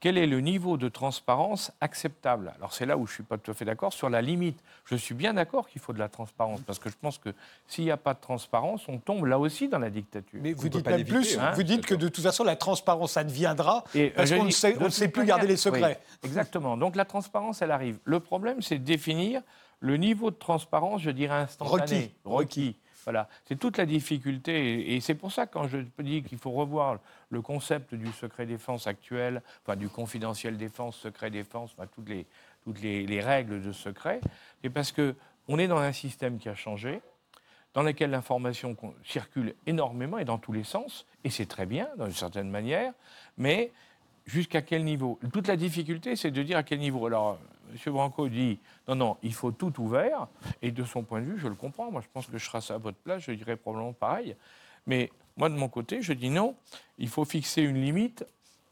quel 0.00 0.16
est 0.16 0.26
le 0.26 0.40
niveau 0.40 0.78
de 0.78 0.88
transparence 0.88 1.72
acceptable? 1.82 2.52
Alors 2.56 2.72
c'est 2.72 2.86
là 2.86 2.96
où 2.96 3.06
je 3.06 3.12
ne 3.12 3.14
suis 3.16 3.22
pas 3.22 3.36
tout 3.36 3.50
à 3.50 3.54
fait 3.54 3.66
d'accord 3.66 3.92
sur 3.92 4.08
la 4.08 4.22
limite. 4.22 4.58
Je 4.86 4.96
suis 4.96 5.14
bien 5.14 5.34
d'accord 5.34 5.68
qu'il 5.68 5.80
faut 5.80 5.92
de 5.92 5.98
la 5.98 6.08
transparence, 6.08 6.60
parce 6.62 6.78
que 6.78 6.88
je 6.88 6.96
pense 6.98 7.18
que 7.18 7.28
s'il 7.66 7.84
n'y 7.84 7.90
a 7.90 7.98
pas 7.98 8.14
de 8.14 8.20
transparence, 8.20 8.88
on 8.88 8.96
tombe 8.98 9.26
là 9.26 9.38
aussi 9.38 9.68
dans 9.68 9.78
la 9.78 9.90
dictature. 9.90 10.40
Mais 10.42 10.54
vous 10.54 10.70
dites 10.70 10.86
même 10.86 11.04
plus, 11.04 11.38
hein. 11.38 11.52
vous 11.54 11.62
dites 11.62 11.84
que 11.84 11.94
de 11.94 12.08
toute 12.08 12.24
façon 12.24 12.44
la 12.44 12.56
transparence 12.56 13.18
adviendra, 13.18 13.84
Et 13.94 14.08
parce 14.08 14.32
qu'on 14.32 14.44
ne 14.44 14.50
sait, 14.50 14.74
on 14.80 14.88
sait 14.88 15.08
plus 15.08 15.26
garder 15.26 15.46
les 15.46 15.58
secrets. 15.58 16.00
exactement, 16.22 16.78
donc 16.78 16.96
la 16.96 17.04
transparence, 17.04 17.60
elle 17.60 17.70
arrive. 17.70 17.98
Le 18.04 18.20
problème, 18.20 18.62
c'est 18.62 18.78
de 18.78 18.84
définir 18.84 19.42
le 19.80 19.98
niveau 19.98 20.30
de 20.30 20.36
transparence, 20.36 21.02
je 21.02 21.10
dirais 21.10 21.36
instantané. 21.36 22.14
Requis. 22.24 22.72
Requis. 22.72 22.76
Voilà, 23.04 23.28
c'est 23.46 23.58
toute 23.58 23.78
la 23.78 23.86
difficulté. 23.86 24.94
Et 24.94 25.00
c'est 25.00 25.14
pour 25.14 25.32
ça, 25.32 25.46
quand 25.46 25.68
je 25.68 25.78
dis 25.98 26.22
qu'il 26.22 26.38
faut 26.38 26.50
revoir 26.50 26.98
le 27.30 27.40
concept 27.42 27.94
du 27.94 28.12
secret 28.12 28.46
défense 28.46 28.86
actuel, 28.86 29.42
enfin 29.64 29.76
du 29.76 29.88
confidentiel 29.88 30.56
défense, 30.56 30.96
secret 30.96 31.30
défense, 31.30 31.74
enfin, 31.76 31.88
toutes, 31.94 32.08
les, 32.08 32.26
toutes 32.64 32.80
les, 32.80 33.20
règles 33.20 33.62
de 33.62 33.72
secret, 33.72 34.20
c'est 34.62 34.70
parce 34.70 34.92
qu'on 34.92 35.58
est 35.58 35.68
dans 35.68 35.78
un 35.78 35.92
système 35.92 36.38
qui 36.38 36.48
a 36.48 36.54
changé, 36.54 37.00
dans 37.72 37.82
lequel 37.82 38.10
l'information 38.10 38.76
circule 39.04 39.54
énormément 39.66 40.18
et 40.18 40.24
dans 40.24 40.38
tous 40.38 40.52
les 40.52 40.64
sens, 40.64 41.06
et 41.24 41.30
c'est 41.30 41.46
très 41.46 41.66
bien, 41.66 41.88
d'une 41.98 42.12
certaine 42.12 42.50
manière, 42.50 42.92
mais 43.38 43.70
jusqu'à 44.26 44.62
quel 44.62 44.84
niveau? 44.84 45.18
Toute 45.32 45.48
la 45.48 45.56
difficulté, 45.56 46.16
c'est 46.16 46.30
de 46.30 46.42
dire 46.42 46.56
à 46.56 46.62
quel 46.62 46.78
niveau. 46.78 47.06
Alors, 47.06 47.38
M. 47.72 47.92
Branco 47.92 48.28
dit 48.28 48.58
non, 48.88 48.94
non, 48.94 49.16
il 49.22 49.34
faut 49.34 49.52
tout 49.52 49.72
ouvert. 49.80 50.28
Et 50.62 50.70
de 50.70 50.84
son 50.84 51.02
point 51.02 51.20
de 51.20 51.26
vue, 51.26 51.38
je 51.38 51.48
le 51.48 51.54
comprends. 51.54 51.90
Moi, 51.90 52.00
je 52.00 52.08
pense 52.12 52.26
que 52.26 52.38
je 52.38 52.44
serais 52.44 52.72
à 52.72 52.78
votre 52.78 52.98
place, 52.98 53.22
je 53.22 53.32
dirais 53.32 53.56
probablement 53.56 53.92
pareil. 53.92 54.36
Mais 54.86 55.10
moi, 55.36 55.48
de 55.48 55.54
mon 55.54 55.68
côté, 55.68 56.02
je 56.02 56.12
dis 56.12 56.30
non, 56.30 56.56
il 56.98 57.08
faut 57.08 57.24
fixer 57.24 57.62
une 57.62 57.80
limite 57.80 58.24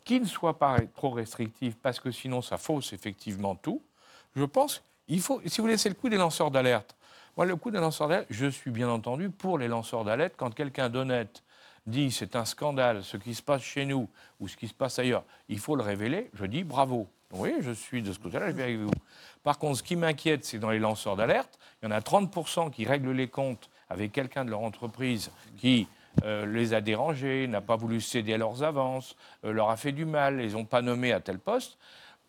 qui 0.05 0.21
ne 0.21 0.27
soit 0.27 0.59
pas 0.59 0.79
trop 0.95 1.11
restrictive, 1.11 1.77
parce 1.83 2.01
que 2.01 2.11
sinon, 2.11 2.41
ça 2.41 2.57
fausse 2.57 2.93
effectivement 2.93 3.55
tout. 3.55 3.83
Je 4.35 4.45
pense 4.45 4.83
il 5.09 5.21
faut, 5.21 5.41
si 5.47 5.61
vous 5.61 5.67
laissez 5.67 5.89
le 5.89 5.95
coup 5.95 6.09
des 6.09 6.17
lanceurs 6.17 6.51
d'alerte, 6.51 6.95
moi, 7.37 7.47
le 7.47 7.57
coup 7.57 7.71
des 7.71 7.79
lanceurs 7.79 8.09
d'alerte, 8.09 8.27
je 8.31 8.47
suis 8.47 8.71
bien 8.71 8.89
entendu 8.89 9.31
pour 9.31 9.59
les 9.59 9.69
lanceurs 9.69 10.05
d'alerte. 10.05 10.35
Quand 10.37 10.53
quelqu'un 10.55 10.89
d'honnête 10.89 11.43
dit 11.87 12.11
c'est 12.11 12.37
un 12.37 12.45
scandale 12.45 13.03
ce 13.03 13.17
qui 13.17 13.35
se 13.35 13.43
passe 13.43 13.63
chez 13.63 13.87
nous 13.87 14.09
ou 14.41 14.49
ce 14.49 14.57
qui 14.57 14.69
se 14.69 14.75
passe 14.75 14.99
ailleurs, 14.99 15.25
il 15.49 15.59
faut 15.59 15.77
le 15.77 15.83
révéler, 15.83 16.31
je 16.35 16.45
dis 16.45 16.65
bravo. 16.65 17.09
Oui, 17.33 17.55
je 17.61 17.73
suis 17.73 18.03
de 18.03 18.13
ce 18.13 18.19
côté-là, 18.19 18.51
je 18.51 18.57
vais 18.57 18.63
avec 18.63 18.79
vous. 18.79 18.91
Par 19.43 19.59
contre, 19.59 19.79
ce 19.79 19.83
qui 19.83 19.97
m'inquiète, 19.97 20.45
c'est 20.45 20.59
dans 20.59 20.71
les 20.71 20.79
lanceurs 20.79 21.17
d'alerte, 21.17 21.59
il 21.83 21.87
y 21.87 21.89
en 21.89 21.95
a 21.95 22.01
30% 22.01 22.71
qui 22.71 22.87
règlent 22.87 23.13
les 23.13 23.29
comptes 23.29 23.69
avec 23.91 24.13
quelqu'un 24.13 24.45
de 24.45 24.51
leur 24.51 24.61
entreprise 24.61 25.31
qui 25.59 25.89
euh, 26.25 26.47
les 26.47 26.73
a 26.73 26.81
dérangés, 26.81 27.47
n'a 27.47 27.61
pas 27.61 27.77
voulu 27.77 28.01
céder 28.01 28.35
à 28.35 28.39
leurs 28.39 28.63
avances, 28.63 29.15
euh, 29.45 29.53
leur 29.53 29.69
a 29.69 29.77
fait 29.77 29.93
du 29.93 30.07
mal, 30.07 30.39
les 30.39 30.55
ont 30.55 30.65
pas 30.65 30.81
nommés 30.81 31.13
à 31.13 31.21
tel 31.21 31.39
poste, 31.39 31.79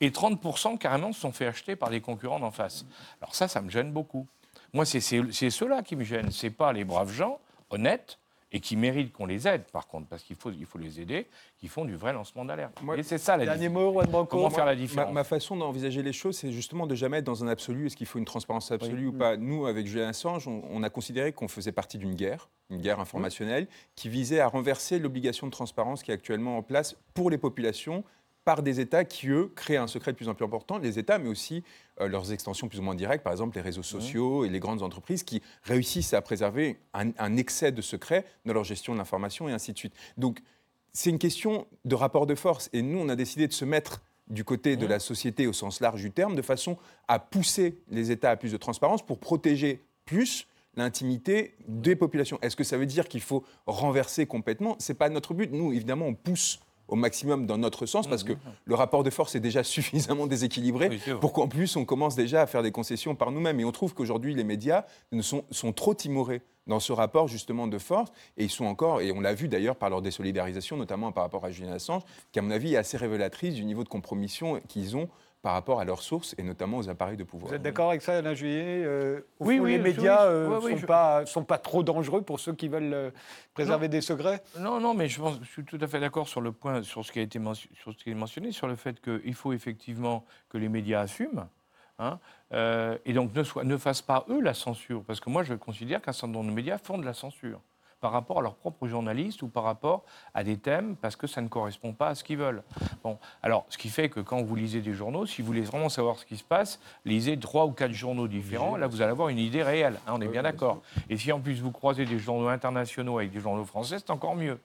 et 0.01 0.09
30% 0.09 0.77
carrément 0.77 1.13
se 1.13 1.21
sont 1.21 1.31
fait 1.31 1.47
acheter 1.47 1.75
par 1.75 1.89
des 1.89 2.01
concurrents 2.01 2.39
d'en 2.39 2.51
face. 2.51 2.85
Alors 3.21 3.33
ça, 3.35 3.47
ça 3.47 3.61
me 3.61 3.69
gêne 3.69 3.91
beaucoup. 3.91 4.27
Moi, 4.73 4.85
c'est 4.85 4.99
ceux-là 4.99 5.81
qui 5.81 5.95
me 5.95 6.03
gênent, 6.03 6.31
c'est 6.31 6.51
pas 6.51 6.73
les 6.73 6.83
braves 6.83 7.11
gens 7.11 7.39
honnêtes 7.71 8.18
et 8.51 8.59
qui 8.59 8.75
méritent 8.75 9.13
qu'on 9.13 9.25
les 9.25 9.47
aide, 9.47 9.63
par 9.71 9.87
contre, 9.87 10.07
parce 10.07 10.23
qu'il 10.23 10.35
faut, 10.35 10.51
il 10.51 10.65
faut 10.65 10.79
les 10.79 10.99
aider, 10.99 11.27
qui 11.57 11.67
font 11.67 11.85
du 11.85 11.95
vrai 11.95 12.13
lancement 12.13 12.45
d'alerte. 12.45 12.79
Et 12.97 13.03
c'est 13.03 13.17
ça 13.17 13.37
la 13.37 13.45
Dernier 13.45 13.69
mot, 13.69 13.91
Juan 13.91 14.07
Branco. 14.07 14.37
Comment 14.37 14.49
faire 14.49 14.65
la 14.65 14.75
différence 14.75 15.13
ma, 15.13 15.23
façon 15.23 15.55
d'envisager 15.55 16.01
les 16.01 16.13
choses, 16.13 16.37
c'est 16.37 16.51
justement 16.51 16.87
de 16.87 16.95
jamais 16.95 17.17
être 17.17 17.25
dans 17.25 17.43
un 17.43 17.47
absolu. 17.47 17.85
Est-ce 17.85 17.95
qu'il 17.95 18.07
faut 18.07 18.19
une 18.19 18.25
transparence 18.25 18.71
absolue 18.71 19.07
ou 19.07 19.13
pas? 19.13 19.37
Nous, 19.37 19.65
avec 19.67 19.85
Julien 19.85 20.07
Assange, 20.07 20.47
on, 20.47 20.83
a 20.83 20.89
considéré 20.89 21.33
qu'on 21.33 21.47
faisait 21.47 21.71
partie 21.71 21.97
d'une 21.97 22.15
guerre, 22.15 22.49
une 22.69 22.79
guerre 22.79 22.99
informationnelle, 22.99 23.67
qui 23.95 24.09
visait 24.09 24.39
à 24.39 24.47
renverser 24.47 24.99
l'obligation 24.99 25.47
de 25.47 25.51
transparence 25.51 26.01
qui 26.01 26.11
est 26.11 26.13
actuellement 26.13 26.57
en 26.57 26.63
place 26.63 26.95
pour 27.13 27.29
les 27.29 27.37
populations 27.37 28.03
par 28.45 28.63
des 28.63 28.79
États 28.79 29.05
qui, 29.05 29.29
eux, 29.29 29.51
créent 29.55 29.77
un 29.77 29.87
secret 29.87 30.11
de 30.11 30.17
plus 30.17 30.29
en 30.29 30.33
plus 30.33 30.45
important, 30.45 30.77
les 30.77 30.97
États, 30.97 31.19
mais 31.19 31.29
aussi 31.29 31.63
euh, 32.01 32.07
leurs 32.07 32.31
extensions 32.31 32.67
plus 32.67 32.79
ou 32.79 32.81
moins 32.81 32.95
directes, 32.95 33.23
par 33.23 33.33
exemple 33.33 33.55
les 33.55 33.61
réseaux 33.61 33.83
sociaux 33.83 34.45
et 34.45 34.49
les 34.49 34.59
grandes 34.59 34.81
entreprises 34.81 35.23
qui 35.23 35.41
réussissent 35.63 36.13
à 36.13 36.21
préserver 36.21 36.77
un, 36.93 37.37
excès 37.37 37.71
de 37.71 37.81
secret 37.81 38.25
dans 38.45 38.53
leur 38.53 38.63
gestion 38.63 38.93
de 38.93 38.97
l'information 38.97 39.49
et 39.49 39.51
ainsi 39.51 39.73
de 39.73 39.77
suite. 39.77 39.93
Donc, 40.17 40.39
c'est 40.93 41.09
une 41.09 41.19
question 41.19 41.67
de 41.85 41.95
rapport 41.95 42.25
de 42.25 42.35
force. 42.35 42.69
Et 42.73 42.81
nous, 42.81 42.97
on 42.97 43.09
a 43.09 43.15
décidé 43.15 43.47
de 43.47 43.53
se 43.53 43.65
mettre 43.65 44.01
du 44.27 44.43
côté 44.43 44.75
de 44.77 44.85
la 44.85 44.99
société 44.99 45.47
au 45.47 45.53
sens 45.53 45.79
large 45.79 46.01
du 46.01 46.11
terme, 46.11 46.35
de 46.35 46.41
façon 46.41 46.77
à 47.07 47.19
pousser 47.19 47.79
les 47.89 48.11
États 48.11 48.31
à 48.31 48.35
plus 48.35 48.51
de 48.51 48.57
transparence 48.57 49.05
pour 49.05 49.19
protéger 49.19 49.83
plus 50.05 50.47
l'intimité 50.75 51.55
des 51.67 51.95
populations. 51.95 52.39
Est-ce 52.41 52.55
que 52.55 52.63
ça 52.63 52.77
veut 52.77 52.85
dire 52.85 53.07
qu'il 53.07 53.21
faut 53.21 53.43
renverser 53.65 54.25
complètement? 54.25 54.75
Ce 54.79 54.91
n'est 54.91 54.97
pas 54.97 55.09
notre 55.09 55.33
but. 55.33 55.51
Nous, 55.51 55.73
évidemment, 55.73 56.05
on 56.05 56.15
pousse 56.15 56.59
au 56.89 56.95
maximum 56.95 57.45
dans 57.45 57.57
notre 57.57 57.85
sens, 57.85 58.07
parce 58.07 58.23
que 58.23 58.33
le 58.65 58.75
rapport 58.75 59.03
de 59.03 59.09
force 59.09 59.35
est 59.35 59.39
déjà 59.39 59.63
suffisamment 59.69 60.27
déséquilibré 60.27 60.99
pour 61.21 61.33
qu'en 61.33 61.47
plus 61.47 61.75
on 61.75 61.85
commence 61.85 62.15
déjà 62.15 62.41
à 62.41 62.47
faire 62.47 62.63
des 62.63 62.71
concessions 62.71 63.15
par 63.15 63.31
nous-mêmes. 63.31 63.59
Et 63.59 63.65
on 63.65 63.71
trouve 63.71 63.93
qu'aujourd'hui 63.93 64.33
les 64.35 64.43
médias 64.43 64.85
sont, 65.21 65.43
sont 65.51 65.73
trop 65.73 65.93
timorés 65.93 66.41
dans 66.67 66.79
ce 66.79 66.93
rapport 66.93 67.27
justement 67.27 67.67
de 67.67 67.77
force, 67.77 68.11
et 68.37 68.43
ils 68.45 68.49
sont 68.49 68.65
encore, 68.65 69.01
et 69.01 69.11
on 69.11 69.19
l'a 69.19 69.33
vu 69.33 69.47
d'ailleurs 69.47 69.75
par 69.75 69.89
leur 69.89 70.01
désolidarisation, 70.01 70.77
notamment 70.77 71.11
par 71.11 71.23
rapport 71.23 71.43
à 71.43 71.51
Julien 71.51 71.73
Assange, 71.73 72.03
qui 72.31 72.39
à 72.39 72.41
mon 72.41 72.51
avis 72.51 72.75
est 72.75 72.77
assez 72.77 72.95
révélatrice 72.95 73.55
du 73.55 73.65
niveau 73.65 73.83
de 73.83 73.89
compromission 73.89 74.61
qu'ils 74.67 74.95
ont 74.95 75.09
par 75.41 75.53
rapport 75.53 75.79
à 75.79 75.85
leurs 75.85 76.01
sources 76.01 76.35
et 76.37 76.43
notamment 76.43 76.77
aux 76.77 76.89
appareils 76.89 77.15
de 77.15 77.23
pouvoir. 77.23 77.49
Vous 77.49 77.55
êtes 77.55 77.61
d'accord 77.61 77.89
avec 77.89 78.01
ça, 78.01 78.17
Alain 78.17 78.33
Juillet 78.33 78.83
euh, 78.83 79.21
Oui, 79.39 79.59
oui. 79.59 79.71
Les 79.71 79.79
médias 79.79 80.25
ne 80.25 80.31
euh, 80.31 80.77
sont, 80.77 80.85
pas, 80.85 81.25
sont 81.25 81.43
pas 81.43 81.57
trop 81.57 81.81
dangereux 81.81 82.21
pour 82.21 82.39
ceux 82.39 82.53
qui 82.53 82.67
veulent 82.67 82.93
euh, 82.93 83.11
préserver 83.53 83.87
des 83.87 84.01
secrets? 84.01 84.43
Non, 84.57 84.81
non, 84.81 84.93
mais 84.93 85.07
je, 85.07 85.19
pense, 85.19 85.39
je 85.41 85.47
suis 85.47 85.63
tout 85.63 85.77
à 85.79 85.87
fait 85.87 85.99
d'accord 85.99 86.27
sur 86.27 86.41
le 86.41 86.51
point, 86.51 86.83
sur 86.83 87.05
ce 87.05 87.11
qui 87.11 87.19
a 87.19 87.21
été 87.21 87.39
sur 87.73 87.93
ce 87.93 88.03
qui 88.03 88.11
est 88.11 88.15
mentionné, 88.15 88.51
sur 88.51 88.67
le 88.67 88.75
fait 88.75 88.99
qu'il 88.99 89.33
faut 89.33 89.53
effectivement 89.53 90.25
que 90.49 90.57
les 90.57 90.69
médias 90.69 91.01
assument. 91.01 91.47
Hein, 92.01 92.17
et 93.05 93.11
donc 93.11 93.35
ne, 93.35 93.43
soit, 93.43 93.65
ne 93.65 93.75
fassent 93.75 94.01
pas 94.01 94.25
eux 94.29 94.39
la 94.39 94.53
censure, 94.53 95.03
parce 95.03 95.19
que 95.19 95.29
moi 95.29 95.43
je 95.43 95.53
considère 95.53 96.01
qu'un 96.01 96.13
certain 96.13 96.31
nombre 96.31 96.49
de 96.49 96.55
médias 96.55 96.77
font 96.77 96.97
de 96.97 97.03
la 97.03 97.13
censure 97.13 97.59
par 97.99 98.11
rapport 98.11 98.39
à 98.39 98.41
leurs 98.41 98.55
propres 98.55 98.87
journalistes 98.87 99.41
ou 99.41 99.47
par 99.47 99.63
rapport 99.63 100.03
à 100.33 100.43
des 100.43 100.57
thèmes 100.57 100.95
parce 100.95 101.15
que 101.15 101.27
ça 101.27 101.41
ne 101.41 101.47
correspond 101.47 101.93
pas 101.93 102.09
à 102.09 102.15
ce 102.15 102.23
qu'ils 102.23 102.37
veulent. 102.37 102.63
Bon, 103.03 103.17
alors, 103.43 103.65
ce 103.69 103.77
qui 103.77 103.89
fait 103.89 104.09
que 104.09 104.19
quand 104.19 104.41
vous 104.41 104.55
lisez 104.55 104.81
des 104.81 104.93
journaux, 104.93 105.25
si 105.25 105.41
vous 105.41 105.47
voulez 105.47 105.61
vraiment 105.61 105.89
savoir 105.89 106.17
ce 106.17 106.25
qui 106.25 106.37
se 106.37 106.43
passe, 106.43 106.79
lisez 107.05 107.37
trois 107.37 107.65
ou 107.65 107.71
quatre 107.71 107.93
journaux 107.93 108.27
différents. 108.27 108.75
Là, 108.77 108.87
vous 108.87 109.01
allez 109.01 109.11
avoir 109.11 109.29
une 109.29 109.39
idée 109.39 109.63
réelle. 109.63 109.99
Hein, 110.07 110.13
on 110.15 110.21
est 110.21 110.27
bien 110.27 110.43
d'accord. 110.43 110.81
Et 111.09 111.17
si 111.17 111.31
en 111.31 111.39
plus 111.39 111.61
vous 111.61 111.71
croisez 111.71 112.05
des 112.05 112.19
journaux 112.19 112.47
internationaux 112.47 113.17
avec 113.17 113.31
des 113.31 113.39
journaux 113.39 113.65
français, 113.65 113.97
c'est 113.99 114.11
encore 114.11 114.35
mieux. 114.35 114.59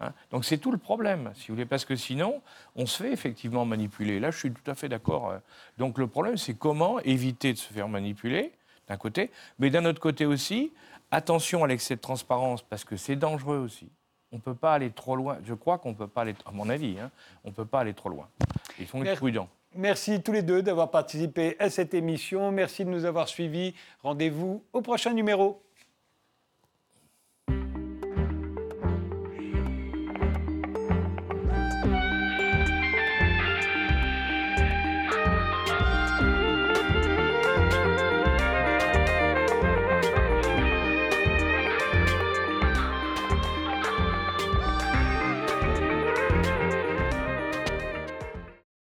Hein. 0.00 0.12
Donc 0.30 0.44
c'est 0.44 0.58
tout 0.58 0.72
le 0.72 0.78
problème, 0.78 1.30
si 1.34 1.48
vous 1.48 1.54
voulez, 1.54 1.66
parce 1.66 1.84
que 1.84 1.96
sinon, 1.96 2.40
on 2.76 2.86
se 2.86 3.02
fait 3.02 3.12
effectivement 3.12 3.64
manipuler. 3.64 4.20
Là, 4.20 4.30
je 4.30 4.38
suis 4.38 4.52
tout 4.52 4.68
à 4.70 4.74
fait 4.74 4.88
d'accord. 4.88 5.30
Euh. 5.30 5.38
Donc 5.78 5.98
le 5.98 6.06
problème, 6.06 6.36
c'est 6.36 6.54
comment 6.54 7.00
éviter 7.00 7.52
de 7.52 7.58
se 7.58 7.72
faire 7.72 7.88
manipuler, 7.88 8.52
d'un 8.88 8.96
côté, 8.96 9.30
mais 9.58 9.70
d'un 9.70 9.84
autre 9.84 10.00
côté 10.00 10.26
aussi, 10.26 10.72
Attention 11.10 11.64
à 11.64 11.66
l'excès 11.66 11.96
de 11.96 12.00
transparence 12.00 12.62
parce 12.62 12.84
que 12.84 12.96
c'est 12.96 13.16
dangereux 13.16 13.58
aussi. 13.58 13.88
On 14.32 14.36
ne 14.36 14.40
peut 14.40 14.54
pas 14.54 14.74
aller 14.74 14.90
trop 14.90 15.16
loin. 15.16 15.38
Je 15.44 15.54
crois 15.54 15.78
qu'on 15.78 15.90
ne 15.90 15.94
peut 15.94 16.06
pas 16.06 16.22
aller, 16.22 16.34
à 16.46 16.52
mon 16.52 16.68
avis, 16.68 16.96
hein, 17.00 17.10
on 17.44 17.48
ne 17.48 17.54
peut 17.54 17.64
pas 17.64 17.80
aller 17.80 17.94
trop 17.94 18.08
loin. 18.08 18.28
Il 18.78 18.86
faut 18.86 19.02
être 19.02 19.16
prudent. 19.16 19.48
Merci 19.74 20.22
tous 20.22 20.32
les 20.32 20.42
deux 20.42 20.62
d'avoir 20.62 20.90
participé 20.90 21.56
à 21.58 21.70
cette 21.70 21.94
émission. 21.94 22.50
Merci 22.52 22.84
de 22.84 22.90
nous 22.90 23.04
avoir 23.04 23.28
suivis. 23.28 23.74
Rendez-vous 24.02 24.64
au 24.72 24.82
prochain 24.82 25.12
numéro. 25.12 25.62